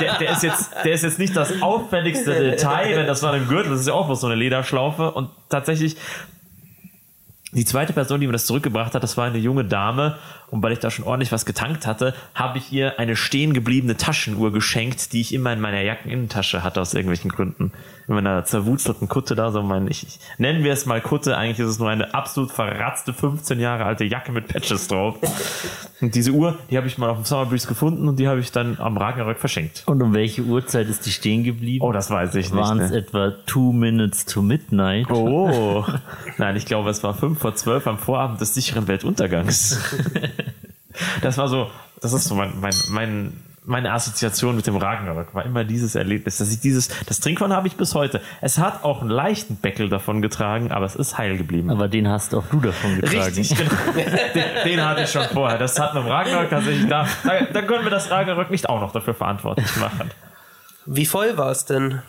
der, 0.00 0.18
der, 0.18 0.30
ist 0.32 0.42
jetzt, 0.42 0.72
der 0.84 0.92
ist 0.92 1.02
jetzt 1.02 1.18
nicht 1.18 1.36
das 1.36 1.62
auffälligste 1.62 2.34
Detail, 2.34 2.96
wenn 2.96 3.06
das 3.06 3.22
war 3.22 3.34
im 3.36 3.48
Gürtel, 3.48 3.70
das 3.70 3.80
ist 3.80 3.86
ja 3.86 3.94
auch 3.94 4.06
bloß 4.06 4.20
so 4.20 4.26
eine 4.26 4.36
Lederschlaufe 4.36 5.12
und 5.12 5.30
tatsächlich 5.48 5.96
die 7.52 7.64
zweite 7.64 7.92
Person, 7.92 8.20
die 8.20 8.26
mir 8.26 8.32
das 8.32 8.46
zurückgebracht 8.46 8.94
hat, 8.94 9.02
das 9.02 9.16
war 9.16 9.26
eine 9.26 9.38
junge 9.38 9.64
Dame 9.64 10.16
und 10.50 10.62
weil 10.62 10.72
ich 10.72 10.78
da 10.78 10.90
schon 10.90 11.04
ordentlich 11.04 11.32
was 11.32 11.44
getankt 11.46 11.86
hatte, 11.86 12.14
habe 12.34 12.58
ich 12.58 12.72
ihr 12.72 12.98
eine 12.98 13.16
stehen 13.16 13.52
gebliebene 13.52 13.96
Taschenuhr 13.96 14.52
geschenkt, 14.52 15.12
die 15.12 15.20
ich 15.20 15.32
immer 15.34 15.52
in 15.52 15.60
meiner 15.60 15.80
Jackeninnentasche 15.82 16.62
hatte 16.62 16.80
aus 16.80 16.94
irgendwelchen 16.94 17.30
Gründen. 17.30 17.72
In 18.08 18.14
meiner 18.14 18.44
zerwurzelten 18.44 19.08
Kutte 19.08 19.36
da, 19.36 19.52
so 19.52 19.62
mein, 19.62 19.86
ich, 19.88 20.02
ich 20.02 20.18
nennen 20.38 20.64
wir 20.64 20.72
es 20.72 20.86
mal 20.86 21.00
Kutte, 21.00 21.36
eigentlich 21.36 21.60
ist 21.60 21.70
es 21.72 21.78
nur 21.78 21.88
eine 21.90 22.12
absolut 22.14 22.50
verratzte 22.50 23.12
15 23.12 23.60
Jahre 23.60 23.84
alte 23.84 24.04
Jacke 24.04 24.32
mit 24.32 24.48
Patches 24.48 24.88
drauf. 24.88 25.16
Und 26.00 26.14
diese 26.14 26.32
Uhr, 26.32 26.58
die 26.70 26.76
habe 26.76 26.86
ich 26.88 26.98
mal 26.98 27.10
auf 27.10 27.18
dem 27.18 27.24
Summer 27.24 27.46
Breeze 27.46 27.68
gefunden 27.68 28.08
und 28.08 28.18
die 28.18 28.26
habe 28.26 28.40
ich 28.40 28.50
dann 28.50 28.78
am 28.80 28.96
Ragnarök 28.96 29.38
verschenkt. 29.38 29.84
Und 29.86 30.02
um 30.02 30.14
welche 30.14 30.42
Uhrzeit 30.42 30.88
ist 30.88 31.06
die 31.06 31.10
stehen 31.10 31.44
geblieben? 31.44 31.84
Oh, 31.84 31.92
das 31.92 32.10
weiß 32.10 32.34
ich 32.34 32.52
nicht. 32.52 32.60
Waren 32.60 32.80
es 32.80 32.90
Ne? 32.90 32.96
etwa 32.96 33.30
two 33.46 33.72
minutes 33.72 34.24
to 34.26 34.42
midnight? 34.42 35.08
Oh, 35.10 35.84
nein, 36.38 36.56
ich 36.56 36.66
glaube, 36.66 36.90
es 36.90 37.04
war 37.04 37.14
fünf 37.14 37.38
vor 37.38 37.54
zwölf 37.54 37.86
am 37.86 37.98
Vorabend 37.98 38.40
des 38.40 38.54
sicheren 38.54 38.88
Weltuntergangs. 38.88 39.78
Das 41.22 41.38
war 41.38 41.48
so, 41.48 41.70
das 42.00 42.12
ist 42.12 42.24
so 42.24 42.34
mein, 42.34 42.52
mein, 42.60 42.74
mein, 42.90 43.32
meine 43.64 43.92
Assoziation 43.92 44.56
mit 44.56 44.66
dem 44.66 44.76
Ragnarök, 44.76 45.34
war 45.34 45.44
immer 45.44 45.64
dieses 45.64 45.94
Erlebnis, 45.94 46.38
dass 46.38 46.52
ich 46.52 46.60
dieses, 46.60 46.88
das 47.06 47.20
Trinkhorn 47.20 47.52
habe 47.52 47.68
ich 47.68 47.76
bis 47.76 47.94
heute. 47.94 48.20
Es 48.40 48.58
hat 48.58 48.84
auch 48.84 49.00
einen 49.00 49.10
leichten 49.10 49.56
Beckel 49.56 49.88
davon 49.88 50.22
getragen, 50.22 50.72
aber 50.72 50.86
es 50.86 50.96
ist 50.96 51.18
heil 51.18 51.36
geblieben. 51.36 51.70
Aber 51.70 51.88
den 51.88 52.08
hast 52.08 52.34
auch 52.34 52.44
du 52.50 52.60
davon 52.60 53.00
getragen. 53.00 53.34
Richtig, 53.34 53.56
genau. 53.56 53.70
Den, 54.34 54.44
den 54.64 54.84
hatte 54.84 55.02
ich 55.02 55.10
schon 55.10 55.24
vorher. 55.24 55.58
Das 55.58 55.78
hat 55.78 55.94
mit 55.94 56.04
dem 56.04 56.10
Ragnarök 56.10 56.50
tatsächlich 56.50 56.88
da, 56.88 57.06
da, 57.24 57.44
da 57.52 57.62
können 57.62 57.84
wir 57.84 57.90
das 57.90 58.10
Ragnarök 58.10 58.50
nicht 58.50 58.68
auch 58.68 58.80
noch 58.80 58.92
dafür 58.92 59.14
verantwortlich 59.14 59.76
machen. 59.76 60.10
Wie 60.86 61.06
voll 61.06 61.36
war 61.36 61.50
es 61.50 61.64
denn? 61.64 62.02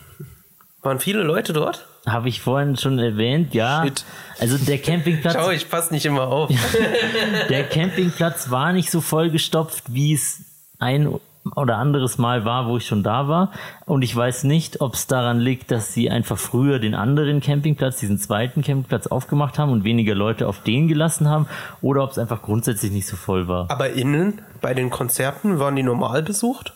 Waren 0.82 0.98
viele 0.98 1.22
Leute 1.22 1.52
dort? 1.52 1.86
Habe 2.06 2.28
ich 2.28 2.40
vorhin 2.40 2.76
schon 2.76 2.98
erwähnt, 2.98 3.54
ja. 3.54 3.84
Shit. 3.84 4.04
Also 4.40 4.58
der 4.58 4.78
Campingplatz, 4.78 5.34
Schau, 5.34 5.50
ich 5.50 5.70
passe 5.70 5.94
nicht 5.94 6.04
immer 6.04 6.26
auf. 6.26 6.50
der 7.48 7.64
Campingplatz 7.64 8.50
war 8.50 8.72
nicht 8.72 8.90
so 8.90 9.00
vollgestopft, 9.00 9.84
wie 9.94 10.12
es 10.12 10.40
ein 10.80 11.14
oder 11.56 11.76
anderes 11.76 12.18
Mal 12.18 12.44
war, 12.44 12.66
wo 12.66 12.76
ich 12.76 12.86
schon 12.86 13.04
da 13.04 13.28
war. 13.28 13.52
Und 13.86 14.02
ich 14.02 14.14
weiß 14.14 14.42
nicht, 14.44 14.80
ob 14.80 14.94
es 14.94 15.06
daran 15.06 15.38
liegt, 15.38 15.70
dass 15.70 15.92
sie 15.92 16.10
einfach 16.10 16.38
früher 16.38 16.80
den 16.80 16.96
anderen 16.96 17.40
Campingplatz, 17.40 17.98
diesen 17.98 18.18
zweiten 18.18 18.62
Campingplatz 18.62 19.06
aufgemacht 19.06 19.60
haben 19.60 19.70
und 19.70 19.84
weniger 19.84 20.16
Leute 20.16 20.48
auf 20.48 20.62
den 20.62 20.88
gelassen 20.88 21.28
haben, 21.28 21.46
oder 21.80 22.02
ob 22.02 22.10
es 22.10 22.18
einfach 22.18 22.42
grundsätzlich 22.42 22.90
nicht 22.90 23.06
so 23.06 23.16
voll 23.16 23.46
war. 23.46 23.70
Aber 23.70 23.90
innen, 23.90 24.42
bei 24.60 24.74
den 24.74 24.90
Konzerten, 24.90 25.60
waren 25.60 25.76
die 25.76 25.82
normal 25.82 26.22
besucht? 26.22 26.74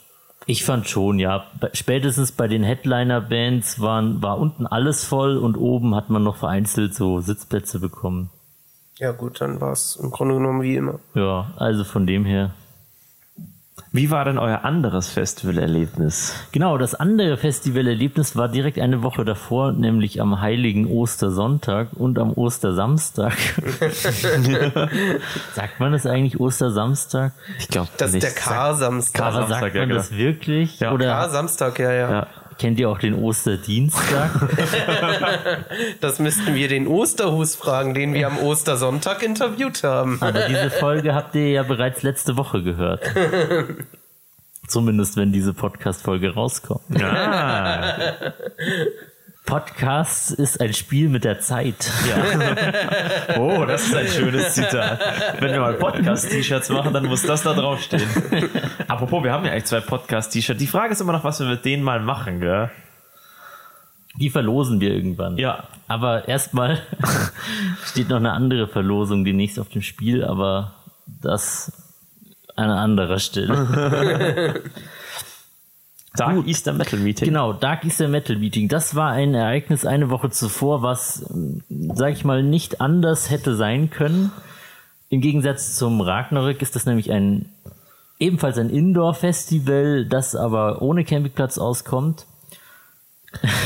Ich 0.48 0.64
fand 0.64 0.88
schon, 0.88 1.18
ja. 1.18 1.44
Spätestens 1.72 2.30
bei 2.30 2.46
den 2.46 2.62
Headliner-Bands 2.62 3.80
waren, 3.80 4.22
war 4.22 4.38
unten 4.38 4.64
alles 4.64 5.04
voll 5.04 5.36
und 5.36 5.56
oben 5.56 5.94
hat 5.96 6.08
man 6.08 6.22
noch 6.22 6.36
vereinzelt 6.36 6.94
so 6.94 7.20
Sitzplätze 7.20 7.80
bekommen. 7.80 8.30
Ja 8.98 9.10
gut, 9.10 9.40
dann 9.40 9.60
war 9.60 9.72
es 9.72 9.96
im 9.96 10.10
Grunde 10.10 10.36
genommen 10.36 10.62
wie 10.62 10.76
immer. 10.76 11.00
Ja, 11.14 11.52
also 11.56 11.82
von 11.82 12.06
dem 12.06 12.24
her. 12.24 12.54
Wie 13.92 14.10
war 14.10 14.24
denn 14.24 14.36
euer 14.36 14.64
anderes 14.64 15.08
Festivalerlebnis? 15.08 16.34
Genau, 16.52 16.76
das 16.76 16.94
andere 16.94 17.36
Festivalerlebnis 17.36 18.36
war 18.36 18.48
direkt 18.48 18.78
eine 18.78 19.02
Woche 19.02 19.24
davor, 19.24 19.72
nämlich 19.72 20.20
am 20.20 20.40
heiligen 20.40 20.86
Ostersonntag 20.86 21.88
und 21.94 22.18
am 22.18 22.32
Ostersamstag. 22.32 23.32
sagt 25.54 25.80
man 25.80 25.92
das 25.92 26.04
eigentlich 26.04 26.40
Ostersamstag? 26.40 27.32
Ich 27.58 27.68
glaube, 27.68 27.88
Das 27.96 28.12
ist 28.12 28.22
der 28.22 28.32
K-Samstag. 28.32 29.22
Aber 29.22 29.32
Samstag, 29.32 29.60
sagt 29.60 29.74
ja, 29.74 29.80
man 29.80 29.88
genau. 29.88 30.00
das 30.00 30.12
wirklich? 30.12 30.80
Ja. 30.80 30.92
Oder 30.92 31.06
K-Samstag, 31.06 31.78
ja, 31.78 31.92
ja, 31.92 32.10
Ja. 32.10 32.26
Kennt 32.58 32.78
ihr 32.78 32.88
auch 32.88 32.98
den 32.98 33.14
Osterdienstag? 33.14 34.30
Das 36.00 36.18
müssten 36.18 36.54
wir 36.54 36.68
den 36.68 36.86
Osterhus 36.86 37.54
fragen, 37.54 37.94
den 37.94 38.14
wir 38.14 38.26
am 38.26 38.38
Ostersonntag 38.38 39.22
interviewt 39.22 39.82
haben. 39.82 40.18
Aber 40.20 40.40
diese 40.48 40.70
Folge 40.70 41.14
habt 41.14 41.34
ihr 41.34 41.50
ja 41.50 41.62
bereits 41.62 42.02
letzte 42.02 42.36
Woche 42.36 42.62
gehört. 42.62 43.02
Zumindest 44.68 45.16
wenn 45.16 45.32
diese 45.32 45.54
Podcast-Folge 45.54 46.34
rauskommt. 46.34 47.02
Ah, 47.02 47.94
Podcast 49.46 50.32
ist 50.32 50.60
ein 50.60 50.74
Spiel 50.74 51.08
mit 51.08 51.22
der 51.22 51.38
Zeit. 51.38 51.90
oh, 53.38 53.64
das 53.64 53.86
ist 53.86 53.94
ein 53.94 54.08
schönes 54.08 54.54
Zitat. 54.54 55.00
Wenn 55.40 55.52
wir 55.52 55.60
mal 55.60 55.74
Podcast-T-Shirts 55.74 56.68
machen, 56.70 56.92
dann 56.92 57.06
muss 57.06 57.22
das 57.22 57.44
da 57.44 57.54
draufstehen. 57.54 58.02
Apropos, 58.88 59.22
wir 59.22 59.32
haben 59.32 59.44
ja 59.44 59.52
eigentlich 59.52 59.66
zwei 59.66 59.80
Podcast-T-Shirts. 59.80 60.58
Die 60.58 60.66
Frage 60.66 60.92
ist 60.92 61.00
immer 61.00 61.12
noch, 61.12 61.22
was 61.22 61.38
wir 61.38 61.46
mit 61.46 61.64
denen 61.64 61.84
mal 61.84 62.00
machen, 62.00 62.40
gell? 62.40 62.70
Die 64.16 64.30
verlosen 64.30 64.80
wir 64.80 64.90
irgendwann. 64.90 65.38
Ja. 65.38 65.64
Aber 65.86 66.26
erstmal 66.26 66.82
steht 67.84 68.08
noch 68.08 68.16
eine 68.16 68.32
andere 68.32 68.66
Verlosung 68.66 69.24
demnächst 69.24 69.60
auf 69.60 69.68
dem 69.68 69.82
Spiel, 69.82 70.24
aber 70.24 70.74
das 71.06 71.72
an 72.56 72.70
anderer 72.70 73.20
Stelle. 73.20 74.62
Dark 76.16 76.46
Easter 76.46 76.72
Metal 76.72 76.98
Meeting. 76.98 77.26
Genau, 77.26 77.52
Dark 77.52 77.84
Easter 77.84 78.08
Metal 78.08 78.36
Meeting. 78.36 78.68
Das 78.68 78.94
war 78.94 79.10
ein 79.10 79.34
Ereignis 79.34 79.84
eine 79.84 80.10
Woche 80.10 80.30
zuvor, 80.30 80.82
was, 80.82 81.24
ähm, 81.30 81.62
sag 81.94 82.12
ich 82.12 82.24
mal, 82.24 82.42
nicht 82.42 82.80
anders 82.80 83.30
hätte 83.30 83.56
sein 83.56 83.90
können. 83.90 84.32
Im 85.08 85.20
Gegensatz 85.20 85.76
zum 85.76 86.00
Ragnarök 86.00 86.62
ist 86.62 86.74
das 86.74 86.86
nämlich 86.86 87.12
ein 87.12 87.46
ebenfalls 88.18 88.58
ein 88.58 88.70
Indoor-Festival, 88.70 90.06
das 90.06 90.34
aber 90.34 90.82
ohne 90.82 91.04
Campingplatz 91.04 91.58
auskommt. 91.58 92.26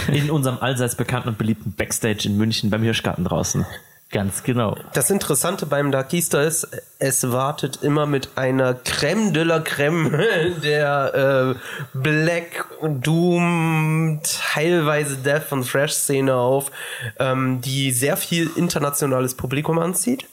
In 0.08 0.30
unserem 0.30 0.58
allseits 0.60 0.96
bekannten 0.96 1.28
und 1.28 1.38
beliebten 1.38 1.72
Backstage 1.72 2.28
in 2.28 2.36
München 2.36 2.70
beim 2.70 2.82
Hirschgarten 2.82 3.24
draußen. 3.24 3.64
Ganz 4.12 4.42
genau. 4.42 4.76
Das 4.92 5.08
Interessante 5.10 5.66
beim 5.66 5.92
Dark 5.92 6.12
Easter 6.12 6.42
ist, 6.42 6.66
es 6.98 7.30
wartet 7.30 7.82
immer 7.82 8.06
mit 8.06 8.30
einer 8.34 8.74
Creme 8.74 9.32
de 9.32 9.44
la 9.44 9.60
Creme 9.60 10.10
der 10.64 11.54
äh, 11.54 11.96
Black 11.96 12.66
Doom, 12.82 14.20
teilweise 14.24 15.16
Death 15.16 15.52
und 15.52 15.70
Thrash 15.70 15.92
Szene 15.92 16.34
auf, 16.34 16.72
ähm, 17.20 17.60
die 17.60 17.92
sehr 17.92 18.16
viel 18.16 18.50
internationales 18.56 19.34
Publikum 19.34 19.78
anzieht. 19.78 20.26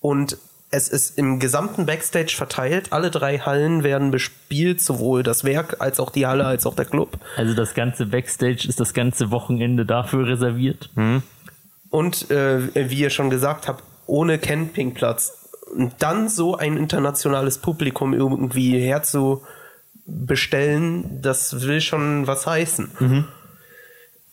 Und 0.00 0.38
es 0.70 0.88
ist 0.88 1.18
im 1.18 1.40
gesamten 1.40 1.86
Backstage 1.86 2.34
verteilt. 2.36 2.92
Alle 2.92 3.10
drei 3.10 3.38
Hallen 3.38 3.82
werden 3.84 4.10
bespielt, 4.10 4.80
sowohl 4.80 5.22
das 5.22 5.42
Werk 5.42 5.76
als 5.80 5.98
auch 5.98 6.10
die 6.10 6.26
Halle 6.26 6.44
als 6.44 6.66
auch 6.66 6.74
der 6.74 6.84
Club. 6.84 7.18
Also 7.36 7.54
das 7.54 7.74
ganze 7.74 8.06
Backstage 8.06 8.68
ist 8.68 8.78
das 8.78 8.92
ganze 8.92 9.30
Wochenende 9.30 9.86
dafür 9.86 10.26
reserviert. 10.26 10.90
Und 11.90 12.30
äh, 12.30 12.90
wie 12.90 13.00
ihr 13.00 13.10
schon 13.10 13.30
gesagt 13.30 13.68
habt, 13.68 13.82
ohne 14.06 14.38
Campingplatz. 14.38 15.48
Und 15.74 15.94
dann 15.98 16.28
so 16.28 16.56
ein 16.56 16.76
internationales 16.76 17.58
Publikum 17.58 18.14
irgendwie 18.14 18.80
herzubestellen, 18.80 21.20
das 21.22 21.66
will 21.66 21.80
schon 21.80 22.26
was 22.26 22.46
heißen. 22.46 22.90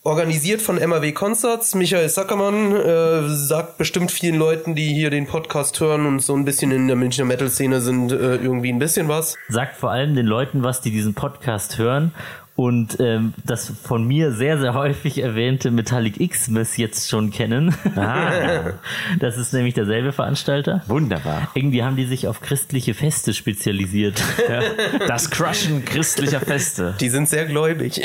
Organisiert 0.02 0.62
von 0.62 0.76
MAW 0.76 1.12
Concerts, 1.12 1.74
Michael 1.74 2.08
Sackermann 2.08 2.76
äh, 2.76 3.28
sagt 3.28 3.76
bestimmt 3.76 4.12
vielen 4.12 4.36
Leuten, 4.36 4.76
die 4.76 4.94
hier 4.94 5.10
den 5.10 5.26
Podcast 5.26 5.80
hören 5.80 6.06
und 6.06 6.20
so 6.20 6.32
ein 6.34 6.44
bisschen 6.44 6.70
in 6.70 6.86
der 6.86 6.94
Münchner 6.94 7.24
Metal-Szene 7.24 7.80
sind, 7.80 8.12
äh, 8.12 8.36
irgendwie 8.36 8.72
ein 8.72 8.78
bisschen 8.78 9.08
was. 9.08 9.34
Sagt 9.48 9.76
vor 9.76 9.90
allem 9.90 10.14
den 10.14 10.26
Leuten 10.26 10.62
was, 10.62 10.80
die 10.80 10.92
diesen 10.92 11.14
Podcast 11.14 11.78
hören 11.78 12.12
und 12.56 12.98
ähm, 13.00 13.34
das 13.44 13.68
von 13.68 14.04
mir 14.06 14.32
sehr, 14.32 14.58
sehr 14.58 14.72
häufig 14.72 15.18
erwähnte 15.18 15.70
Metallic 15.70 16.18
Xmas 16.30 16.78
jetzt 16.78 17.08
schon 17.08 17.30
kennen. 17.30 17.74
Ah. 17.94 18.72
Das 19.20 19.36
ist 19.36 19.52
nämlich 19.52 19.74
derselbe 19.74 20.12
Veranstalter. 20.12 20.82
Wunderbar. 20.86 21.48
Irgendwie 21.54 21.82
haben 21.82 21.96
die 21.96 22.06
sich 22.06 22.28
auf 22.28 22.40
christliche 22.40 22.94
Feste 22.94 23.34
spezialisiert. 23.34 24.22
Ja. 24.48 24.60
Das 25.06 25.30
Crushen 25.30 25.84
christlicher 25.84 26.40
Feste. 26.40 26.94
Die 27.00 27.08
sind 27.08 27.28
sehr 27.28 27.46
gläubig. 27.46 28.00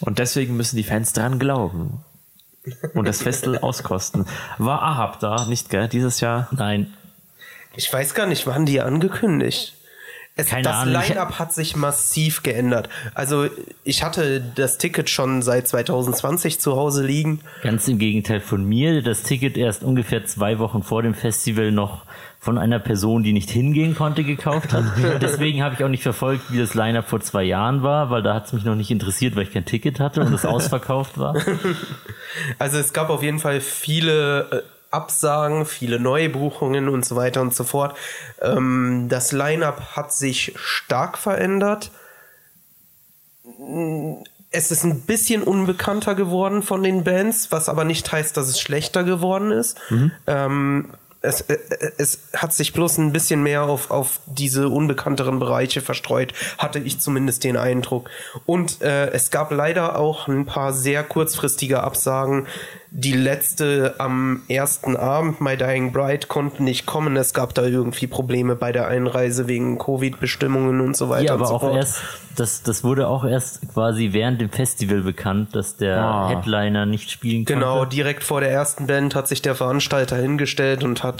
Und 0.00 0.18
deswegen 0.18 0.56
müssen 0.56 0.76
die 0.76 0.82
Fans 0.82 1.12
dran 1.12 1.38
glauben. 1.38 2.00
Und 2.94 3.06
das 3.06 3.22
Festel 3.22 3.58
auskosten. 3.58 4.26
War 4.58 4.82
Ahab 4.82 5.20
da, 5.20 5.46
nicht 5.46 5.70
gell? 5.70 5.86
Dieses 5.88 6.20
Jahr? 6.20 6.48
Nein, 6.50 6.92
Ich 7.76 7.92
weiß 7.92 8.14
gar 8.14 8.26
nicht, 8.26 8.46
wann 8.46 8.66
die 8.66 8.80
angekündigt. 8.80 9.75
Es, 10.38 10.48
Keine 10.48 10.64
das 10.64 10.84
Line-Up 10.84 11.38
hat 11.38 11.54
sich 11.54 11.76
massiv 11.76 12.42
geändert. 12.42 12.90
Also 13.14 13.48
ich 13.84 14.02
hatte 14.02 14.42
das 14.54 14.76
Ticket 14.76 15.08
schon 15.08 15.40
seit 15.40 15.66
2020 15.66 16.60
zu 16.60 16.76
Hause 16.76 17.06
liegen. 17.06 17.40
Ganz 17.62 17.88
im 17.88 17.98
Gegenteil 17.98 18.40
von 18.40 18.62
mir. 18.62 19.00
Das 19.00 19.22
Ticket 19.22 19.56
erst 19.56 19.82
ungefähr 19.82 20.26
zwei 20.26 20.58
Wochen 20.58 20.82
vor 20.82 21.02
dem 21.02 21.14
Festival 21.14 21.72
noch 21.72 22.04
von 22.38 22.58
einer 22.58 22.78
Person, 22.78 23.22
die 23.22 23.32
nicht 23.32 23.48
hingehen 23.48 23.94
konnte, 23.94 24.24
gekauft 24.24 24.74
hat. 24.74 24.84
Deswegen 25.22 25.62
habe 25.62 25.74
ich 25.74 25.82
auch 25.82 25.88
nicht 25.88 26.02
verfolgt, 26.02 26.52
wie 26.52 26.58
das 26.58 26.74
Line-Up 26.74 27.08
vor 27.08 27.20
zwei 27.20 27.42
Jahren 27.42 27.82
war, 27.82 28.10
weil 28.10 28.22
da 28.22 28.34
hat 28.34 28.44
es 28.44 28.52
mich 28.52 28.64
noch 28.64 28.76
nicht 28.76 28.90
interessiert, 28.90 29.36
weil 29.36 29.44
ich 29.44 29.52
kein 29.52 29.64
Ticket 29.64 30.00
hatte 30.00 30.20
und 30.20 30.34
es 30.34 30.44
ausverkauft 30.44 31.16
war. 31.16 31.34
Also 32.58 32.76
es 32.76 32.92
gab 32.92 33.08
auf 33.08 33.22
jeden 33.22 33.38
Fall 33.38 33.62
viele 33.62 34.50
äh, 34.50 34.62
Absagen, 34.90 35.66
viele 35.66 36.00
Neubuchungen 36.00 36.88
und 36.88 37.04
so 37.04 37.16
weiter 37.16 37.40
und 37.40 37.54
so 37.54 37.64
fort. 37.64 37.96
Ähm, 38.40 39.06
das 39.08 39.32
Line-Up 39.32 39.96
hat 39.96 40.12
sich 40.12 40.54
stark 40.56 41.18
verändert. 41.18 41.90
Es 44.50 44.70
ist 44.70 44.84
ein 44.84 45.02
bisschen 45.02 45.42
unbekannter 45.42 46.14
geworden 46.14 46.62
von 46.62 46.82
den 46.82 47.04
Bands, 47.04 47.52
was 47.52 47.68
aber 47.68 47.84
nicht 47.84 48.10
heißt, 48.10 48.36
dass 48.36 48.48
es 48.48 48.60
schlechter 48.60 49.04
geworden 49.04 49.50
ist. 49.50 49.78
Ähm, 50.26 50.90
es, 51.26 51.42
äh, 51.42 51.58
es 51.98 52.20
hat 52.34 52.52
sich 52.52 52.72
bloß 52.72 52.98
ein 52.98 53.12
bisschen 53.12 53.42
mehr 53.42 53.64
auf, 53.64 53.90
auf 53.90 54.20
diese 54.26 54.68
unbekannteren 54.68 55.38
Bereiche 55.38 55.80
verstreut, 55.80 56.32
hatte 56.58 56.78
ich 56.78 57.00
zumindest 57.00 57.44
den 57.44 57.56
Eindruck. 57.56 58.08
Und 58.46 58.82
äh, 58.82 59.10
es 59.10 59.30
gab 59.30 59.50
leider 59.50 59.98
auch 59.98 60.28
ein 60.28 60.46
paar 60.46 60.72
sehr 60.72 61.02
kurzfristige 61.02 61.82
Absagen. 61.82 62.46
Die 62.90 63.12
letzte 63.12 63.96
am 63.98 64.42
ersten 64.48 64.96
Abend, 64.96 65.40
My 65.40 65.56
Dying 65.56 65.92
Bride, 65.92 66.28
konnten 66.28 66.64
nicht 66.64 66.86
kommen. 66.86 67.16
Es 67.16 67.34
gab 67.34 67.52
da 67.54 67.62
irgendwie 67.64 68.06
Probleme 68.06 68.56
bei 68.56 68.72
der 68.72 68.86
Einreise 68.88 69.48
wegen 69.48 69.76
Covid-Bestimmungen 69.78 70.80
und 70.80 70.96
so 70.96 71.08
weiter 71.10 71.24
Ja, 71.24 71.34
aber 71.34 71.46
so 71.46 71.54
auch 71.56 71.60
fort. 71.60 71.76
erst, 71.76 72.00
das, 72.36 72.62
das 72.62 72.84
wurde 72.84 73.08
auch 73.08 73.24
erst 73.24 73.60
quasi 73.72 74.10
während 74.12 74.40
dem 74.40 74.50
Festival 74.50 75.02
bekannt, 75.02 75.54
dass 75.54 75.76
der 75.76 75.98
Ah. 75.98 76.28
Headliner 76.28 76.86
nicht 76.86 77.10
spielen 77.10 77.44
Genau, 77.44 77.80
konnte. 77.80 77.96
direkt 77.96 78.22
vor 78.24 78.40
der 78.40 78.50
ersten 78.50 78.86
Band 78.86 79.14
hat 79.14 79.28
sich 79.28 79.42
der 79.42 79.54
Veranstalter 79.54 80.16
hingestellt 80.16 80.84
und 80.84 81.02
hat 81.02 81.15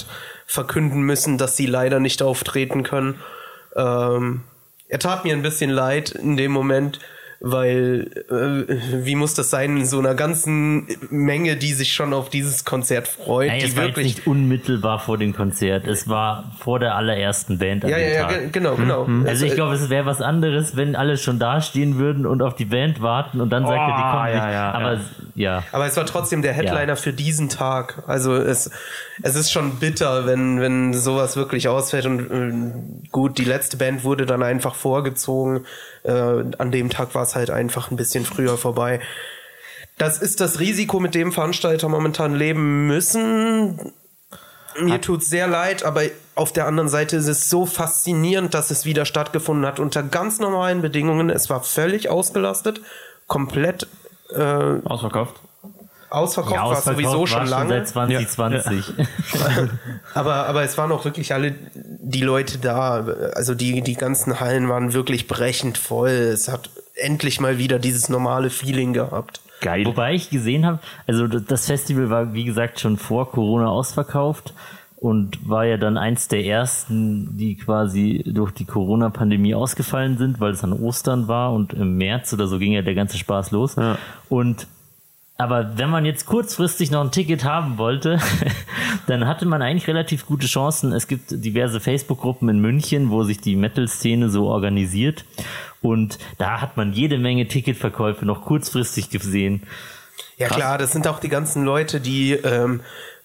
verkünden 0.47 1.03
müssen, 1.03 1.39
dass 1.39 1.57
sie 1.57 1.67
leider 1.67 2.01
nicht 2.01 2.23
auftreten 2.23 2.83
können. 2.83 3.21
Ähm, 3.75 4.43
er 4.89 4.99
tat 4.99 5.25
mir 5.25 5.35
ein 5.35 5.43
bisschen 5.43 5.71
leid 5.71 6.11
in 6.11 6.37
dem 6.37 6.53
Moment, 6.53 7.01
weil 7.41 8.11
äh, 8.31 9.05
wie 9.05 9.15
muss 9.15 9.35
das 9.35 9.51
sein 9.51 9.77
in 9.77 9.87
so 9.87 9.99
einer 9.99 10.15
ganzen 10.15 10.87
Menge, 11.11 11.57
die 11.57 11.73
sich 11.75 11.93
schon 11.93 12.13
auf 12.15 12.31
dieses 12.31 12.65
Konzert 12.65 13.09
freut, 13.09 13.49
Nein, 13.49 13.61
die 13.61 13.67
es 13.67 13.77
war 13.77 13.85
jetzt 13.85 13.97
wirklich 13.97 14.17
nicht 14.17 14.27
unmittelbar 14.27 14.99
vor 14.99 15.19
dem 15.19 15.35
Konzert. 15.35 15.87
Es 15.87 16.09
war 16.09 16.53
vor 16.61 16.79
der 16.79 16.95
allerersten 16.97 17.59
Band 17.59 17.85
an 17.85 17.91
ja, 17.91 17.99
dem 17.99 18.09
ja, 18.09 18.15
ja, 18.15 18.23
Tag. 18.23 18.31
ge- 18.41 18.49
genau, 18.53 18.75
genau. 18.77 19.07
Also 19.27 19.45
ich 19.47 19.55
glaube, 19.55 19.75
es 19.75 19.91
wäre 19.91 20.07
was 20.07 20.21
anderes, 20.23 20.77
wenn 20.77 20.97
alle 20.97 21.17
schon 21.19 21.39
da 21.39 21.61
stehen 21.61 21.99
würden 21.99 22.27
und 22.27 22.43
auf 22.43 22.55
die 22.55 22.65
Band 22.65 23.03
warten 23.03 23.41
und 23.41 23.51
dann 23.51 23.65
sagt 23.65 23.77
er, 23.79 23.87
die 23.87 23.93
Oh, 23.93 24.11
kommen 24.13 24.29
ja, 24.29 24.47
nicht. 24.47 24.55
ja, 24.55 24.73
Aber 24.73 24.93
ja. 24.95 25.01
ja. 25.35 25.63
Aber 25.73 25.87
es 25.87 25.97
war 25.97 26.07
trotzdem 26.07 26.43
der 26.43 26.53
Headliner 26.55 26.97
für 26.97 27.13
diesen 27.13 27.49
Tag. 27.49 28.03
Also 28.07 28.35
es, 28.35 28.71
es 29.23 29.35
ist 29.35 29.51
schon 29.53 29.77
bitter, 29.79 30.27
wenn, 30.27 30.61
wenn 30.61 30.95
sowas 30.95 31.37
wirklich 31.37 31.69
ausfällt. 31.69 32.07
Und 32.07 32.31
äh, 32.31 33.09
gut, 33.11 33.39
die 33.39 33.45
letzte 33.45 33.77
Band 33.77 34.05
wurde 34.05 34.25
dann 34.27 34.43
einfach 34.43 34.75
vorgezogen. 34.75 35.67
Äh, 36.07 36.45
an 36.59 36.71
dem 36.71 36.91
Tag 36.91 37.15
war 37.15 37.23
es 37.23 37.35
halt 37.35 37.51
einfach 37.51 37.91
ein 37.91 37.97
bisschen 37.97 38.25
früher 38.25 38.57
vorbei. 38.57 39.01
Das 39.99 40.19
ist 40.19 40.41
das 40.41 40.61
Risiko, 40.61 41.01
mit 41.01 41.15
dem 41.15 41.33
Veranstalter 41.33 41.89
momentan 41.89 42.35
leben 42.35 42.87
müssen. 42.87 43.93
Mir 44.79 45.01
tut's 45.01 45.31
sehr 45.31 45.47
leid, 45.47 45.85
aber 45.85 46.03
auf 46.35 46.53
der 46.53 46.67
anderen 46.67 46.91
Seite 46.91 47.17
ist 47.17 47.29
es 47.29 47.49
so 47.49 47.65
faszinierend, 47.65 48.53
dass 48.53 48.71
es 48.71 48.85
wieder 48.85 49.07
stattgefunden 49.07 49.65
hat 49.65 49.81
unter 49.81 50.03
ganz 50.03 50.39
normalen 50.39 50.83
Bedingungen. 50.83 51.31
Es 51.31 51.49
war 51.49 51.63
völlig 51.63 52.11
ausgelastet, 52.11 52.83
komplett 53.27 53.87
äh, 54.35 54.43
Ausverkauft. 54.85 55.41
Ausverkauft, 56.11 56.55
Ja, 56.55 56.65
war 56.65 56.73
es 56.73 56.79
ausverkauft 56.79 57.05
sowieso 57.05 57.21
war 57.21 57.27
schon 57.27 57.47
lange. 57.49 57.69
seit 57.71 57.89
2020. 57.89 58.85
Aber, 60.15 60.47
aber 60.47 60.63
es 60.63 60.79
waren 60.79 60.91
auch 60.93 61.05
wirklich 61.05 61.35
alle 61.35 61.55
die 61.75 62.23
Leute 62.23 62.59
da. 62.59 63.05
Also 63.35 63.55
die, 63.55 63.83
die 63.83 63.95
ganzen 63.95 64.41
Hallen 64.41 64.69
waren 64.69 64.93
wirklich 64.93 65.27
brechend 65.27 65.77
voll. 65.79 66.11
Es 66.11 66.49
hat 66.49 66.71
endlich 66.95 67.41
mal 67.41 67.59
wieder 67.59 67.79
dieses 67.79 68.09
normale 68.09 68.51
Feeling 68.51 68.93
gehabt. 68.93 69.41
Geil. 69.61 69.85
Wobei 69.87 70.15
ich 70.15 70.31
gesehen 70.31 70.67
habe, 70.67 70.79
also 71.07 71.27
das 71.27 71.67
Festival 71.67 72.11
war 72.11 72.33
wie 72.35 72.45
gesagt 72.45 72.79
schon 72.81 72.97
vor 72.99 73.31
Corona 73.31 73.69
ausverkauft 73.69 74.53
und 74.97 75.49
war 75.49 75.65
ja 75.65 75.77
dann 75.77 75.97
eins 75.99 76.29
der 76.29 76.45
ersten, 76.45 77.37
die 77.37 77.57
quasi 77.57 78.23
durch 78.27 78.53
die 78.53 78.65
Corona-Pandemie 78.65 79.55
ausgefallen 79.55 80.19
sind, 80.19 80.41
weil 80.41 80.53
es 80.53 80.65
an 80.65 80.73
Ostern 80.73 81.29
war 81.29 81.53
und 81.53 81.73
im 81.73 81.97
März 81.97 82.33
oder 82.33 82.47
so 82.47 82.59
ging 82.59 82.73
ja 82.73 82.83
der 82.83 82.95
ganze 82.95 83.19
Spaß 83.19 83.51
los. 83.51 83.77
Ja. 83.77 83.99
Und 84.29 84.67
aber 85.39 85.77
wenn 85.77 85.91
man 85.91 86.05
jetzt 86.07 86.25
kurzfristig 86.25 86.91
noch 86.91 87.03
ein 87.03 87.11
Ticket 87.11 87.45
haben 87.45 87.77
wollte, 87.77 88.19
dann 89.07 89.27
hatte 89.27 89.45
man 89.45 89.61
eigentlich 89.61 89.87
relativ 89.87 90.25
gute 90.27 90.47
Chancen. 90.47 90.93
Es 90.93 91.09
gibt 91.09 91.31
diverse 91.31 91.81
Facebook-Gruppen 91.81 92.49
in 92.49 92.61
München, 92.61 93.11
wo 93.11 93.23
sich 93.23 93.41
die 93.41 93.57
Metal-Szene 93.57 94.31
so 94.31 94.47
organisiert. 94.47 95.25
Und 95.83 96.19
da 96.39 96.63
hat 96.63 96.79
man 96.79 96.93
jede 96.93 97.19
Menge 97.19 97.49
Ticketverkäufe 97.49 98.25
noch 98.25 98.43
kurzfristig 98.43 99.11
gesehen. 99.11 99.63
Ja 100.39 100.49
klar, 100.49 100.79
das 100.79 100.93
sind 100.93 101.07
auch 101.07 101.21
die 101.21 101.29
ganzen 101.29 101.65
Leute, 101.65 102.01
die 102.01 102.33
ähm, 102.33 102.81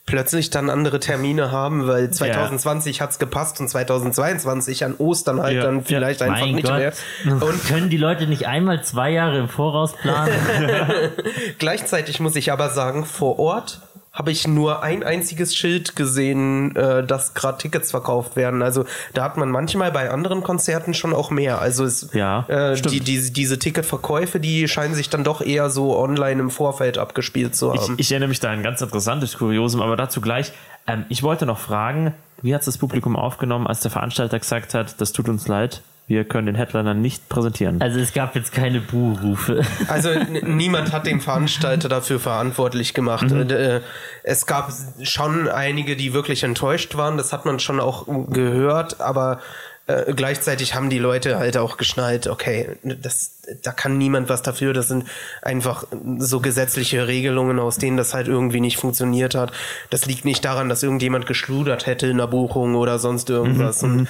plötzlich 0.06 0.49
dann 0.49 0.70
andere 0.70 0.99
Termine 0.99 1.52
haben, 1.52 1.88
weil 1.88 2.10
2020 2.10 3.02
hat's 3.02 3.20
gepasst 3.20 3.60
und 3.60 3.70
2022 3.70 4.84
an 4.84 4.95
Ostern 4.97 5.41
halt 5.41 5.56
Ja. 5.58 5.64
dann 5.64 5.84
vielleicht 5.84 6.22
einfach 6.22 6.41
mein 6.41 6.56
nicht 6.56 6.68
Gott. 6.68 6.78
mehr. 6.78 6.93
Und 7.26 7.64
Können 7.68 7.89
die 7.89 7.97
Leute 7.97 8.28
nicht 8.28 8.47
einmal 8.47 8.84
zwei 8.84 9.12
Jahre 9.12 9.38
im 9.39 9.47
Voraus 9.49 9.93
planen? 9.93 10.34
Gleichzeitig 11.60 12.20
muss 12.20 12.36
ich 12.36 12.52
aber 12.52 12.70
sagen, 12.70 13.06
vor 13.06 13.39
Ort 13.39 13.82
habe 14.14 14.32
ich 14.32 14.45
nur 14.45 14.84
ein 14.84 15.03
einziges 15.03 15.55
Schild 15.55 15.95
gesehen, 15.95 16.76
äh, 16.76 17.05
dass 17.05 17.34
gerade 17.34 17.57
Tickets 17.59 17.91
verkauft 17.91 18.36
werden. 18.36 18.62
Also 18.62 18.86
da 19.14 19.24
hat 19.24 19.38
man 19.38 19.49
manchmal 19.49 19.91
bei 19.91 20.09
anderen 20.12 20.43
Konzerten 20.43 20.93
schon 20.93 21.14
auch 21.14 21.32
mehr. 21.32 21.62
Also 21.62 21.86
es, 21.86 22.09
Ja, 22.14 22.45
äh, 22.49 22.76
die, 22.82 22.99
die, 22.99 23.32
diese 23.32 23.57
Ticketverkäufe, 23.57 24.41
die 24.41 24.68
scheinen 24.68 24.95
sich 24.95 25.09
dann 25.09 25.24
doch 25.24 25.41
eher 25.41 25.70
so 25.70 25.97
online 25.97 26.41
im 26.41 26.49
Vorfeld 26.49 26.97
abgespielt 26.97 27.55
zu 27.55 27.74
Ich, 27.74 27.82
haben. 27.82 27.95
ich 27.97 28.12
erinnere 28.12 28.30
mich 28.30 28.41
da 28.41 28.49
an 28.49 28.59
ein 28.59 28.64
ganz 28.64 28.82
interessantes 28.82 29.38
Kuriosum, 29.38 29.82
aber 29.82 29.95
dazu 29.95 30.20
gleich. 30.20 30.51
Ähm, 30.88 31.05
ich 31.07 31.24
wollte 31.24 31.45
noch 31.45 31.59
fragen, 31.59 32.14
wie 32.41 32.53
hat 32.53 32.68
das 32.68 32.78
Publikum 32.78 33.16
aufgenommen, 33.16 33.66
als 33.68 33.80
der 33.80 33.91
Veranstalter 33.91 34.39
gesagt 34.39 34.74
hat, 34.74 34.99
das 34.99 35.14
tut 35.14 35.30
uns 35.30 35.47
leid, 35.47 35.82
wir 36.08 36.26
können 36.26 36.47
den 36.47 36.56
Headliner 36.56 36.93
nicht 36.93 37.30
präsentieren? 37.30 37.82
Also 37.82 37.99
es 37.99 38.14
gab 38.14 38.36
jetzt 38.36 38.52
keine 38.52 38.82
Buhrufe. 38.82 39.62
Also 39.88 40.10
niemand 40.43 40.91
hat 40.91 41.06
den 41.06 41.22
Veranstalter 41.22 41.88
dafür 41.88 42.20
verantwortlich 42.20 42.93
gemacht. 42.93 43.30
Mhm. 43.30 43.49
Äh, 43.49 43.82
Es 44.24 44.45
gab 44.45 44.72
schon 45.04 45.47
einige, 45.47 45.95
die 45.95 46.14
wirklich 46.14 46.43
enttäuscht 46.43 46.95
waren. 46.95 47.18
Das 47.18 47.32
hat 47.32 47.45
man 47.45 47.60
schon 47.60 47.80
auch 47.80 48.06
gehört, 48.30 48.99
aber 48.99 49.39
äh, 49.88 50.14
gleichzeitig 50.14 50.76
haben 50.76 50.89
die 50.89 50.99
Leute 50.99 51.39
halt 51.39 51.58
auch 51.58 51.78
geschnallt, 51.78 52.28
okay, 52.28 52.78
das, 52.84 53.39
da 53.64 53.72
kann 53.72 53.97
niemand 53.97 54.30
was 54.30 54.41
dafür. 54.41 54.74
Das 54.74 54.89
sind 54.89 55.06
einfach 55.41 55.86
so 56.20 56.39
gesetzliche 56.39 57.08
Regelungen, 57.08 57.58
aus 57.58 57.78
denen 57.78 57.97
das 57.97 58.14
halt 58.14 58.28
irgendwie 58.28 58.60
nicht 58.60 58.78
funktioniert 58.78 59.34
hat. 59.34 59.52
Das 59.89 60.06
liegt 60.06 60.26
nicht 60.26 60.43
daran, 60.45 60.70
dass 60.70 60.84
irgendjemand 60.84 61.26
geschludert 61.26 61.86
hätte 61.88 62.08
in 62.08 62.18
der 62.18 62.28
Buchung 62.28 62.76
oder 62.76 62.99
sonst 62.99 63.30
irgendwas. 63.30 63.82
Und 63.82 64.08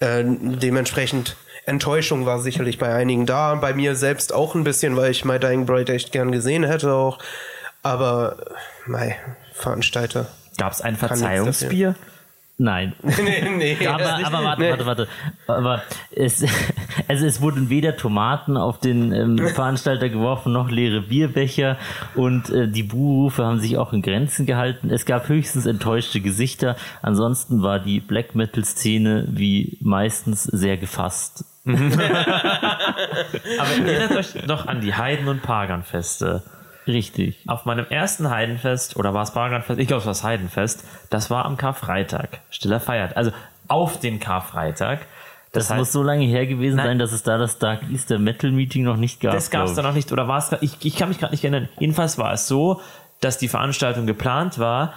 äh, 0.00 0.24
dementsprechend 0.24 1.36
Enttäuschung 1.66 2.26
war 2.26 2.40
sicherlich 2.40 2.78
bei 2.78 2.92
einigen 2.92 3.26
da, 3.26 3.54
bei 3.54 3.74
mir 3.74 3.94
selbst 3.94 4.32
auch 4.32 4.54
ein 4.54 4.64
bisschen, 4.64 4.96
weil 4.96 5.10
ich 5.10 5.24
My 5.24 5.38
Dying 5.38 5.66
Bride 5.66 5.92
echt 5.92 6.12
gern 6.12 6.32
gesehen 6.32 6.64
hätte 6.64 6.92
auch. 6.92 7.18
Aber 7.82 8.36
mein 8.86 9.14
Veranstalter. 9.54 10.26
Gab 10.58 10.72
es 10.72 10.80
ein 10.80 10.96
Verzeihungsbier? 10.96 11.94
Nein. 12.62 12.92
nee, 13.02 13.48
nee. 13.56 13.86
Aber, 13.86 14.22
aber 14.22 14.44
warte, 14.44 14.60
Nee. 14.60 14.68
warte, 14.70 14.84
warte. 14.86 15.08
Aber 15.46 15.82
es, 16.14 16.44
also 17.08 17.24
es 17.24 17.40
wurden 17.40 17.70
weder 17.70 17.96
Tomaten 17.96 18.58
auf 18.58 18.78
den 18.78 19.12
ähm, 19.12 19.38
Veranstalter 19.54 20.10
geworfen, 20.10 20.52
noch 20.52 20.70
leere 20.70 21.00
Bierbecher 21.00 21.78
und 22.16 22.50
äh, 22.50 22.68
die 22.68 22.82
Buhrufe 22.82 23.46
haben 23.46 23.60
sich 23.60 23.78
auch 23.78 23.94
in 23.94 24.02
Grenzen 24.02 24.44
gehalten. 24.44 24.90
Es 24.90 25.06
gab 25.06 25.30
höchstens 25.30 25.64
enttäuschte 25.64 26.20
Gesichter. 26.20 26.76
Ansonsten 27.00 27.62
war 27.62 27.78
die 27.78 27.98
Black 27.98 28.34
Metal 28.34 28.62
Szene 28.62 29.24
wie 29.30 29.78
meistens 29.80 30.44
sehr 30.44 30.76
gefasst. 30.76 31.46
Aber 31.64 31.78
erinnert 33.86 34.12
euch 34.18 34.46
noch 34.46 34.66
an 34.66 34.82
die 34.82 34.92
Heiden- 34.94 35.28
und 35.28 35.40
Paganfeste. 35.40 36.42
Richtig. 36.86 37.36
Auf 37.46 37.64
meinem 37.66 37.86
ersten 37.88 38.30
Heidenfest, 38.30 38.96
oder 38.96 39.14
war 39.14 39.22
es 39.22 39.32
Paganfest? 39.32 39.78
Ich 39.78 39.86
glaube, 39.86 40.00
es 40.00 40.06
war 40.06 40.12
das 40.12 40.24
Heidenfest. 40.24 40.84
Das 41.10 41.30
war 41.30 41.44
am 41.44 41.56
Karfreitag. 41.56 42.40
Stiller 42.50 42.80
Feiert. 42.80 43.16
Also 43.16 43.32
auf 43.68 44.00
den 44.00 44.18
Karfreitag. 44.20 45.00
Das, 45.52 45.70
heißt- 45.70 45.76
muss 45.76 45.92
so 45.92 46.02
lange 46.02 46.24
her 46.24 46.46
gewesen 46.46 46.76
Nein. 46.76 46.86
sein, 46.86 46.98
dass 46.98 47.12
es 47.12 47.22
da 47.22 47.36
das 47.36 47.58
Dark 47.58 47.80
Easter 47.90 48.18
Metal 48.18 48.50
Meeting 48.52 48.84
noch 48.84 48.96
nicht 48.96 49.20
gab. 49.20 49.32
Das 49.32 49.50
gab 49.50 49.66
es 49.66 49.74
da 49.74 49.82
noch 49.82 49.94
nicht, 49.94 50.12
oder 50.12 50.28
war 50.28 50.38
es, 50.38 50.50
ich, 50.60 50.76
ich 50.84 50.96
kann 50.96 51.08
mich 51.08 51.18
gerade 51.18 51.32
nicht 51.32 51.42
erinnern. 51.44 51.68
Jedenfalls 51.78 52.18
war 52.18 52.32
es 52.32 52.46
so, 52.46 52.80
dass 53.20 53.36
die 53.38 53.48
Veranstaltung 53.48 54.06
geplant 54.06 54.58
war 54.58 54.94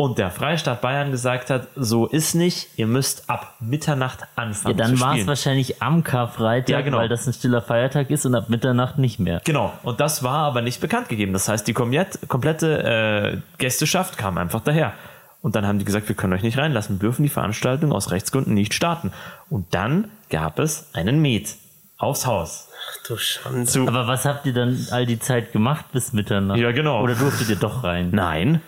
und 0.00 0.16
der 0.16 0.30
Freistaat 0.30 0.80
Bayern 0.80 1.10
gesagt 1.10 1.50
hat, 1.50 1.68
so 1.76 2.06
ist 2.06 2.34
nicht, 2.34 2.68
ihr 2.76 2.86
müsst 2.86 3.28
ab 3.28 3.56
Mitternacht 3.60 4.20
Ja, 4.20 4.26
anfangen 4.36 4.76
dann 4.78 4.96
zu 4.96 5.00
war 5.02 5.14
es 5.14 5.26
wahrscheinlich 5.26 5.82
am 5.82 6.02
Karfreitag, 6.04 6.70
Ja, 6.70 6.80
genau. 6.80 6.96
weil 6.96 7.10
das 7.10 7.26
ein 7.26 7.34
stiller 7.34 7.60
Feiertag 7.60 8.08
ist 8.08 8.24
und 8.24 8.34
ab 8.34 8.48
Mitternacht 8.48 8.96
nicht 8.96 9.18
mehr. 9.20 9.42
Genau, 9.44 9.74
und 9.82 10.00
das 10.00 10.22
war 10.22 10.38
aber 10.38 10.62
nicht 10.62 10.80
bekannt 10.80 11.10
gegeben. 11.10 11.34
Das 11.34 11.50
heißt, 11.50 11.68
die 11.68 11.74
komplett, 11.74 12.18
komplette 12.28 12.82
äh, 12.82 13.58
Gästeschaft 13.58 14.16
kam 14.16 14.38
einfach 14.38 14.60
daher. 14.60 14.94
Und 15.42 15.54
dann 15.54 15.66
haben 15.66 15.78
die 15.78 15.84
gesagt, 15.84 16.08
wir 16.08 16.16
können 16.16 16.32
euch 16.32 16.42
nicht 16.42 16.56
reinlassen, 16.56 16.96
wir 16.96 17.00
dürfen 17.00 17.22
die 17.22 17.28
Veranstaltung 17.28 17.92
aus 17.92 18.10
Rechtsgründen 18.10 18.54
nicht 18.54 18.72
starten. 18.72 19.12
Und 19.50 19.74
dann 19.74 20.08
gab 20.30 20.58
es 20.58 20.88
einen 20.94 21.20
Met 21.20 21.56
aufs 21.98 22.24
Haus. 22.24 22.68
Ach 22.90 23.06
du 23.06 23.18
Schande. 23.18 23.64
Zu, 23.66 23.86
Aber 23.86 24.06
was 24.06 24.24
habt 24.24 24.46
ihr 24.46 24.54
dann 24.54 24.86
all 24.92 25.04
die 25.04 25.18
Zeit 25.18 25.52
gemacht 25.52 25.84
bis 25.92 26.14
Mitternacht? 26.14 26.58
Ja, 26.58 26.72
genau. 26.72 27.02
Oder 27.02 27.16
durftet 27.16 27.50
ihr 27.50 27.56
doch 27.56 27.84
rein? 27.84 28.08
nein, 28.12 28.62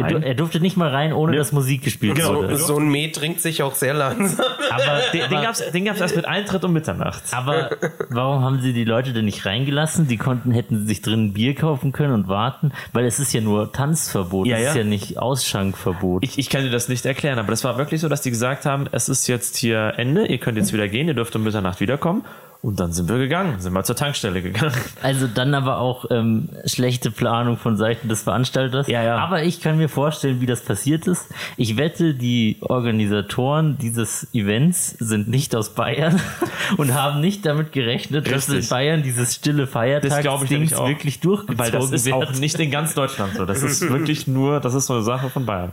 nein. 0.00 0.22
er 0.22 0.34
durfte 0.34 0.60
nicht 0.60 0.76
mal 0.76 0.88
rein, 0.90 1.12
ohne 1.12 1.36
dass 1.36 1.52
Musik 1.52 1.82
gespielt 1.82 2.16
Genau. 2.16 2.36
wurde. 2.36 2.56
So, 2.56 2.66
so 2.66 2.76
ein 2.78 2.88
Met 2.88 3.14
trinkt 3.14 3.40
sich 3.40 3.62
auch 3.62 3.74
sehr 3.74 3.94
langsam. 3.94 4.44
Aber, 4.70 5.00
Den, 5.12 5.22
den 5.30 5.42
gab 5.42 5.50
es 5.52 5.70
den 5.70 5.84
gab's 5.84 6.00
erst 6.00 6.16
mit 6.16 6.24
Eintritt 6.24 6.64
um 6.64 6.72
Mitternacht. 6.72 7.22
aber 7.32 7.70
warum 8.08 8.42
haben 8.42 8.60
sie 8.60 8.72
die 8.72 8.84
Leute 8.84 9.12
denn 9.12 9.24
nicht 9.26 9.44
reingelassen? 9.46 10.08
Die 10.08 10.16
konnten, 10.16 10.50
hätten 10.52 10.78
sie 10.80 10.86
sich 10.86 11.02
drinnen 11.02 11.32
Bier 11.32 11.54
kaufen 11.54 11.92
können 11.92 12.14
und 12.14 12.28
warten, 12.28 12.72
weil 12.92 13.04
es 13.04 13.18
ist 13.20 13.32
ja 13.32 13.40
nur 13.40 13.72
Tanzverbot, 13.72 14.46
Ja, 14.46 14.56
es 14.56 14.68
ist 14.70 14.74
ja. 14.76 14.82
ja 14.82 14.86
nicht 14.88 15.18
Ausschankverbot. 15.18 16.24
Ich, 16.24 16.38
ich 16.38 16.48
kann 16.50 16.62
dir 16.64 16.70
das 16.70 16.88
nicht 16.88 17.04
erklären, 17.06 17.38
aber 17.38 17.48
das 17.48 17.64
war 17.64 17.78
wirklich 17.78 18.00
so, 18.00 18.08
dass 18.08 18.22
die 18.22 18.30
gesagt 18.30 18.64
haben, 18.66 18.86
es 18.92 19.08
ist 19.08 19.26
jetzt 19.26 19.56
hier 19.56 19.94
Ende, 19.96 20.26
ihr 20.26 20.38
könnt 20.38 20.56
jetzt 20.58 20.72
wieder 20.72 20.88
gehen, 20.88 21.08
ihr 21.08 21.14
dürft 21.14 21.36
um 21.36 21.42
Mitternacht 21.44 21.80
wiederkommen. 21.80 22.24
Und 22.62 22.78
dann 22.78 22.92
sind 22.92 23.08
wir 23.08 23.18
gegangen, 23.18 23.58
sind 23.58 23.72
wir 23.72 23.82
zur 23.82 23.96
Tankstelle 23.96 24.40
gegangen. 24.40 24.72
Also 25.02 25.26
dann 25.26 25.52
aber 25.52 25.78
auch 25.78 26.04
ähm, 26.10 26.48
schlechte 26.64 27.10
Planung 27.10 27.56
von 27.56 27.76
Seiten 27.76 28.08
des 28.08 28.22
Veranstalters. 28.22 28.86
Ja, 28.86 29.02
ja. 29.02 29.16
Aber 29.16 29.42
ich 29.42 29.60
kann 29.60 29.78
mir 29.78 29.88
vorstellen, 29.88 30.40
wie 30.40 30.46
das 30.46 30.64
passiert 30.64 31.08
ist. 31.08 31.26
Ich 31.56 31.76
wette, 31.76 32.14
die 32.14 32.58
Organisatoren 32.60 33.78
dieses 33.78 34.32
Events 34.32 34.90
sind 35.00 35.26
nicht 35.26 35.56
aus 35.56 35.74
Bayern 35.74 36.20
und 36.76 36.94
haben 36.94 37.20
nicht 37.20 37.44
damit 37.44 37.72
gerechnet, 37.72 38.26
dass 38.30 38.48
Richtig. 38.48 38.64
in 38.64 38.68
Bayern 38.70 39.02
dieses 39.02 39.34
stille 39.34 39.66
Feiertagsding 39.66 40.70
wirklich 40.70 41.18
durchgezogen 41.18 41.58
Weil 41.58 41.72
das 41.72 41.90
ist 41.90 42.06
wird. 42.06 42.14
auch 42.14 42.32
nicht 42.34 42.60
in 42.60 42.70
ganz 42.70 42.94
Deutschland 42.94 43.34
so. 43.34 43.44
Das 43.44 43.64
ist 43.64 43.80
wirklich 43.90 44.28
nur, 44.28 44.60
das 44.60 44.74
ist 44.74 44.86
so 44.86 44.94
eine 44.94 45.02
Sache 45.02 45.30
von 45.30 45.46
Bayern. 45.46 45.72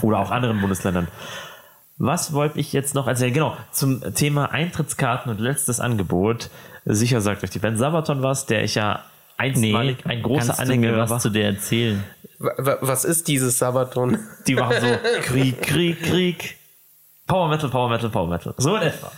Oder 0.00 0.20
auch 0.20 0.30
anderen 0.30 0.60
Bundesländern. 0.60 1.08
Was 1.98 2.32
wollte 2.32 2.58
ich 2.60 2.72
jetzt 2.72 2.94
noch 2.94 3.06
erzählen? 3.06 3.32
Genau, 3.32 3.56
zum 3.72 4.02
Thema 4.14 4.50
Eintrittskarten 4.52 5.30
und 5.32 5.40
letztes 5.40 5.80
Angebot. 5.80 6.50
Sicher 6.84 7.20
sagt 7.20 7.42
euch 7.42 7.50
die 7.50 7.58
Ben 7.58 7.76
Sabaton 7.78 8.22
was, 8.22 8.46
der 8.46 8.62
ich 8.64 8.74
ja 8.74 9.02
Nee, 9.38 9.44
einstmalig 9.48 9.96
ein 10.06 10.22
großer 10.22 10.58
Anhänger 10.58 10.96
was 10.98 11.10
war. 11.10 11.18
zu 11.20 11.30
der 11.30 11.46
erzählen? 11.46 12.02
Wa- 12.38 12.52
wa- 12.58 12.78
Was 12.80 13.04
ist 13.04 13.28
dieses 13.28 13.58
Sabaton? 13.58 14.18
Die 14.46 14.54
machen 14.54 14.76
so 14.80 14.86
Krieg, 15.22 15.60
Krieg, 15.62 16.02
Krieg. 16.02 16.56
Power 17.26 17.48
Metal, 17.48 17.68
Power 17.70 17.88
Metal, 17.88 18.08
Power 18.10 18.28
Metal. 18.28 18.54
So 18.58 18.76
in 18.76 18.82
etwa. 18.82 19.10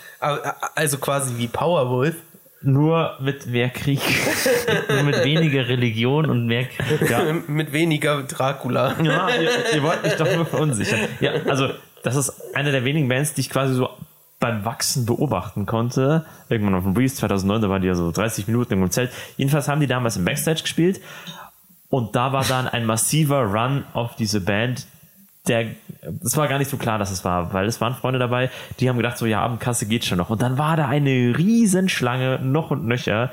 Also 0.74 0.98
quasi 0.98 1.36
wie 1.36 1.46
Powerwolf. 1.48 2.14
Nur 2.62 3.16
mit 3.20 3.46
mehr 3.46 3.68
Krieg. 3.70 4.00
Nur 4.88 5.02
mit 5.04 5.22
weniger 5.24 5.68
Religion 5.68 6.26
und 6.28 6.46
mehr 6.46 6.66
Ja. 7.08 7.22
Mit 7.46 7.72
weniger 7.72 8.22
Dracula. 8.24 8.96
Ja, 9.00 9.28
ihr, 9.28 9.50
ihr 9.74 9.82
wollt 9.84 10.02
mich 10.02 10.14
doch 10.14 10.34
nur 10.34 10.44
verunsichern. 10.44 10.98
Ja, 11.20 11.32
also 11.46 11.70
das 12.02 12.16
ist 12.16 12.54
eine 12.54 12.72
der 12.72 12.84
wenigen 12.84 13.08
Bands, 13.08 13.34
die 13.34 13.42
ich 13.42 13.50
quasi 13.50 13.74
so 13.74 13.88
beim 14.40 14.64
Wachsen 14.64 15.04
beobachten 15.04 15.66
konnte. 15.66 16.24
Irgendwann 16.48 16.74
auf 16.74 16.84
dem 16.84 16.94
Breeze 16.94 17.16
2009, 17.16 17.62
da 17.62 17.68
waren 17.68 17.82
die 17.82 17.88
ja 17.88 17.94
so 17.94 18.10
30 18.10 18.46
Minuten 18.46 18.74
im 18.74 18.90
Zelt. 18.90 19.10
Jedenfalls 19.36 19.68
haben 19.68 19.80
die 19.80 19.86
damals 19.86 20.16
im 20.16 20.24
Backstage 20.24 20.62
gespielt 20.62 21.00
und 21.90 22.14
da 22.14 22.32
war 22.32 22.44
dann 22.44 22.68
ein 22.68 22.84
massiver 22.84 23.42
Run 23.42 23.84
auf 23.94 24.14
diese 24.16 24.40
Band. 24.40 24.86
Der, 25.46 25.66
es 26.22 26.36
war 26.36 26.46
gar 26.46 26.58
nicht 26.58 26.70
so 26.70 26.76
klar, 26.76 26.98
dass 26.98 27.10
es 27.10 27.24
war, 27.24 27.52
weil 27.54 27.66
es 27.66 27.80
waren 27.80 27.94
Freunde 27.94 28.18
dabei, 28.18 28.50
die 28.78 28.88
haben 28.88 28.98
gedacht, 28.98 29.16
so 29.16 29.24
ja, 29.24 29.40
Abendkasse 29.40 29.86
geht 29.86 30.04
schon 30.04 30.18
noch. 30.18 30.28
Und 30.28 30.42
dann 30.42 30.58
war 30.58 30.76
da 30.76 30.86
eine 30.86 31.34
Riesenschlange, 31.36 32.38
noch 32.40 32.70
und 32.70 32.86
nöcher. 32.86 33.30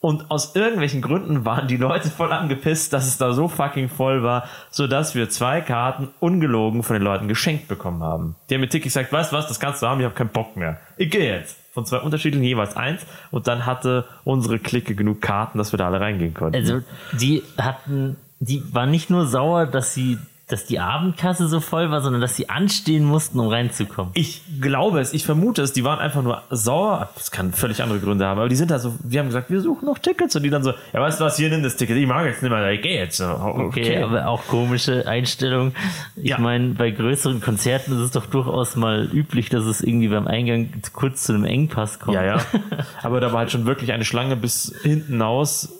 Und 0.00 0.30
aus 0.30 0.54
irgendwelchen 0.54 1.00
Gründen 1.00 1.44
waren 1.44 1.68
die 1.68 1.78
Leute 1.78 2.10
voll 2.10 2.32
angepisst, 2.32 2.92
dass 2.92 3.06
es 3.06 3.16
da 3.18 3.32
so 3.32 3.48
fucking 3.48 3.88
voll 3.88 4.22
war, 4.22 4.44
sodass 4.70 5.14
wir 5.14 5.30
zwei 5.30 5.60
Karten 5.62 6.08
ungelogen 6.20 6.82
von 6.82 6.94
den 6.94 7.02
Leuten 7.02 7.28
geschenkt 7.28 7.66
bekommen 7.66 8.02
haben. 8.02 8.36
Die 8.48 8.54
haben 8.54 8.60
mir 8.60 8.68
tickig 8.68 8.92
gesagt, 8.92 9.12
weißt 9.12 9.32
du 9.32 9.36
was, 9.36 9.48
das 9.48 9.58
kannst 9.58 9.82
du 9.82 9.86
haben, 9.86 9.98
ich 10.00 10.04
habe 10.04 10.14
keinen 10.14 10.28
Bock 10.28 10.56
mehr. 10.56 10.78
Ich 10.96 11.10
gehe 11.10 11.34
jetzt. 11.34 11.58
Von 11.72 11.84
zwei 11.84 11.98
unterschiedlichen 11.98 12.44
jeweils 12.44 12.76
eins. 12.76 13.04
Und 13.30 13.48
dann 13.48 13.66
hatte 13.66 14.06
unsere 14.24 14.58
Clique 14.58 14.94
genug 14.94 15.20
Karten, 15.20 15.58
dass 15.58 15.72
wir 15.72 15.78
da 15.78 15.86
alle 15.86 16.00
reingehen 16.00 16.34
konnten. 16.34 16.56
Also 16.56 16.80
die 17.12 17.42
hatten, 17.58 18.16
die 18.38 18.62
waren 18.72 18.90
nicht 18.90 19.10
nur 19.10 19.26
sauer, 19.26 19.66
dass 19.66 19.92
sie, 19.92 20.18
dass 20.48 20.64
die 20.64 20.78
Abendkasse 20.78 21.48
so 21.48 21.58
voll 21.58 21.90
war, 21.90 22.00
sondern 22.00 22.20
dass 22.20 22.36
sie 22.36 22.48
anstehen 22.48 23.04
mussten, 23.04 23.40
um 23.40 23.48
reinzukommen. 23.48 24.12
Ich 24.14 24.42
glaube 24.60 25.00
es, 25.00 25.12
ich 25.12 25.24
vermute 25.26 25.60
es, 25.62 25.72
die 25.72 25.82
waren 25.82 25.98
einfach 25.98 26.22
nur 26.22 26.42
sauer. 26.50 27.08
Das 27.16 27.32
kann 27.32 27.52
völlig 27.52 27.82
andere 27.82 27.98
Gründe 27.98 28.26
haben, 28.26 28.38
aber 28.38 28.48
die 28.48 28.54
sind 28.54 28.70
da 28.70 28.78
so, 28.78 28.94
die 29.02 29.18
haben 29.18 29.26
gesagt, 29.26 29.50
wir 29.50 29.60
suchen 29.60 29.86
noch 29.86 29.98
Tickets 29.98 30.36
und 30.36 30.44
die 30.44 30.50
dann 30.50 30.62
so, 30.62 30.72
ja 30.92 31.00
weißt 31.00 31.18
du 31.20 31.24
was, 31.24 31.36
hier 31.36 31.48
nimm 31.50 31.64
das 31.64 31.74
Ticket, 31.76 31.96
ich 31.96 32.06
mag 32.06 32.26
jetzt 32.26 32.42
nicht 32.42 32.50
mehr, 32.52 32.70
ich 32.70 32.80
geh 32.80 32.94
jetzt. 32.96 33.16
So, 33.16 33.24
Okay, 33.26 34.00
aber 34.02 34.28
auch 34.28 34.46
komische 34.46 35.08
Einstellung. 35.08 35.72
Ich 36.14 36.30
Ja. 36.30 36.38
meine, 36.38 36.74
bei 36.74 36.92
größeren 36.92 37.40
Konzerten 37.40 37.92
ist 37.94 37.98
es 38.00 38.10
doch 38.12 38.26
durchaus 38.26 38.76
mal 38.76 39.08
üblich, 39.12 39.48
dass 39.48 39.64
es 39.64 39.80
irgendwie 39.82 40.08
beim 40.08 40.28
Eingang 40.28 40.68
kurz 40.92 41.24
zu 41.24 41.32
einem 41.32 41.44
Engpass 41.44 41.98
kommt. 41.98 42.14
Ja, 42.14 42.24
ja. 42.24 42.36
Aber 43.02 43.20
da 43.20 43.32
war 43.32 43.40
halt 43.40 43.50
schon 43.50 43.66
wirklich 43.66 43.92
eine 43.92 44.04
Schlange 44.04 44.36
bis 44.36 44.72
hinten 44.82 45.20
aus, 45.22 45.72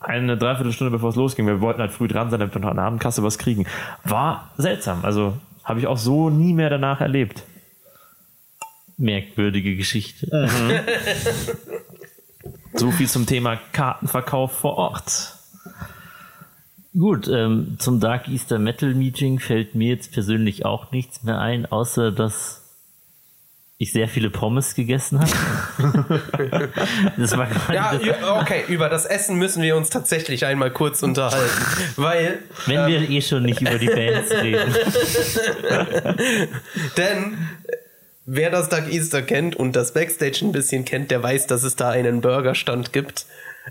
eine 0.00 0.36
Dreiviertelstunde 0.36 0.90
bevor 0.90 1.10
es 1.10 1.16
losging. 1.16 1.46
Wir 1.46 1.60
wollten 1.60 1.80
halt 1.80 1.92
früh 1.92 2.08
dran 2.08 2.30
sein, 2.30 2.40
damit 2.40 2.54
wir 2.54 2.60
noch 2.60 2.70
an 2.70 2.76
der 2.76 2.84
Abendkasse 2.84 3.22
was 3.22 3.38
kriegen. 3.38 3.66
War 4.04 4.50
seltsam. 4.56 5.04
Also 5.04 5.34
habe 5.64 5.80
ich 5.80 5.86
auch 5.86 5.98
so 5.98 6.30
nie 6.30 6.52
mehr 6.52 6.70
danach 6.70 7.00
erlebt. 7.00 7.42
Merkwürdige 8.96 9.76
Geschichte. 9.76 10.48
So 12.78 12.92
viel 12.92 13.08
zum 13.08 13.26
Thema 13.26 13.58
Kartenverkauf 13.72 14.52
vor 14.52 14.76
Ort. 14.76 15.34
Gut, 16.96 17.26
ähm, 17.28 17.76
zum 17.78 17.98
Dark 17.98 18.28
Easter 18.28 18.60
Metal 18.60 18.94
Meeting 18.94 19.40
fällt 19.40 19.74
mir 19.74 19.88
jetzt 19.88 20.12
persönlich 20.12 20.64
auch 20.64 20.92
nichts 20.92 21.24
mehr 21.24 21.40
ein, 21.40 21.66
außer 21.66 22.12
dass 22.12 22.57
ich 23.80 23.92
sehr 23.92 24.08
viele 24.08 24.28
Pommes 24.28 24.74
gegessen 24.74 25.20
habe. 25.20 26.20
das 27.16 27.36
war 27.36 27.48
Ja, 27.72 27.92
okay, 28.40 28.64
über 28.66 28.88
das 28.88 29.06
Essen 29.06 29.38
müssen 29.38 29.62
wir 29.62 29.76
uns 29.76 29.88
tatsächlich 29.88 30.44
einmal 30.44 30.72
kurz 30.72 31.04
unterhalten. 31.04 31.64
Weil, 31.94 32.40
wenn 32.66 32.88
wir 32.88 33.08
eh 33.08 33.22
schon 33.22 33.44
nicht 33.44 33.60
über 33.60 33.78
die 33.78 33.86
Bands 33.86 34.30
reden. 34.42 34.74
denn 36.96 37.38
wer 38.26 38.50
das 38.50 38.68
Dark 38.68 38.92
Easter 38.92 39.22
kennt 39.22 39.54
und 39.54 39.76
das 39.76 39.94
Backstage 39.94 40.40
ein 40.42 40.50
bisschen 40.50 40.84
kennt, 40.84 41.12
der 41.12 41.22
weiß, 41.22 41.46
dass 41.46 41.62
es 41.62 41.76
da 41.76 41.90
einen 41.90 42.20
Burgerstand 42.20 42.92
gibt. 42.92 43.26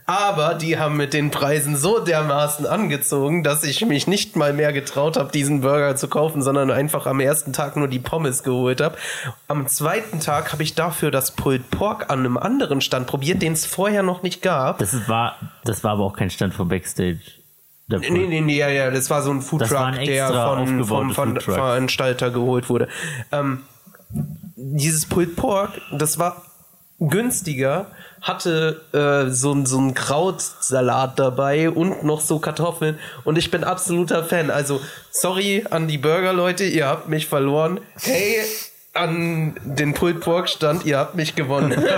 Aber 0.05 0.53
die 0.55 0.77
haben 0.77 0.97
mit 0.97 1.13
den 1.13 1.31
Preisen 1.31 1.75
so 1.75 1.99
dermaßen 1.99 2.65
angezogen, 2.65 3.43
dass 3.43 3.63
ich 3.63 3.85
mich 3.85 4.07
nicht 4.07 4.35
mal 4.35 4.53
mehr 4.53 4.73
getraut 4.73 5.17
habe, 5.17 5.31
diesen 5.31 5.61
Burger 5.61 5.95
zu 5.95 6.07
kaufen, 6.07 6.41
sondern 6.41 6.71
einfach 6.71 7.05
am 7.07 7.19
ersten 7.19 7.53
Tag 7.53 7.75
nur 7.75 7.87
die 7.87 7.99
Pommes 7.99 8.43
geholt 8.43 8.81
habe. 8.81 8.97
Am 9.47 9.67
zweiten 9.67 10.19
Tag 10.19 10.53
habe 10.53 10.63
ich 10.63 10.75
dafür 10.75 11.11
das 11.11 11.31
Pulled 11.31 11.69
Pork 11.71 12.09
an 12.09 12.19
einem 12.19 12.37
anderen 12.37 12.81
Stand 12.81 13.07
probiert, 13.07 13.41
den 13.41 13.53
es 13.53 13.65
vorher 13.65 14.03
noch 14.03 14.23
nicht 14.23 14.41
gab. 14.41 14.79
Das 14.79 15.07
war, 15.07 15.35
das 15.63 15.83
war 15.83 15.91
aber 15.91 16.03
auch 16.03 16.15
kein 16.15 16.29
Stand 16.29 16.53
vom 16.53 16.67
Backstage. 16.67 17.19
Der 17.89 17.99
Nee, 17.99 18.27
nee, 18.27 18.41
nee, 18.41 18.57
ja, 18.57 18.67
ja, 18.67 18.91
das 18.91 19.09
war 19.09 19.21
so 19.21 19.31
ein 19.31 19.41
Foodtruck, 19.41 19.93
der 20.03 20.27
von, 20.27 20.83
vom 20.83 21.13
Ver. 21.13 21.39
Veranstalter 21.39 22.31
geholt 22.31 22.69
wurde. 22.69 22.89
Ähm, 23.31 23.63
dieses 24.55 25.05
Pulled 25.05 25.35
Pork, 25.35 25.71
das 25.91 26.19
war 26.19 26.43
günstiger, 26.99 27.87
hatte 28.22 28.82
äh, 28.93 29.32
so, 29.32 29.65
so 29.65 29.78
einen 29.78 29.93
Krautsalat 29.93 31.20
dabei 31.20 31.70
und 31.70 32.03
noch 32.03 32.22
so 32.22 32.39
Kartoffeln 32.39 32.99
und 33.24 33.38
ich 33.38 33.51
bin 33.51 33.63
absoluter 33.63 34.24
Fan. 34.24 34.49
Also, 34.49 34.82
sorry 35.11 35.65
an 35.70 35.88
die 35.88 35.97
Burger-Leute, 35.97 36.65
ihr 36.65 36.88
habt 36.88 37.09
mich 37.09 37.28
verloren. 37.28 37.80
Hey, 38.01 38.38
an 38.99 39.55
den 39.63 39.93
Pulled 39.93 40.19
Pork 40.21 40.49
stand, 40.49 40.85
ihr 40.85 40.97
habt 40.97 41.15
mich 41.15 41.35
gewonnen. 41.35 41.73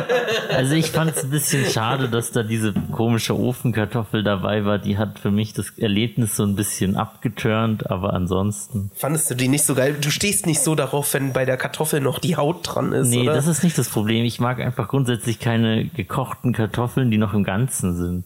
Also 0.52 0.74
ich 0.74 0.92
fand 0.92 1.16
es 1.16 1.24
ein 1.24 1.30
bisschen 1.30 1.66
schade, 1.66 2.10
dass 2.10 2.32
da 2.32 2.44
diese 2.44 2.74
komische 2.92 3.38
Ofenkartoffel 3.38 4.24
dabei 4.24 4.66
war. 4.66 4.78
Die 4.80 4.98
hat 4.98 5.20
für 5.20 5.32
mich 5.32 5.54
das 5.54 5.70
Erlebnis 5.78 6.36
so 6.36 6.44
ein 6.44 6.56
bisschen 6.56 6.98
abgeturnt, 6.98 7.90
aber 7.90 8.14
ansonsten. 8.14 8.92
Fandest 8.96 9.30
du 9.30 9.36
die 9.36 9.48
nicht 9.48 9.64
so 9.64 9.76
geil? 9.76 9.96
Du 10.02 10.10
stehst 10.10 10.46
nicht 10.48 10.62
so 10.62 10.76
darauf, 10.76 11.14
wenn 11.14 11.32
bei 11.34 11.46
der 11.46 11.56
Kartoffel 11.58 12.02
noch 12.02 12.20
die 12.20 12.36
Haut 12.36 12.62
dran 12.64 12.92
ist, 12.94 13.08
Nee, 13.10 13.22
oder? 13.22 13.34
das 13.36 13.48
ist 13.48 13.64
nicht 13.64 13.78
das 13.78 13.90
Problem. 13.90 14.26
Ich 14.26 14.40
mag 14.40 14.60
einfach 14.60 14.88
grundsätzlich 14.88 15.40
keine 15.40 15.86
gekochten 15.86 16.52
Kartoffeln, 16.52 17.10
die 17.12 17.18
noch 17.18 17.34
im 17.34 17.44
Ganzen 17.44 17.96
sind. 17.96 18.26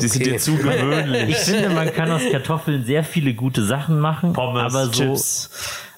Die 0.00 0.08
sind 0.08 0.26
dir 0.26 0.38
zu 0.38 0.56
gewöhnlich. 0.56 1.28
Ich 1.30 1.36
finde, 1.38 1.70
man 1.70 1.92
kann 1.92 2.10
aus 2.10 2.22
Kartoffeln 2.30 2.84
sehr 2.84 3.04
viele 3.04 3.34
gute 3.34 3.64
Sachen 3.64 4.00
machen, 4.00 4.32
Pommes, 4.32 4.62
aber 4.74 4.86
so, 4.86 4.90
Chips. 4.92 5.50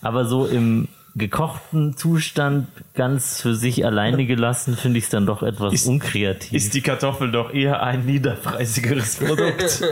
aber 0.03 0.25
so 0.27 0.47
im 0.47 0.89
gekochten 1.17 1.97
Zustand 1.97 2.67
ganz 2.95 3.41
für 3.41 3.55
sich 3.55 3.85
alleine 3.87 4.27
gelassen, 4.27 4.77
finde 4.77 4.99
ich 4.99 5.05
es 5.05 5.11
dann 5.11 5.27
doch 5.27 5.43
etwas 5.43 5.73
Ist- 5.73 5.87
unkreativ. 5.87 6.53
Ist 6.53 6.75
die 6.75 6.81
Kartoffel 6.81 7.31
doch 7.31 7.53
eher 7.53 7.83
ein 7.83 8.05
niederpreisigeres 8.05 9.17
Produkt. 9.25 9.83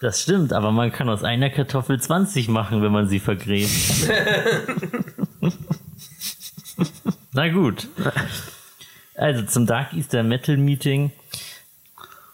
Das 0.00 0.22
stimmt, 0.22 0.52
aber 0.52 0.70
man 0.72 0.92
kann 0.92 1.08
aus 1.08 1.24
einer 1.24 1.50
Kartoffel 1.50 2.00
20 2.00 2.48
machen, 2.48 2.82
wenn 2.82 2.92
man 2.92 3.08
sie 3.08 3.18
vergräbt. 3.20 3.70
Na 7.32 7.48
gut. 7.48 7.88
Also 9.16 9.42
zum 9.44 9.66
Dark 9.66 9.92
Easter 9.94 10.22
Metal 10.22 10.56
Meeting 10.56 11.10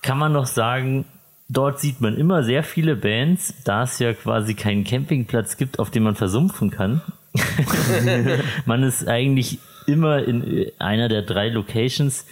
kann 0.03 0.19
man 0.19 0.33
noch 0.33 0.47
sagen, 0.47 1.07
dort 1.49 1.81
sieht 1.81 2.01
man 2.01 2.17
immer 2.17 2.43
sehr 2.43 2.63
viele 2.63 2.97
Bands, 2.97 3.55
da 3.65 3.85
es 3.85 3.99
ja 3.99 4.13
quasi 4.13 4.55
keinen 4.55 4.85
Campingplatz 4.85 5.57
gibt, 5.57 5.79
auf 5.79 5.91
dem 5.91 6.03
man 6.05 6.15
versumpfen 6.17 6.71
kann. 6.71 7.01
man 8.67 8.83
ist 8.83 9.09
eigentlich 9.09 9.59
immer 9.87 10.25
in 10.25 10.71
einer 10.79 11.09
der 11.09 11.23
drei 11.23 11.49
Locations. 11.49 12.27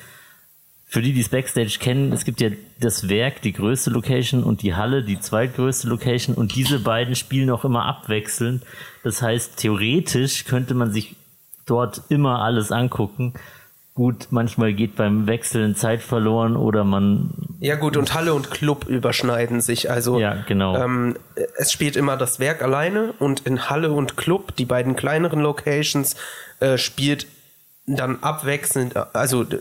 Für 0.87 1.01
die, 1.01 1.15
die 1.15 1.21
es 1.21 1.31
Backstage 1.31 1.79
kennen, 1.81 2.13
es 2.13 2.25
gibt 2.25 2.41
ja 2.43 2.51
das 2.79 3.09
Werk, 3.09 3.41
die 3.41 3.53
größte 3.53 3.91
Location 3.91 4.45
und 4.45 4.63
die 4.63 4.75
Halle, 4.75 5.03
die 5.03 5.19
zweitgrößte 5.19 5.89
Location 5.89 6.37
und 6.37 6.55
diese 6.55 6.81
beiden 6.81 7.15
spielen 7.15 7.49
auch 7.51 7.65
immer 7.65 7.87
abwechselnd. 7.87 8.63
Das 9.03 9.23
heißt, 9.23 9.57
theoretisch 9.57 10.45
könnte 10.45 10.75
man 10.75 10.93
sich 10.93 11.17
dort 11.65 12.03
immer 12.11 12.43
alles 12.43 12.73
angucken. 12.73 13.33
Gut, 13.95 14.29
manchmal 14.31 14.73
geht 14.73 14.97
beim 14.97 15.27
Wechseln 15.27 15.77
Zeit 15.77 16.01
verloren 16.01 16.57
oder 16.57 16.83
man 16.83 17.31
Ja 17.61 17.77
gut, 17.77 17.99
und 17.99 18.15
Halle 18.15 18.33
und 18.33 18.51
Club 18.51 18.87
überschneiden 18.89 19.61
sich. 19.61 19.91
Also 19.91 20.19
Ja, 20.19 20.37
genau. 20.49 20.75
ähm, 20.83 21.17
es 21.59 21.71
spielt 21.71 21.97
immer 21.97 22.17
das 22.17 22.41
Werk 22.41 22.63
alleine 22.63 23.13
und 23.19 23.41
in 23.41 23.69
Halle 23.69 23.91
und 23.93 24.17
Club, 24.17 24.57
die 24.57 24.65
beiden 24.65 24.97
kleineren 24.97 25.41
Locations, 25.41 26.17
äh, 26.61 26.79
spielt 26.79 27.27
dann 27.87 28.23
abwechselnd, 28.23 28.97
also 29.15 29.45
d- 29.45 29.59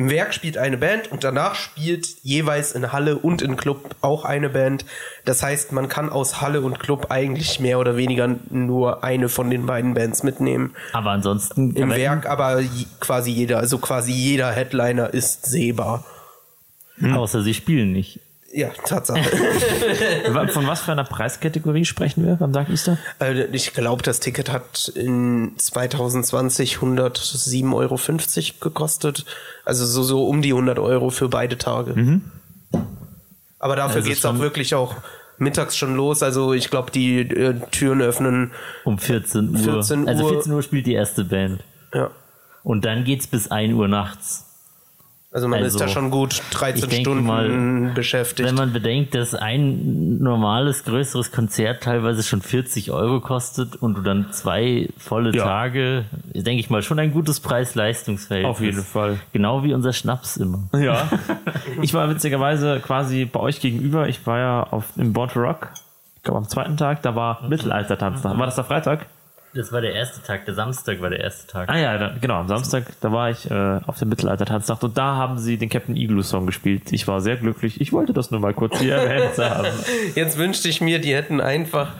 im 0.00 0.08
Werk 0.08 0.32
spielt 0.32 0.56
eine 0.56 0.78
Band 0.78 1.12
und 1.12 1.24
danach 1.24 1.54
spielt 1.54 2.06
jeweils 2.22 2.72
in 2.72 2.90
Halle 2.90 3.18
und 3.18 3.42
in 3.42 3.58
Club 3.58 3.96
auch 4.00 4.24
eine 4.24 4.48
Band. 4.48 4.86
Das 5.26 5.42
heißt, 5.42 5.72
man 5.72 5.90
kann 5.90 6.08
aus 6.08 6.40
Halle 6.40 6.62
und 6.62 6.80
Club 6.80 7.08
eigentlich 7.10 7.60
mehr 7.60 7.78
oder 7.78 7.98
weniger 7.98 8.34
nur 8.48 9.04
eine 9.04 9.28
von 9.28 9.50
den 9.50 9.66
beiden 9.66 9.92
Bands 9.92 10.22
mitnehmen. 10.22 10.74
aber 10.94 11.10
ansonsten 11.10 11.76
Im 11.76 11.90
Werk 11.90 12.24
aber 12.24 12.62
quasi 13.00 13.30
jeder, 13.30 13.58
also 13.58 13.76
quasi 13.76 14.12
jeder 14.12 14.50
Headliner 14.50 15.12
ist 15.12 15.44
sehbar. 15.44 16.06
außer 17.02 17.42
sie 17.42 17.52
spielen 17.52 17.92
nicht. 17.92 18.20
Ja, 18.52 18.70
Tatsache. 18.84 19.20
Von 20.52 20.66
was 20.66 20.80
für 20.82 20.90
einer 20.92 21.04
Preiskategorie 21.04 21.84
sprechen 21.84 22.26
wir 22.26 22.34
beim 22.34 22.52
Dark 22.52 22.68
Easter? 22.68 22.98
Äh, 23.20 23.44
ich 23.52 23.72
glaube, 23.74 24.02
das 24.02 24.18
Ticket 24.18 24.50
hat 24.50 24.88
in 24.96 25.52
2020 25.56 26.78
107,50 26.78 27.72
Euro 27.74 27.96
gekostet. 28.60 29.24
Also 29.64 29.86
so, 29.86 30.02
so 30.02 30.26
um 30.26 30.42
die 30.42 30.50
100 30.50 30.80
Euro 30.80 31.10
für 31.10 31.28
beide 31.28 31.58
Tage. 31.58 32.20
Aber 33.60 33.76
dafür 33.76 33.96
Also 33.98 34.08
geht's 34.08 34.24
auch 34.24 34.30
schon- 34.32 34.40
wirklich 34.40 34.74
auch 34.74 34.96
mittags 35.38 35.76
schon 35.76 35.94
los. 35.94 36.22
Also 36.24 36.52
ich 36.52 36.70
glaube, 36.70 36.90
die 36.90 37.20
äh, 37.20 37.54
Türen 37.70 38.02
öffnen. 38.02 38.50
Um 38.84 38.98
14 38.98 39.50
Uhr. 39.50 39.58
14 39.58 40.08
Also 40.08 40.24
Uhr. 40.24 40.30
14 40.30 40.52
Uhr 40.52 40.62
spielt 40.64 40.86
die 40.86 40.94
erste 40.94 41.24
Band. 41.24 41.62
Ja. 41.94 42.10
Und 42.64 42.84
dann 42.84 43.04
geht's 43.04 43.26
bis 43.28 43.48
1 43.50 43.74
Uhr 43.74 43.86
nachts. 43.86 44.46
Also 45.32 45.46
man 45.46 45.62
Also, 45.62 45.76
ist 45.76 45.80
da 45.80 45.86
schon 45.86 46.10
gut 46.10 46.42
13 46.50 46.82
ich 46.82 46.88
denke 46.88 47.10
Stunden 47.10 47.24
mal, 47.24 47.92
beschäftigt. 47.94 48.48
Wenn 48.48 48.56
man 48.56 48.72
bedenkt, 48.72 49.14
dass 49.14 49.32
ein 49.32 50.18
normales, 50.18 50.82
größeres 50.84 51.30
Konzert 51.30 51.84
teilweise 51.84 52.24
schon 52.24 52.42
40 52.42 52.90
Euro 52.90 53.20
kostet 53.20 53.76
und 53.76 53.96
du 53.96 54.00
dann 54.02 54.32
zwei 54.32 54.88
volle 54.98 55.32
Ja. 55.32 55.44
Tage, 55.44 56.04
denke 56.34 56.58
ich 56.58 56.68
mal, 56.68 56.82
schon 56.82 56.98
ein 56.98 57.12
gutes 57.12 57.38
Preis-Leistungsverhältnis. 57.38 58.50
Auf 58.50 58.60
jeden 58.60 58.82
Fall. 58.82 59.20
Genau 59.32 59.62
wie 59.62 59.72
unser 59.72 59.92
Schnaps 59.92 60.36
immer. 60.36 60.68
Ja. 60.76 61.08
Ich 61.82 61.94
war 61.94 62.10
witzigerweise 62.10 62.80
quasi 62.80 63.24
bei 63.24 63.40
euch 63.40 63.60
gegenüber. 63.60 64.08
Ich 64.08 64.26
war 64.26 64.38
ja 64.38 64.62
auf, 64.64 64.86
im 64.96 65.14
to 65.14 65.40
Rock. 65.40 65.70
Ich 66.16 66.24
glaube 66.24 66.38
am 66.38 66.48
zweiten 66.48 66.76
Tag, 66.76 67.02
da 67.02 67.14
war 67.14 67.48
Mittelaltertanz. 67.48 68.24
War 68.24 68.36
das 68.36 68.56
der 68.56 68.64
Freitag? 68.64 69.06
Das 69.52 69.72
war 69.72 69.80
der 69.80 69.94
erste 69.94 70.22
Tag, 70.22 70.44
der 70.44 70.54
Samstag 70.54 71.00
war 71.00 71.10
der 71.10 71.20
erste 71.20 71.46
Tag. 71.48 71.68
Ah 71.68 71.76
ja, 71.76 71.98
da, 71.98 72.14
genau, 72.20 72.34
am 72.34 72.46
Samstag, 72.46 72.84
da 73.00 73.10
war 73.10 73.30
ich 73.30 73.50
äh, 73.50 73.80
auf 73.84 73.98
dem 73.98 74.08
Mittelaltertanznacht 74.08 74.84
und 74.84 74.96
da 74.96 75.16
haben 75.16 75.38
sie 75.38 75.56
den 75.58 75.68
Captain 75.68 75.96
Igloo 75.96 76.22
Song 76.22 76.46
gespielt. 76.46 76.92
Ich 76.92 77.08
war 77.08 77.20
sehr 77.20 77.36
glücklich. 77.36 77.80
Ich 77.80 77.92
wollte 77.92 78.12
das 78.12 78.30
nur 78.30 78.38
mal 78.38 78.54
kurz 78.54 78.78
hier 78.78 78.94
erwähnt 78.94 79.36
haben. 79.38 79.66
Jetzt 80.14 80.38
wünschte 80.38 80.68
ich 80.68 80.80
mir, 80.80 81.00
die 81.00 81.14
hätten 81.14 81.40
einfach 81.40 81.92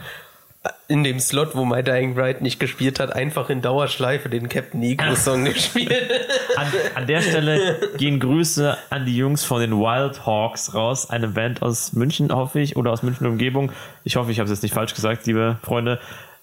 in 0.87 1.05
dem 1.05 1.19
Slot, 1.19 1.57
wo 1.57 1.65
My 1.65 1.83
Dying 1.83 2.15
Bride 2.15 2.43
nicht 2.43 2.61
gespielt 2.61 3.01
hat, 3.01 3.13
einfach 3.15 3.49
in 3.49 3.63
Dauerschleife 3.63 4.29
den 4.29 4.49
Captain 4.49 4.83
Eagle 4.83 5.17
Song 5.17 5.45
gespielt. 5.53 6.11
An, 6.55 6.67
an 6.95 7.07
der 7.07 7.23
Stelle 7.23 7.91
gehen 7.97 8.21
Grüße 8.21 8.77
an 8.91 9.07
die 9.07 9.17
Jungs 9.17 9.43
von 9.43 9.61
den 9.61 9.73
Wild 9.73 10.25
Hawks 10.27 10.75
raus. 10.75 11.11
Eine 11.11 11.29
Band 11.29 11.63
aus 11.63 11.95
München, 11.95 12.31
hoffe 12.33 12.61
ich, 12.61 12.77
oder 12.77 12.93
aus 12.93 13.03
München 13.03 13.27
Umgebung. 13.27 13.73
Ich 14.05 14.17
hoffe, 14.17 14.31
ich 14.31 14.39
habe 14.39 14.45
es 14.45 14.51
jetzt 14.51 14.63
nicht 14.63 14.75
falsch 14.75 14.95
gesagt, 14.95 15.27
liebe 15.27 15.57
Freunde. 15.63 15.99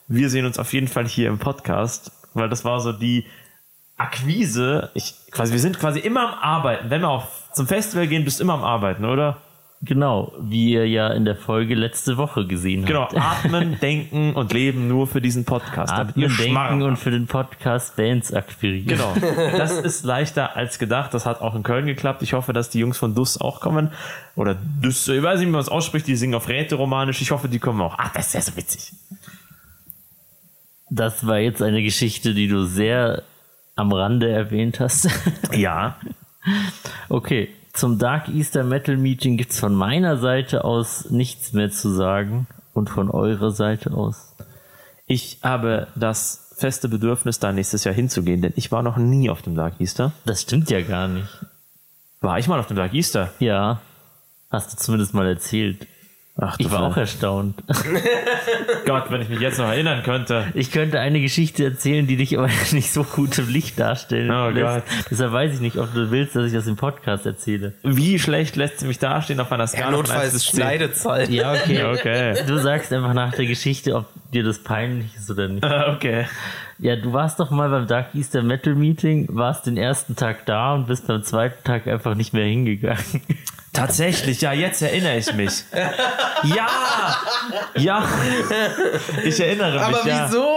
Wir 0.07 0.29
sehen 0.29 0.45
uns 0.45 0.57
auf 0.57 0.71
jeden 0.73 0.87
Fall 0.87 1.07
hier 1.07 1.27
im 1.27 1.37
Podcast, 1.37 2.11
weil 2.33 2.49
das 2.49 2.63
war 2.63 2.79
so 2.79 2.93
die 2.93 3.25
Akquise. 3.97 4.91
Ich, 4.93 5.15
quasi, 5.31 5.51
wir 5.53 5.59
sind 5.59 5.79
quasi 5.79 5.99
immer 5.99 6.33
am 6.33 6.39
Arbeiten. 6.39 6.89
Wenn 6.89 7.01
wir 7.01 7.09
auch 7.09 7.27
zum 7.53 7.67
Festival 7.67 8.07
gehen, 8.07 8.23
bist 8.23 8.39
du 8.39 8.43
immer 8.43 8.53
am 8.53 8.63
Arbeiten, 8.63 9.05
oder? 9.05 9.37
Genau, 9.81 10.33
wie 10.39 10.71
ihr 10.71 10.87
ja 10.87 11.09
in 11.09 11.23
der 11.23 11.35
Folge 11.35 11.75
letzte 11.75 12.17
Woche 12.17 12.47
gesehen 12.47 12.85
Genau, 12.85 13.01
habt. 13.01 13.15
atmen, 13.45 13.77
denken 13.79 14.33
und 14.33 14.51
leben 14.51 14.87
nur 14.87 15.05
für 15.05 15.21
diesen 15.21 15.45
Podcast. 15.45 15.93
Atmen, 15.93 16.35
denken 16.35 16.81
und 16.81 16.97
für 16.97 17.11
den 17.11 17.27
Podcast 17.27 17.95
Bands 17.95 18.33
akquirieren. 18.33 18.87
Genau. 18.87 19.13
Das 19.57 19.73
ist 19.73 20.03
leichter 20.03 20.55
als 20.55 20.79
gedacht. 20.79 21.13
Das 21.13 21.27
hat 21.27 21.41
auch 21.41 21.53
in 21.53 21.61
Köln 21.61 21.85
geklappt. 21.85 22.23
Ich 22.23 22.33
hoffe, 22.33 22.53
dass 22.53 22.71
die 22.71 22.79
Jungs 22.79 22.97
von 22.97 23.13
Dus 23.13 23.39
auch 23.39 23.59
kommen. 23.59 23.91
Oder 24.35 24.55
Dus, 24.81 25.07
ich 25.07 25.21
weiß 25.21 25.39
nicht, 25.39 25.47
wie 25.47 25.51
man 25.51 25.61
es 25.61 25.69
ausspricht. 25.69 26.07
Die 26.07 26.15
singen 26.15 26.33
auf 26.33 26.47
Rätoromanisch. 26.47 27.21
Ich 27.21 27.29
hoffe, 27.29 27.47
die 27.47 27.59
kommen 27.59 27.81
auch. 27.81 27.93
Ach, 27.99 28.11
das 28.13 28.27
ist 28.27 28.33
ja 28.33 28.41
so 28.41 28.55
witzig. 28.57 28.93
Das 30.89 31.27
war 31.27 31.39
jetzt 31.39 31.61
eine 31.61 31.83
Geschichte, 31.83 32.33
die 32.33 32.47
du 32.47 32.65
sehr 32.65 33.23
am 33.75 33.91
Rande 33.91 34.29
erwähnt 34.29 34.79
hast. 34.79 35.09
Ja. 35.51 35.97
Okay, 37.09 37.49
zum 37.73 37.99
Dark 37.99 38.29
Easter 38.29 38.63
Metal 38.63 38.95
Meeting 38.95 39.37
gibt's 39.37 39.59
von 39.59 39.75
meiner 39.75 40.17
Seite 40.17 40.63
aus 40.63 41.09
nichts 41.09 41.51
mehr 41.53 41.71
zu 41.71 41.89
sagen 41.89 42.47
und 42.73 42.89
von 42.89 43.11
eurer 43.11 43.51
Seite 43.51 43.91
aus. 43.91 44.33
Ich 45.05 45.39
habe 45.43 45.87
das 45.95 46.53
feste 46.57 46.89
Bedürfnis, 46.89 47.39
da 47.39 47.51
nächstes 47.51 47.83
Jahr 47.83 47.93
hinzugehen, 47.93 48.41
denn 48.41 48.53
ich 48.55 48.71
war 48.71 48.81
noch 48.81 48.97
nie 48.97 49.29
auf 49.29 49.41
dem 49.41 49.55
Dark 49.55 49.79
Easter. 49.79 50.11
Das 50.25 50.41
stimmt 50.41 50.69
ja 50.69 50.81
gar 50.81 51.07
nicht. 51.07 51.27
War 52.21 52.39
ich 52.39 52.47
mal 52.47 52.59
auf 52.59 52.67
dem 52.67 52.77
Dark 52.77 52.93
Easter? 52.93 53.31
Ja, 53.39 53.81
hast 54.49 54.73
du 54.73 54.77
zumindest 54.77 55.13
mal 55.13 55.27
erzählt. 55.27 55.85
Ach, 56.39 56.55
Ich 56.59 56.69
war 56.69 56.83
auch 56.83 56.97
erstaunt. 56.97 57.55
Gott, 58.85 59.05
wenn 59.09 59.21
ich 59.21 59.29
mich 59.29 59.39
jetzt 59.39 59.57
noch 59.57 59.69
erinnern 59.69 60.03
könnte. 60.03 60.45
Ich 60.53 60.71
könnte 60.71 60.99
eine 60.99 61.19
Geschichte 61.19 61.63
erzählen, 61.63 62.05
die 62.05 62.15
dich 62.15 62.37
aber 62.37 62.47
nicht 62.71 62.91
so 62.93 63.03
gut 63.03 63.37
im 63.39 63.49
Licht 63.49 63.79
darstellen 63.79 64.29
Oh 64.29 64.49
lässt. 64.49 64.85
Gott. 64.85 65.05
Deshalb 65.09 65.31
weiß 65.33 65.53
ich 65.55 65.59
nicht, 65.61 65.77
ob 65.77 65.93
du 65.93 66.11
willst, 66.11 66.35
dass 66.35 66.45
ich 66.45 66.53
das 66.53 66.67
im 66.67 66.75
Podcast 66.75 67.25
erzähle. 67.25 67.73
Wie 67.83 68.19
schlecht 68.19 68.55
lässt 68.55 68.79
sie 68.79 68.87
mich 68.87 68.99
dastehen 68.99 69.39
auf 69.39 69.51
einer 69.51 69.63
Ja, 69.63 69.67
Skala 69.67 69.87
1 69.87 69.97
notfalls 69.97 70.37
10? 70.43 70.59
Schneidezeit. 70.59 71.29
Ja, 71.29 71.53
okay. 71.53 71.83
Okay. 71.83 72.35
Du 72.45 72.57
sagst 72.59 72.93
einfach 72.93 73.13
nach 73.13 73.33
der 73.33 73.47
Geschichte, 73.47 73.95
ob 73.95 74.05
dir 74.31 74.43
das 74.43 74.59
peinlich 74.59 75.15
ist 75.15 75.29
oder 75.31 75.47
nicht. 75.47 75.65
Okay. 75.97 76.25
Ja, 76.79 76.95
du 76.95 77.11
warst 77.13 77.39
doch 77.39 77.49
mal 77.49 77.69
beim 77.69 77.87
Dark 77.87 78.13
Easter 78.13 78.43
Metal 78.43 78.75
Meeting, 78.75 79.25
warst 79.31 79.65
den 79.65 79.77
ersten 79.77 80.15
Tag 80.15 80.45
da 80.45 80.75
und 80.75 80.85
bist 80.87 81.07
beim 81.07 81.23
zweiten 81.23 81.63
Tag 81.63 81.87
einfach 81.87 82.13
nicht 82.13 82.33
mehr 82.33 82.45
hingegangen. 82.45 83.03
Tatsächlich, 83.77 84.41
ja, 84.41 84.53
jetzt 84.53 84.81
erinnere 84.81 85.17
ich 85.17 85.31
mich. 85.33 85.63
Ja! 86.43 86.67
Ja! 87.75 88.03
Ich 89.23 89.39
erinnere 89.39 89.71
mich. 89.71 89.81
Aber 89.81 90.07
ja. 90.07 90.27
wieso? 90.27 90.47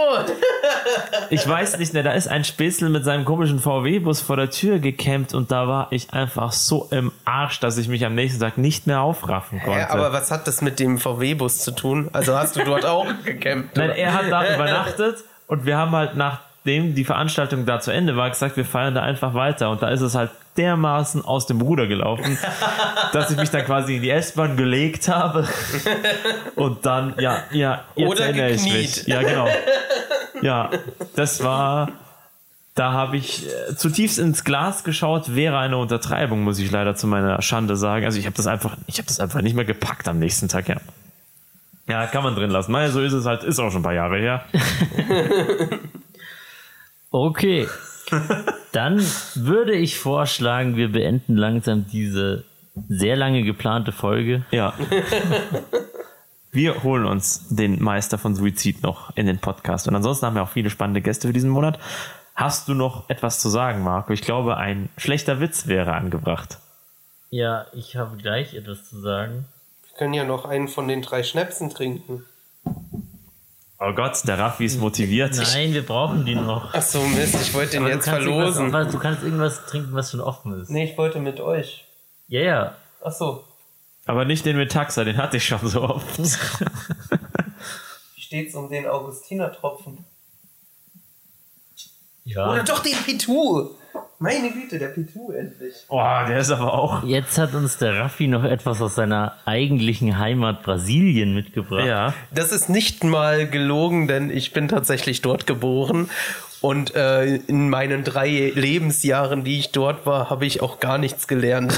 Ich 1.29 1.47
weiß 1.47 1.77
nicht 1.77 1.93
mehr, 1.93 2.03
da 2.03 2.13
ist 2.13 2.27
ein 2.27 2.43
Spätzle 2.43 2.89
mit 2.89 3.05
seinem 3.05 3.23
komischen 3.25 3.59
VW-Bus 3.59 4.21
vor 4.21 4.37
der 4.37 4.49
Tür 4.49 4.79
gecampt 4.79 5.33
und 5.33 5.51
da 5.51 5.67
war 5.67 5.87
ich 5.91 6.13
einfach 6.13 6.51
so 6.51 6.87
im 6.91 7.11
Arsch, 7.23 7.59
dass 7.59 7.77
ich 7.77 7.87
mich 7.87 8.05
am 8.05 8.15
nächsten 8.15 8.39
Tag 8.39 8.57
nicht 8.57 8.87
mehr 8.87 9.01
aufraffen 9.01 9.61
konnte. 9.61 9.79
Ja, 9.79 9.89
aber 9.91 10.13
was 10.13 10.31
hat 10.31 10.47
das 10.47 10.61
mit 10.61 10.79
dem 10.79 10.97
VW-Bus 10.97 11.59
zu 11.59 11.71
tun? 11.71 12.09
Also 12.13 12.35
hast 12.35 12.55
du 12.55 12.63
dort 12.63 12.85
auch 12.85 13.05
gecampt? 13.23 13.77
Nein, 13.77 13.91
er 13.91 14.13
hat 14.13 14.31
da 14.31 14.55
übernachtet 14.55 15.17
und 15.47 15.65
wir 15.65 15.77
haben 15.77 15.91
halt 15.91 16.15
nachdem 16.63 16.93
die 16.93 17.03
Veranstaltung 17.03 17.65
da 17.65 17.79
zu 17.79 17.91
Ende 17.91 18.15
war, 18.15 18.29
gesagt, 18.29 18.55
wir 18.55 18.65
feiern 18.65 18.93
da 18.93 19.01
einfach 19.01 19.33
weiter 19.33 19.71
und 19.71 19.81
da 19.81 19.89
ist 19.89 20.01
es 20.01 20.13
halt 20.13 20.29
dermaßen 20.57 21.25
aus 21.25 21.47
dem 21.47 21.59
Ruder 21.61 21.87
gelaufen, 21.87 22.37
dass 23.13 23.31
ich 23.31 23.37
mich 23.37 23.49
dann 23.49 23.65
quasi 23.65 23.95
in 23.95 24.01
die 24.03 24.11
S-Bahn 24.11 24.57
gelegt 24.57 25.07
habe 25.07 25.47
und 26.55 26.85
dann, 26.85 27.15
ja, 27.19 27.43
ja, 27.51 27.83
jetzt 27.95 28.11
Oder 28.11 28.25
erinnere 28.25 28.51
ich 28.51 28.63
gekniet. 28.63 28.81
mich. 28.81 29.07
Ja, 29.07 29.21
genau. 29.21 29.47
Ja, 30.43 30.71
das 31.15 31.43
war, 31.43 31.89
da 32.73 32.93
habe 32.93 33.15
ich 33.15 33.45
äh, 33.45 33.75
zutiefst 33.75 34.17
ins 34.17 34.43
Glas 34.43 34.83
geschaut, 34.83 35.35
wäre 35.35 35.59
eine 35.59 35.77
Untertreibung, 35.77 36.41
muss 36.41 36.57
ich 36.57 36.71
leider 36.71 36.95
zu 36.95 37.05
meiner 37.05 37.39
Schande 37.43 37.75
sagen. 37.75 38.05
Also 38.05 38.17
ich 38.17 38.25
habe 38.25 38.35
das 38.35 38.47
einfach, 38.47 38.75
ich 38.87 38.97
habe 38.97 39.07
das 39.07 39.19
einfach 39.19 39.41
nicht 39.41 39.55
mehr 39.55 39.65
gepackt 39.65 40.07
am 40.07 40.17
nächsten 40.17 40.47
Tag, 40.47 40.67
ja. 40.67 40.77
Ja, 41.87 42.07
kann 42.07 42.23
man 42.23 42.33
drin 42.33 42.49
lassen. 42.49 42.71
Naja, 42.71 42.89
so 42.89 43.01
ist 43.01 43.13
es 43.13 43.27
halt, 43.27 43.43
ist 43.43 43.59
auch 43.59 43.69
schon 43.69 43.81
ein 43.81 43.83
paar 43.83 43.93
Jahre 43.93 44.17
her. 44.17 44.45
Okay. 47.11 47.67
Dann 48.71 48.99
würde 49.35 49.73
ich 49.73 49.99
vorschlagen, 49.99 50.77
wir 50.77 50.91
beenden 50.91 51.35
langsam 51.35 51.85
diese 51.87 52.45
sehr 52.87 53.17
lange 53.17 53.43
geplante 53.43 53.91
Folge. 53.91 54.45
Ja. 54.51 54.73
Wir 56.51 56.83
holen 56.83 57.05
uns 57.05 57.47
den 57.49 57.81
Meister 57.81 58.17
von 58.17 58.35
Suizid 58.35 58.83
noch 58.83 59.15
in 59.15 59.25
den 59.25 59.39
Podcast. 59.39 59.87
Und 59.87 59.95
ansonsten 59.95 60.25
haben 60.25 60.35
wir 60.35 60.43
auch 60.43 60.49
viele 60.49 60.69
spannende 60.69 61.01
Gäste 61.01 61.27
für 61.27 61.33
diesen 61.33 61.49
Monat. 61.49 61.79
Hast 62.35 62.67
du 62.67 62.73
noch 62.73 63.09
etwas 63.09 63.39
zu 63.39 63.49
sagen, 63.49 63.83
Marco? 63.83 64.11
Ich 64.13 64.21
glaube, 64.21 64.57
ein 64.57 64.89
schlechter 64.97 65.39
Witz 65.39 65.67
wäre 65.67 65.93
angebracht. 65.93 66.59
Ja, 67.29 67.67
ich 67.73 67.95
habe 67.95 68.17
gleich 68.17 68.53
etwas 68.53 68.89
zu 68.89 68.99
sagen. 68.99 69.45
Wir 69.83 69.97
können 69.97 70.13
ja 70.13 70.23
noch 70.23 70.45
einen 70.45 70.67
von 70.67 70.87
den 70.87 71.01
drei 71.01 71.23
Schnäpsen 71.23 71.69
trinken. 71.69 72.25
Oh 73.83 73.93
Gott, 73.93 74.21
der 74.27 74.37
Raffi 74.37 74.65
ist 74.65 74.79
motiviert. 74.79 75.35
Nein, 75.35 75.73
wir 75.73 75.83
brauchen 75.83 76.23
die 76.23 76.35
noch. 76.35 76.71
Ach 76.71 76.83
so, 76.83 77.01
Mist, 77.01 77.33
ich 77.41 77.51
wollte 77.51 77.71
den 77.71 77.81
Aber 77.81 77.89
jetzt 77.91 78.05
du 78.05 78.11
kannst 78.11 78.27
verlosen. 78.27 78.65
Irgendwas, 78.67 78.91
du 78.91 78.99
kannst 78.99 79.23
irgendwas 79.23 79.65
trinken, 79.65 79.93
was 79.93 80.11
schon 80.11 80.21
offen 80.21 80.61
ist. 80.61 80.69
Nee, 80.69 80.83
ich 80.83 80.95
wollte 80.99 81.19
mit 81.19 81.39
euch. 81.39 81.83
Ja, 82.27 82.41
ja. 82.41 82.75
Ach 83.03 83.11
so. 83.11 83.43
Aber 84.05 84.23
nicht 84.25 84.45
den 84.45 84.57
mit 84.57 84.71
Taxa, 84.71 85.03
den 85.03 85.17
hatte 85.17 85.37
ich 85.37 85.45
schon 85.45 85.67
so 85.67 85.81
oft. 85.81 86.19
Wie 88.15 88.21
steht's 88.21 88.53
um 88.53 88.69
den 88.69 88.85
Augustinertropfen? 88.85 90.05
ja. 92.25 92.51
Oder 92.51 92.63
doch 92.63 92.83
den 92.83 92.95
Pitu! 93.03 93.71
Meine 94.21 94.51
Güte, 94.51 94.77
der 94.77 94.89
Pitu 94.89 95.31
endlich. 95.31 95.73
Oh, 95.87 95.97
der 96.27 96.37
ist 96.37 96.51
aber 96.51 96.75
auch. 96.75 97.03
Jetzt 97.03 97.39
hat 97.39 97.55
uns 97.55 97.77
der 97.77 97.97
Raffi 97.97 98.27
noch 98.27 98.43
etwas 98.43 98.79
aus 98.79 98.93
seiner 98.93 99.35
eigentlichen 99.45 100.19
Heimat 100.19 100.61
Brasilien 100.61 101.33
mitgebracht. 101.33 101.87
Ja. 101.87 102.13
Das 102.29 102.51
ist 102.51 102.69
nicht 102.69 103.03
mal 103.03 103.47
gelogen, 103.47 104.07
denn 104.07 104.29
ich 104.29 104.53
bin 104.53 104.67
tatsächlich 104.67 105.21
dort 105.21 105.47
geboren. 105.47 106.07
Und 106.61 106.93
äh, 106.93 107.37
in 107.37 107.71
meinen 107.71 108.03
drei 108.03 108.51
Lebensjahren, 108.53 109.43
die 109.43 109.57
ich 109.57 109.71
dort 109.71 110.05
war, 110.05 110.29
habe 110.29 110.45
ich 110.45 110.61
auch 110.61 110.79
gar 110.79 110.99
nichts 110.99 111.27
gelernt. 111.27 111.73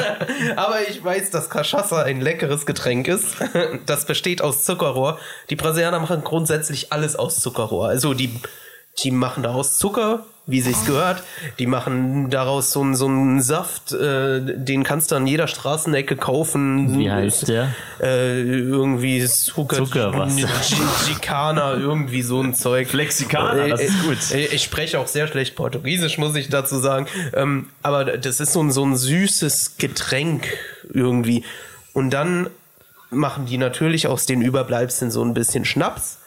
Aber 0.56 0.86
ich 0.86 1.02
weiß, 1.02 1.30
dass 1.30 1.50
Cachaça 1.50 2.02
ein 2.02 2.20
leckeres 2.20 2.66
Getränk 2.66 3.08
ist. 3.08 3.36
Das 3.86 4.04
besteht 4.04 4.42
aus 4.42 4.62
Zuckerrohr. 4.62 5.18
Die 5.48 5.56
Brasilianer 5.56 6.00
machen 6.00 6.22
grundsätzlich 6.22 6.92
alles 6.92 7.16
aus 7.16 7.40
Zuckerrohr. 7.40 7.88
Also 7.88 8.12
die, 8.12 8.38
die 9.02 9.10
machen 9.10 9.42
daraus 9.42 9.78
Zucker, 9.78 10.26
wie 10.50 10.62
sich's 10.62 10.86
gehört. 10.86 11.22
Die 11.58 11.66
machen 11.66 12.30
daraus 12.30 12.70
so, 12.72 12.80
einen- 12.80 12.96
so 12.96 13.06
einen 13.06 13.42
Saft, 13.42 13.92
äh, 13.92 14.40
den 14.42 14.82
kannst 14.82 15.10
du 15.10 15.14
an 15.16 15.26
jeder 15.26 15.46
Straßenecke 15.46 16.16
kaufen. 16.16 16.98
Wie 16.98 17.10
heißt 17.10 17.48
der? 17.48 17.74
Äh, 18.00 18.40
irgendwie 18.42 19.22
Zucker, 19.26 19.76
Zuckerwasser. 19.76 20.48
Gicana, 21.06 21.74
irgendwie 21.74 22.22
so 22.22 22.40
ein 22.40 22.54
Zeug. 22.54 22.88
Flexikaner, 22.88 23.68
das 23.68 23.80
ist 23.82 24.02
gut. 24.02 24.16
Äh, 24.32 24.46
Ich 24.46 24.62
spreche 24.64 24.98
auch 24.98 25.06
sehr 25.06 25.28
schlecht 25.28 25.54
Portugiesisch, 25.54 26.16
muss 26.16 26.34
ich 26.34 26.48
dazu 26.48 26.78
sagen. 26.78 27.06
Ähm, 27.34 27.66
aber 27.82 28.04
das 28.06 28.40
ist 28.40 28.54
so 28.54 28.62
ein, 28.62 28.72
so 28.72 28.84
ein 28.84 28.96
süßes 28.96 29.76
Getränk 29.76 30.46
irgendwie. 30.92 31.44
Und 31.92 32.10
dann 32.10 32.48
machen 33.10 33.44
die 33.46 33.58
natürlich 33.58 34.06
aus 34.06 34.24
den 34.26 34.40
Überbleibseln 34.42 35.10
so 35.10 35.22
ein 35.22 35.34
bisschen 35.34 35.64
Schnaps. 35.66 36.18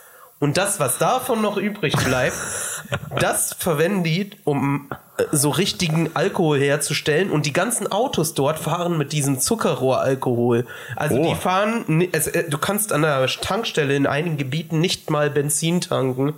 Und 0.42 0.58
das, 0.58 0.80
was 0.80 0.98
davon 0.98 1.42
noch 1.42 1.56
übrig 1.56 1.96
bleibt, 2.04 2.36
das 3.20 3.54
verwenden 3.54 4.04
die, 4.04 4.32
um 4.44 4.90
äh, 5.18 5.24
so 5.32 5.52
richtigen 5.52 6.10
Alkohol 6.16 6.60
herzustellen. 6.60 7.30
Und 7.30 7.46
die 7.46 7.54
ganzen 7.54 7.90
Autos 7.92 8.34
dort 8.34 8.58
fahren 8.60 8.98
mit 8.98 9.14
diesem 9.14 9.40
Zuckerrohralkohol. 9.40 10.66
Also 10.96 11.16
Oh. 11.16 11.30
die 11.30 11.36
fahren, 11.36 12.08
es, 12.12 12.26
äh, 12.28 12.50
du 12.50 12.58
kannst 12.58 12.92
an 12.92 13.04
der 13.04 13.26
Tankstelle 13.28 13.96
in 13.96 14.08
einigen 14.08 14.38
Gebieten 14.38 14.82
nicht 14.82 15.10
mal 15.12 15.30
Benzin 15.30 15.80
tanken, 15.80 16.34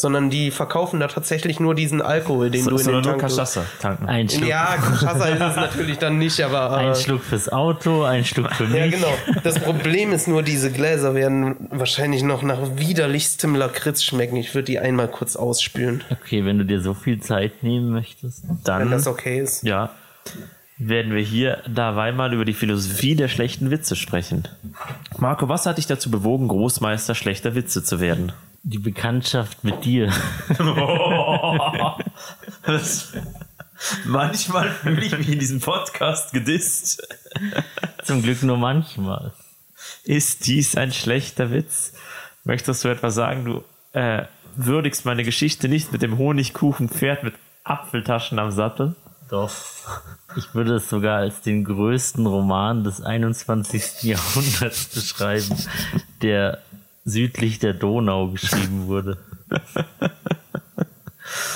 sondern 0.00 0.30
die 0.30 0.50
verkaufen 0.50 1.00
da 1.00 1.08
tatsächlich 1.08 1.60
nur 1.60 1.74
diesen 1.74 2.00
Alkohol, 2.02 2.50
den 2.50 2.64
du 2.64 2.70
in 2.70 2.76
den 2.76 2.84
Sondern 2.84 3.02
nur 3.04 3.18
Tank. 3.18 3.22
Cachaça 3.32 3.62
tanken. 3.80 4.06
Ein 4.06 4.28
Schluck, 4.28 4.48
Ja, 4.48 4.76
Cachaça 4.76 5.26
ist 5.28 5.40
es 5.40 5.56
natürlich 5.56 5.98
dann 5.98 6.18
nicht, 6.18 6.40
aber 6.40 6.70
äh, 6.80 6.86
ein 6.88 6.94
Schluck 6.94 7.22
fürs 7.22 7.48
Auto, 7.48 8.04
ein 8.04 8.24
Schluck 8.24 8.52
für 8.52 8.64
mich. 8.68 8.74
ja, 8.78 8.86
genau. 8.88 9.12
Das 9.44 9.58
Problem 9.58 10.12
ist 10.12 10.28
nur, 10.28 10.42
diese 10.42 10.70
Gläser 10.72 11.14
werden 11.14 11.68
wahrscheinlich 11.70 12.22
noch 12.22 12.42
nach 12.42 12.58
widerlichstem 12.76 13.54
Lakritz 13.54 14.02
schmecken. 14.02 14.36
Ich 14.36 14.54
würde 14.54 14.66
die 14.66 14.78
einmal 14.78 15.08
kurz 15.08 15.36
ausspülen, 15.36 16.02
Okay, 16.10 16.44
wenn 16.44 16.58
du 16.58 16.64
dir 16.64 16.80
so 16.80 16.94
viel 16.94 17.20
Zeit 17.20 17.62
nehmen 17.62 17.90
möchtest. 17.90 18.44
wenn 18.48 18.58
Dann, 18.64 18.90
das 18.90 19.06
okay 19.06 19.40
ist. 19.40 19.62
ja, 19.64 19.90
werden 20.80 21.12
wir 21.12 21.22
hier 21.22 21.58
dabei 21.68 22.12
mal 22.12 22.32
über 22.32 22.44
die 22.44 22.52
Philosophie 22.54 23.16
der 23.16 23.26
schlechten 23.26 23.70
Witze 23.72 23.96
sprechen. 23.96 24.46
Marco, 25.18 25.48
was 25.48 25.66
hat 25.66 25.78
dich 25.78 25.88
dazu 25.88 26.08
bewogen, 26.08 26.46
Großmeister 26.46 27.16
schlechter 27.16 27.56
Witze 27.56 27.82
zu 27.82 27.98
werden? 27.98 28.30
Die 28.62 28.78
Bekanntschaft 28.78 29.64
mit 29.64 29.84
dir. 29.84 30.12
Das, 32.64 33.14
manchmal 34.04 34.70
fühle 34.70 35.02
ich 35.02 35.16
mich 35.16 35.28
in 35.30 35.38
diesem 35.38 35.60
Podcast 35.60 36.32
gedisst. 36.32 37.02
Zum 38.04 38.20
Glück 38.22 38.42
nur 38.42 38.58
manchmal. 38.58 39.32
Ist 40.04 40.46
dies 40.46 40.76
ein 40.76 40.92
schlechter 40.92 41.50
Witz? 41.50 41.94
Möchtest 42.44 42.84
du 42.84 42.88
etwas 42.88 43.14
sagen? 43.14 43.44
Du 43.44 43.64
äh, 43.98 44.24
würdigst 44.56 45.04
meine 45.04 45.22
Geschichte 45.22 45.68
nicht 45.68 45.92
mit 45.92 46.02
dem 46.02 46.18
Honigkuchenpferd 46.18 47.22
mit 47.22 47.34
Apfeltaschen 47.64 48.38
am 48.38 48.50
Sattel? 48.50 48.96
Doch. 49.30 49.52
Ich 50.36 50.54
würde 50.54 50.76
es 50.76 50.88
sogar 50.88 51.18
als 51.18 51.42
den 51.42 51.64
größten 51.64 52.26
Roman 52.26 52.84
des 52.84 53.00
21. 53.00 54.02
Jahrhunderts 54.02 54.86
beschreiben, 54.86 55.56
der 56.22 56.62
südlich 57.08 57.58
der 57.58 57.74
Donau 57.74 58.28
geschrieben 58.28 58.86
wurde. 58.86 59.18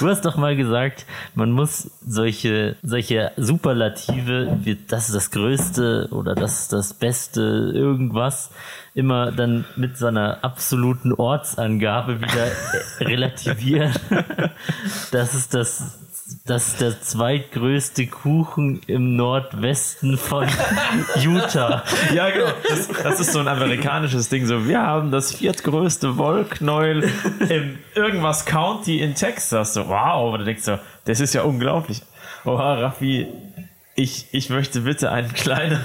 Du 0.01 0.09
hast 0.09 0.25
doch 0.25 0.37
mal 0.37 0.57
gesagt, 0.57 1.07
man 1.35 1.51
muss 1.51 1.91
solche, 2.07 2.77
solche 2.83 3.33
Superlative, 3.37 4.59
wie 4.63 4.77
das 4.77 5.07
ist 5.07 5.15
das 5.15 5.31
Größte 5.31 6.09
oder 6.11 6.35
das 6.35 6.63
ist 6.63 6.73
das 6.73 6.95
Beste, 6.95 7.73
irgendwas, 7.75 8.51
immer 8.95 9.33
dann 9.33 9.65
mit 9.77 9.97
so 9.97 10.07
einer 10.07 10.45
absoluten 10.45 11.13
Ortsangabe 11.13 12.21
wieder 12.21 12.49
relativieren. 13.01 13.93
Das 15.11 15.35
ist 15.35 15.55
das, 15.55 15.99
das 16.47 16.69
ist 16.69 16.81
der 16.81 17.01
zweitgrößte 17.01 18.07
Kuchen 18.07 18.81
im 18.87 19.17
Nordwesten 19.17 20.19
von 20.19 20.49
Utah. 21.21 21.85
Ja, 22.13 22.31
genau. 22.31 22.53
Das, 22.69 22.89
das 22.89 23.21
ist 23.21 23.33
so 23.33 23.39
ein 23.39 23.49
amerikanisches 23.49 24.29
Ding. 24.29 24.47
So, 24.47 24.67
wir 24.67 24.83
haben 24.83 25.11
das 25.11 25.35
viertgrößte 25.35 26.17
Wollknäuel 26.17 27.11
im 27.49 27.79
irgendwas 27.95 28.47
County 28.47 29.01
in 29.01 29.15
Texas. 29.15 29.75
So, 29.75 29.89
wow. 29.89 30.33
Und 30.33 30.41
du 30.41 30.45
denkst 30.45 30.65
so, 30.65 30.79
das 31.05 31.21
ist 31.21 31.35
ja 31.35 31.43
unglaublich. 31.43 32.03
Oha, 32.45 32.75
Raffi, 32.75 33.29
ich, 33.95 34.27
ich 34.33 34.51
möchte 34.51 34.81
bitte 34.81 35.13
einen 35.13 35.33
kleineren. 35.33 35.83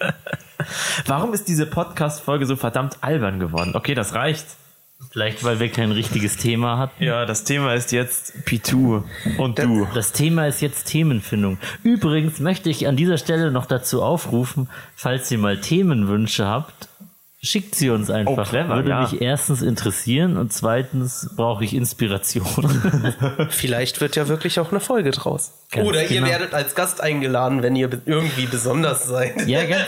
Warum 1.06 1.32
ist 1.32 1.48
diese 1.48 1.66
Podcast-Folge 1.66 2.46
so 2.46 2.56
verdammt 2.56 2.98
albern 3.02 3.40
geworden? 3.40 3.72
Okay, 3.74 3.94
das 3.94 4.14
reicht. 4.14 4.46
Vielleicht, 5.10 5.42
weil 5.42 5.58
wir 5.58 5.70
kein 5.70 5.90
richtiges 5.92 6.36
Thema 6.36 6.78
hatten. 6.78 7.02
Ja, 7.02 7.26
das 7.26 7.44
Thema 7.44 7.74
ist 7.74 7.90
jetzt 7.90 8.44
Pitu 8.44 9.02
und 9.38 9.58
du. 9.58 9.88
Das 9.94 10.12
Thema 10.12 10.46
ist 10.46 10.60
jetzt 10.60 10.84
Themenfindung. 10.84 11.58
Übrigens 11.82 12.38
möchte 12.38 12.70
ich 12.70 12.86
an 12.86 12.96
dieser 12.96 13.18
Stelle 13.18 13.50
noch 13.50 13.66
dazu 13.66 14.02
aufrufen, 14.02 14.68
falls 14.94 15.30
ihr 15.30 15.38
mal 15.38 15.60
Themenwünsche 15.60 16.46
habt, 16.46 16.89
schickt 17.42 17.74
sie 17.74 17.88
uns 17.90 18.10
einfach. 18.10 18.46
Oh, 18.46 18.50
clever, 18.50 18.76
Würde 18.76 18.90
ja. 18.90 19.00
mich 19.02 19.20
erstens 19.20 19.62
interessieren 19.62 20.36
und 20.36 20.52
zweitens 20.52 21.30
brauche 21.36 21.64
ich 21.64 21.74
Inspiration. 21.74 22.68
Vielleicht 23.50 24.00
wird 24.00 24.16
ja 24.16 24.28
wirklich 24.28 24.60
auch 24.60 24.70
eine 24.70 24.80
Folge 24.80 25.10
draus. 25.10 25.52
Ganz 25.70 25.88
Oder 25.88 26.02
ihr 26.02 26.08
genau. 26.08 26.26
werdet 26.26 26.52
als 26.52 26.74
Gast 26.74 27.00
eingeladen, 27.00 27.62
wenn 27.62 27.76
ihr 27.76 27.88
irgendwie 28.04 28.46
besonders 28.46 29.06
seid. 29.06 29.46
ja, 29.48 29.64
ganz, 29.64 29.86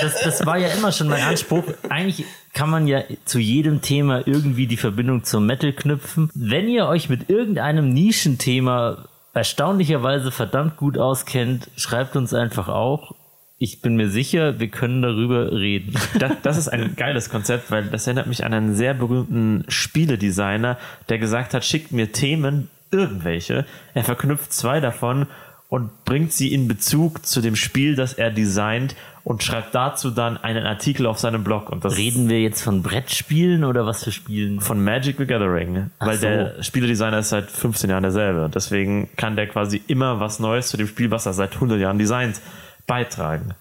das, 0.00 0.20
das 0.20 0.46
war 0.46 0.58
ja 0.58 0.68
immer 0.68 0.92
schon 0.92 1.08
mein 1.08 1.22
Anspruch. 1.22 1.64
Eigentlich 1.88 2.24
kann 2.54 2.70
man 2.70 2.86
ja 2.86 3.02
zu 3.24 3.38
jedem 3.40 3.82
Thema 3.82 4.26
irgendwie 4.26 4.66
die 4.68 4.76
Verbindung 4.76 5.24
zum 5.24 5.46
Metal 5.46 5.72
knüpfen. 5.72 6.30
Wenn 6.34 6.68
ihr 6.68 6.86
euch 6.86 7.08
mit 7.08 7.30
irgendeinem 7.30 7.92
Nischenthema 7.92 9.08
erstaunlicherweise 9.34 10.30
verdammt 10.30 10.76
gut 10.76 10.98
auskennt, 10.98 11.68
schreibt 11.76 12.14
uns 12.14 12.32
einfach 12.32 12.68
auch. 12.68 13.14
Ich 13.62 13.80
bin 13.80 13.94
mir 13.94 14.10
sicher, 14.10 14.58
wir 14.58 14.66
können 14.66 15.02
darüber 15.02 15.52
reden. 15.52 15.94
Das, 16.18 16.32
das 16.42 16.56
ist 16.56 16.68
ein 16.68 16.96
geiles 16.96 17.30
Konzept, 17.30 17.70
weil 17.70 17.84
das 17.84 18.08
erinnert 18.08 18.26
mich 18.26 18.44
an 18.44 18.52
einen 18.52 18.74
sehr 18.74 18.92
berühmten 18.92 19.64
Spieledesigner, 19.68 20.78
der 21.08 21.18
gesagt 21.18 21.54
hat, 21.54 21.64
schickt 21.64 21.92
mir 21.92 22.10
Themen, 22.10 22.70
irgendwelche. 22.90 23.64
Er 23.94 24.02
verknüpft 24.02 24.52
zwei 24.52 24.80
davon 24.80 25.26
und 25.68 26.04
bringt 26.04 26.32
sie 26.32 26.52
in 26.52 26.66
Bezug 26.66 27.24
zu 27.24 27.40
dem 27.40 27.54
Spiel, 27.54 27.94
das 27.94 28.14
er 28.14 28.32
designt 28.32 28.96
und 29.22 29.44
schreibt 29.44 29.76
dazu 29.76 30.10
dann 30.10 30.38
einen 30.38 30.66
Artikel 30.66 31.06
auf 31.06 31.20
seinem 31.20 31.44
Blog. 31.44 31.70
Und 31.70 31.84
das 31.84 31.96
Reden 31.96 32.28
wir 32.28 32.40
jetzt 32.40 32.62
von 32.62 32.82
Brettspielen 32.82 33.62
oder 33.62 33.86
was 33.86 34.02
für 34.02 34.10
Spielen? 34.10 34.58
von 34.58 34.82
Magic 34.82 35.18
the 35.18 35.26
Gathering, 35.26 35.90
weil 36.00 36.16
so. 36.16 36.26
der 36.26 36.62
Spieledesigner 36.64 37.20
ist 37.20 37.28
seit 37.28 37.48
15 37.48 37.90
Jahren 37.90 38.02
derselbe. 38.02 38.50
Deswegen 38.52 39.08
kann 39.16 39.36
der 39.36 39.46
quasi 39.46 39.80
immer 39.86 40.18
was 40.18 40.40
Neues 40.40 40.68
zu 40.68 40.76
dem 40.76 40.88
Spiel, 40.88 41.12
was 41.12 41.26
er 41.26 41.32
seit 41.32 41.54
100 41.54 41.78
Jahren 41.78 41.98
designt, 41.98 42.40
beitragen. 42.86 43.54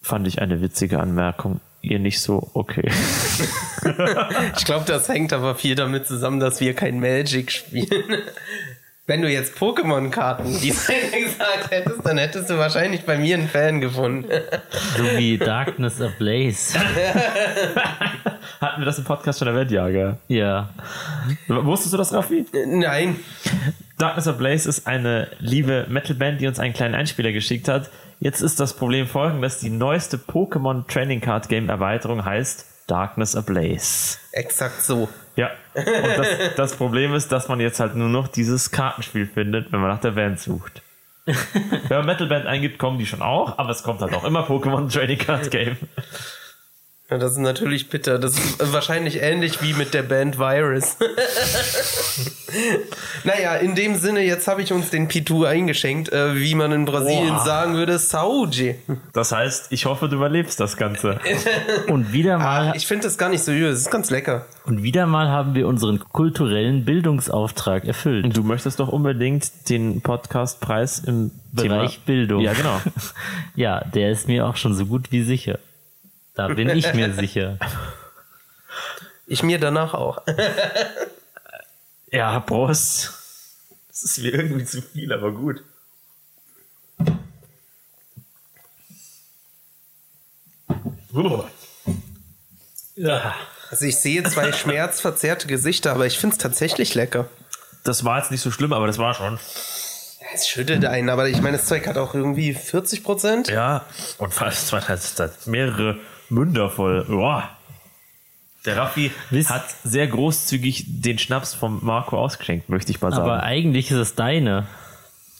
Fand 0.00 0.26
ich 0.26 0.40
eine 0.40 0.60
witzige 0.60 1.00
Anmerkung. 1.00 1.60
Ihr 1.80 1.98
nicht 1.98 2.20
so, 2.20 2.50
okay. 2.54 2.90
Ich 4.56 4.64
glaube, 4.64 4.84
das 4.86 5.08
hängt 5.08 5.32
aber 5.32 5.56
viel 5.56 5.74
damit 5.74 6.06
zusammen, 6.06 6.38
dass 6.38 6.60
wir 6.60 6.74
kein 6.74 7.00
Magic 7.00 7.50
spielen. 7.50 8.22
Wenn 9.06 9.20
du 9.20 9.28
jetzt 9.28 9.56
Pokémon-Karten 9.58 10.44
gesagt 10.60 11.70
hättest, 11.70 12.06
dann 12.06 12.18
hättest 12.18 12.48
du 12.48 12.58
wahrscheinlich 12.58 13.04
bei 13.04 13.18
mir 13.18 13.36
einen 13.36 13.48
Fan 13.48 13.80
gefunden. 13.80 14.30
So 14.96 15.02
wie 15.18 15.38
Darkness 15.38 16.00
Ablaze. 16.00 16.78
Hatten 18.60 18.80
wir 18.80 18.84
das 18.84 18.98
im 18.98 19.04
Podcast 19.04 19.40
schon 19.40 19.48
erwähnt? 19.48 19.72
Ja, 19.72 19.88
gell? 19.88 20.18
Ja. 20.28 20.70
Wusstest 21.48 21.92
du 21.92 21.96
das, 21.96 22.12
Raffi? 22.12 22.46
Nein. 22.66 23.16
Darkness 23.98 24.28
Ablaze 24.28 24.68
ist 24.68 24.86
eine 24.86 25.28
liebe 25.40 25.86
Metalband, 25.88 26.40
die 26.40 26.46
uns 26.46 26.60
einen 26.60 26.72
kleinen 26.72 26.94
Einspieler 26.94 27.32
geschickt 27.32 27.66
hat. 27.66 27.90
Jetzt 28.22 28.40
ist 28.40 28.60
das 28.60 28.74
Problem 28.74 29.08
folgendes. 29.08 29.58
Die 29.58 29.68
neueste 29.68 30.16
Pokémon 30.16 30.86
Training 30.86 31.20
Card 31.20 31.48
Game 31.48 31.68
Erweiterung 31.68 32.24
heißt 32.24 32.64
Darkness 32.86 33.34
Ablaze. 33.34 34.18
Exakt 34.30 34.80
so. 34.80 35.08
Ja. 35.34 35.50
Und 35.74 35.86
das, 36.16 36.28
das 36.56 36.76
Problem 36.76 37.14
ist, 37.14 37.32
dass 37.32 37.48
man 37.48 37.58
jetzt 37.58 37.80
halt 37.80 37.96
nur 37.96 38.08
noch 38.08 38.28
dieses 38.28 38.70
Kartenspiel 38.70 39.26
findet, 39.26 39.72
wenn 39.72 39.80
man 39.80 39.90
nach 39.90 40.00
der 40.00 40.12
Band 40.12 40.38
sucht. 40.38 40.82
Wenn 41.24 41.98
man 41.98 42.06
Metalband 42.06 42.46
eingibt, 42.46 42.80
kommen 42.80 42.98
die 42.98 43.06
schon 43.06 43.22
auch, 43.22 43.56
aber 43.56 43.70
es 43.70 43.84
kommt 43.84 44.00
halt 44.00 44.12
auch 44.12 44.24
immer 44.24 44.44
Pokémon 44.44 44.92
Trading 44.92 45.18
Card 45.18 45.52
Game. 45.52 45.76
Ja, 47.12 47.18
das 47.18 47.32
ist 47.32 47.38
natürlich 47.38 47.90
bitter. 47.90 48.18
Das 48.18 48.38
ist 48.38 48.72
wahrscheinlich 48.72 49.20
ähnlich 49.20 49.60
wie 49.60 49.74
mit 49.74 49.92
der 49.92 50.02
Band 50.02 50.38
Virus. 50.38 50.96
naja, 53.24 53.56
in 53.56 53.74
dem 53.74 53.96
Sinne, 53.96 54.24
jetzt 54.24 54.48
habe 54.48 54.62
ich 54.62 54.72
uns 54.72 54.88
den 54.88 55.08
Pitu 55.08 55.44
eingeschenkt, 55.44 56.10
äh, 56.10 56.36
wie 56.36 56.54
man 56.54 56.72
in 56.72 56.86
Brasilien 56.86 57.34
Boah. 57.34 57.44
sagen 57.44 57.74
würde, 57.74 57.98
Saúde. 57.98 58.76
Das 59.12 59.30
heißt, 59.30 59.66
ich 59.72 59.84
hoffe, 59.84 60.08
du 60.08 60.16
überlebst 60.16 60.58
das 60.58 60.78
Ganze. 60.78 61.20
Und 61.88 62.14
wieder 62.14 62.38
mal, 62.38 62.70
Ah, 62.70 62.72
ich 62.74 62.86
finde 62.86 63.04
das 63.04 63.18
gar 63.18 63.28
nicht 63.28 63.44
so 63.44 63.52
übel. 63.52 63.68
Es 63.68 63.80
ist 63.80 63.90
ganz 63.90 64.08
lecker. 64.08 64.46
und 64.64 64.82
wieder 64.82 65.06
mal 65.06 65.28
haben 65.28 65.54
wir 65.54 65.68
unseren 65.68 65.98
kulturellen 65.98 66.86
Bildungsauftrag 66.86 67.84
erfüllt. 67.84 68.34
Du 68.34 68.42
möchtest 68.42 68.80
doch 68.80 68.88
unbedingt 68.88 69.68
den 69.68 70.00
Podcastpreis 70.00 71.00
im 71.00 71.30
Bereich 71.52 71.96
Thema 71.96 72.06
Bildung. 72.06 72.40
Ja, 72.40 72.54
genau. 72.54 72.80
Ja, 73.54 73.84
der 73.84 74.12
ist 74.12 74.28
mir 74.28 74.46
auch 74.46 74.56
schon 74.56 74.74
so 74.74 74.86
gut 74.86 75.12
wie 75.12 75.22
sicher. 75.22 75.58
Da 76.34 76.48
bin 76.48 76.68
ich 76.70 76.92
mir 76.94 77.12
sicher. 77.14 77.58
Ich 79.26 79.42
mir 79.42 79.58
danach 79.58 79.94
auch. 79.94 80.22
Ja, 82.10 82.40
Prost. 82.40 83.12
Das 83.88 84.02
ist 84.04 84.18
mir 84.18 84.34
irgendwie 84.34 84.64
zu 84.64 84.82
viel, 84.82 85.12
aber 85.12 85.32
gut. 85.32 85.62
Ja. 92.96 93.34
Also 93.70 93.86
ich 93.86 93.96
sehe 93.96 94.22
zwei 94.24 94.52
schmerzverzerrte 94.52 95.46
Gesichter, 95.46 95.92
aber 95.92 96.06
ich 96.06 96.18
finde 96.18 96.34
es 96.34 96.38
tatsächlich 96.38 96.94
lecker. 96.94 97.28
Das 97.84 98.04
war 98.04 98.18
jetzt 98.18 98.30
nicht 98.30 98.42
so 98.42 98.50
schlimm, 98.50 98.72
aber 98.72 98.86
das 98.86 98.98
war 98.98 99.14
schon. 99.14 99.38
Es 100.34 100.48
schüttelt 100.48 100.84
einen, 100.84 101.10
aber 101.10 101.28
ich 101.28 101.40
meine, 101.42 101.58
das 101.58 101.66
Zeug 101.66 101.86
hat 101.86 101.98
auch 101.98 102.14
irgendwie 102.14 102.54
40 102.54 103.04
Prozent. 103.04 103.48
Ja, 103.48 103.84
und 104.18 104.32
fast 104.32 104.68
zwei, 104.68 104.80
hat 104.80 105.46
mehrere 105.46 105.98
Münder 106.32 106.70
voll. 106.70 107.04
Boah. 107.08 107.48
Der 108.64 108.76
Raffi 108.76 109.10
Wisst- 109.30 109.50
hat 109.50 109.64
sehr 109.84 110.06
großzügig 110.06 110.84
den 111.02 111.18
Schnaps 111.18 111.52
vom 111.54 111.80
Marco 111.82 112.16
ausgeschenkt, 112.18 112.68
möchte 112.68 112.90
ich 112.92 113.00
mal 113.00 113.10
sagen. 113.10 113.22
Aber 113.24 113.42
eigentlich 113.42 113.90
ist 113.90 113.96
es 113.98 114.14
deine. 114.14 114.66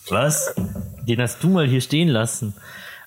Was? 0.09 0.55
Den 1.07 1.21
hast 1.21 1.43
du 1.43 1.49
mal 1.49 1.67
hier 1.67 1.81
stehen 1.81 2.09
lassen. 2.09 2.55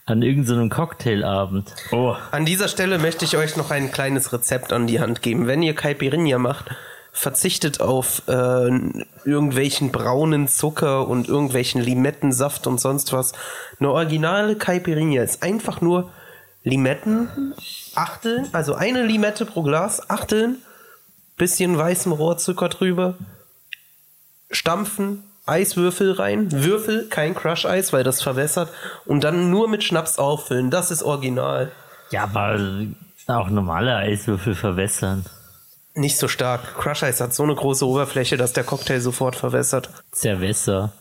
An 0.06 0.22
irgendeinem 0.22 0.70
Cocktailabend. 0.70 1.74
Oh, 1.92 2.16
An 2.32 2.46
dieser 2.46 2.68
Stelle 2.68 3.00
möchte 3.00 3.26
ich 3.26 3.38
euch 3.38 3.58
noch 3.58 3.72
ein 3.72 3.92
kleines 3.92 4.32
Rezept 4.32 4.72
an 4.72 4.88
die 4.88 5.00
Hand 5.00 5.22
geben. 5.22 5.48
Wenn 5.48 5.64
ihr 5.64 5.74
Caipirinha 5.74 6.38
macht, 6.38 6.66
verzichtet 7.12 7.82
auf 7.82 8.22
äh, 8.28 8.70
irgendwelchen 9.26 9.92
braunen 9.92 10.48
Zucker 10.48 11.08
und 11.08 11.28
irgendwelchen 11.28 11.82
Limettensaft 11.82 12.68
und 12.68 12.80
sonst 12.80 13.14
was. 13.14 13.34
Eine 13.80 13.90
originale 13.92 14.56
Caipirinha 14.56 15.24
ist 15.24 15.42
einfach 15.44 15.82
nur 15.82 16.12
Limetten, 16.66 17.54
achteln, 17.94 18.50
also 18.52 18.74
eine 18.74 19.04
Limette 19.04 19.46
pro 19.46 19.62
Glas, 19.62 20.10
achteln, 20.10 20.58
bisschen 21.38 21.78
weißem 21.78 22.12
Rohrzucker 22.12 22.70
drüber, 22.70 23.14
stampfen, 24.50 25.24
Eiswürfel 25.46 26.14
rein, 26.14 26.52
Würfel, 26.52 27.08
kein 27.08 27.36
Crush-Eis, 27.36 27.94
weil 27.94 28.04
das 28.04 28.24
verwässert, 28.24 28.72
und 29.06 29.24
dann 29.24 29.52
nur 29.52 29.70
mit 29.70 29.84
Schnaps 29.84 30.18
auffüllen. 30.18 30.72
Das 30.72 30.90
ist 30.90 31.04
original. 31.04 31.72
Ja, 32.10 32.24
aber 32.24 32.60
auch 33.28 33.50
normale 33.50 33.96
Eiswürfel 33.96 34.56
verwässern. 34.56 35.24
Nicht 35.94 36.18
so 36.18 36.28
stark. 36.28 36.80
Crush 36.80 37.04
Ice 37.04 37.24
hat 37.24 37.34
so 37.36 37.44
eine 37.44 37.54
große 37.54 37.88
Oberfläche, 37.88 38.38
dass 38.38 38.54
der 38.54 38.64
Cocktail 38.64 39.00
sofort 39.00 39.36
verwässert. 39.36 39.90
Zerwässer. 40.12 40.92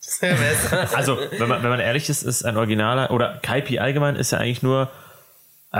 also, 0.96 1.18
wenn 1.38 1.48
man, 1.48 1.62
wenn 1.62 1.70
man 1.70 1.80
ehrlich 1.80 2.08
ist, 2.08 2.22
ist 2.22 2.44
ein 2.44 2.56
originaler, 2.56 3.10
oder 3.10 3.38
Kaipi 3.42 3.78
allgemein 3.78 4.16
ist 4.16 4.32
ja 4.32 4.38
eigentlich 4.38 4.62
nur 4.62 4.90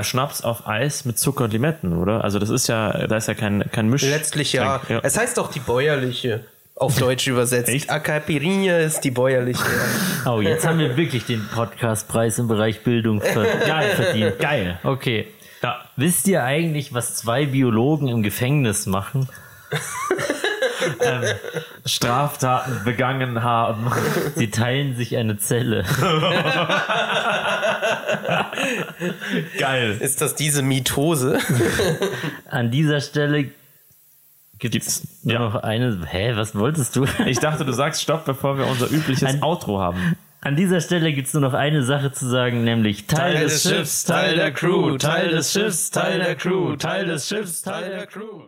Schnaps 0.01 0.43
auf 0.43 0.67
Eis 0.67 1.05
mit 1.05 1.19
Zucker 1.19 1.45
und 1.45 1.53
Limetten, 1.53 1.97
oder? 1.99 2.25
Also, 2.25 2.39
das 2.39 2.49
ist 2.49 2.67
ja, 2.69 3.07
da 3.07 3.17
ist 3.17 3.29
ja 3.29 3.35
kein, 3.35 3.71
kein 3.71 3.89
Misch. 3.89 4.03
Letztlich 4.03 4.53
ja. 4.55 4.81
ja. 4.89 5.01
Es 5.03 5.19
heißt 5.19 5.39
auch 5.39 5.51
die 5.51 5.61
bäuerliche. 5.61 6.45
Auf 6.75 6.99
Deutsch 6.99 7.29
übersetzt. 7.29 7.69
Echt? 7.69 7.91
A 7.91 8.01
Caipirinha 8.01 8.79
ist 8.79 9.03
die 9.03 9.11
bäuerliche. 9.11 9.63
Oh, 10.27 10.41
jetzt 10.41 10.67
haben 10.67 10.79
wir 10.79 10.97
wirklich 10.97 11.27
den 11.27 11.47
Podcastpreis 11.55 12.39
im 12.39 12.49
Bereich 12.49 12.83
Bildung 12.83 13.21
ver 13.21 13.45
geil 13.67 13.91
verdient. 13.91 14.39
Geil. 14.39 14.79
Okay. 14.83 15.29
Ja. 15.63 15.77
Wisst 15.97 16.27
ihr 16.27 16.43
eigentlich, 16.43 16.95
was 16.95 17.15
zwei 17.15 17.47
Biologen 17.47 18.09
im 18.09 18.23
Gefängnis 18.23 18.87
machen? 18.87 19.29
Straftaten 21.87 22.85
begangen 22.85 23.43
haben. 23.43 23.91
Sie 24.37 24.51
teilen 24.51 24.97
sich 24.97 25.17
eine 25.17 25.39
Zelle. 25.39 25.85
Geil. 29.59 29.97
Ist 30.01 30.21
das 30.21 30.35
diese 30.35 30.63
Mitose? 30.63 31.39
An 32.51 32.71
dieser 32.71 33.01
Stelle 33.01 33.45
gibt 34.59 34.77
es 34.77 35.01
Gibt's, 35.01 35.03
nur 35.25 35.35
ja. 35.35 35.39
noch 35.41 35.57
eine. 35.57 35.99
Hä, 36.07 36.33
was 36.37 36.55
wolltest 36.55 36.95
du? 36.97 37.05
Ich 37.27 37.39
dachte, 37.39 37.65
du 37.65 37.73
sagst 37.73 38.03
Stopp, 38.03 38.25
bevor 38.25 38.59
wir 38.59 38.67
unser 38.67 38.91
übliches 38.91 39.25
Ein- 39.25 39.43
Outro 39.43 39.81
haben. 39.81 40.17
An 40.45 40.57
dieser 40.57 40.81
Stelle 40.81 41.13
gibt 41.13 41.29
es 41.29 41.35
nur 41.35 41.41
noch 41.43 41.55
eine 41.55 41.85
Sache 41.85 42.11
zu 42.11 42.29
sagen, 42.29 42.65
nämlich 42.65 43.07
Teil, 43.07 43.39
des 43.45 43.63
Schiffs, 43.63 44.03
Teil 44.03 44.35
der 44.35 44.51
Crew, 44.51 44.97
Teil 44.99 45.29
des 45.29 45.53
Schiffs, 45.53 45.93
Teil 45.93 46.19
der 46.19 46.35
Crew, 46.35 46.75
Teil 46.75 47.07
des 47.07 47.29
Schiffs, 47.29 47.63
Teil 47.63 47.91
der 47.91 48.07
Crew. 48.09 48.43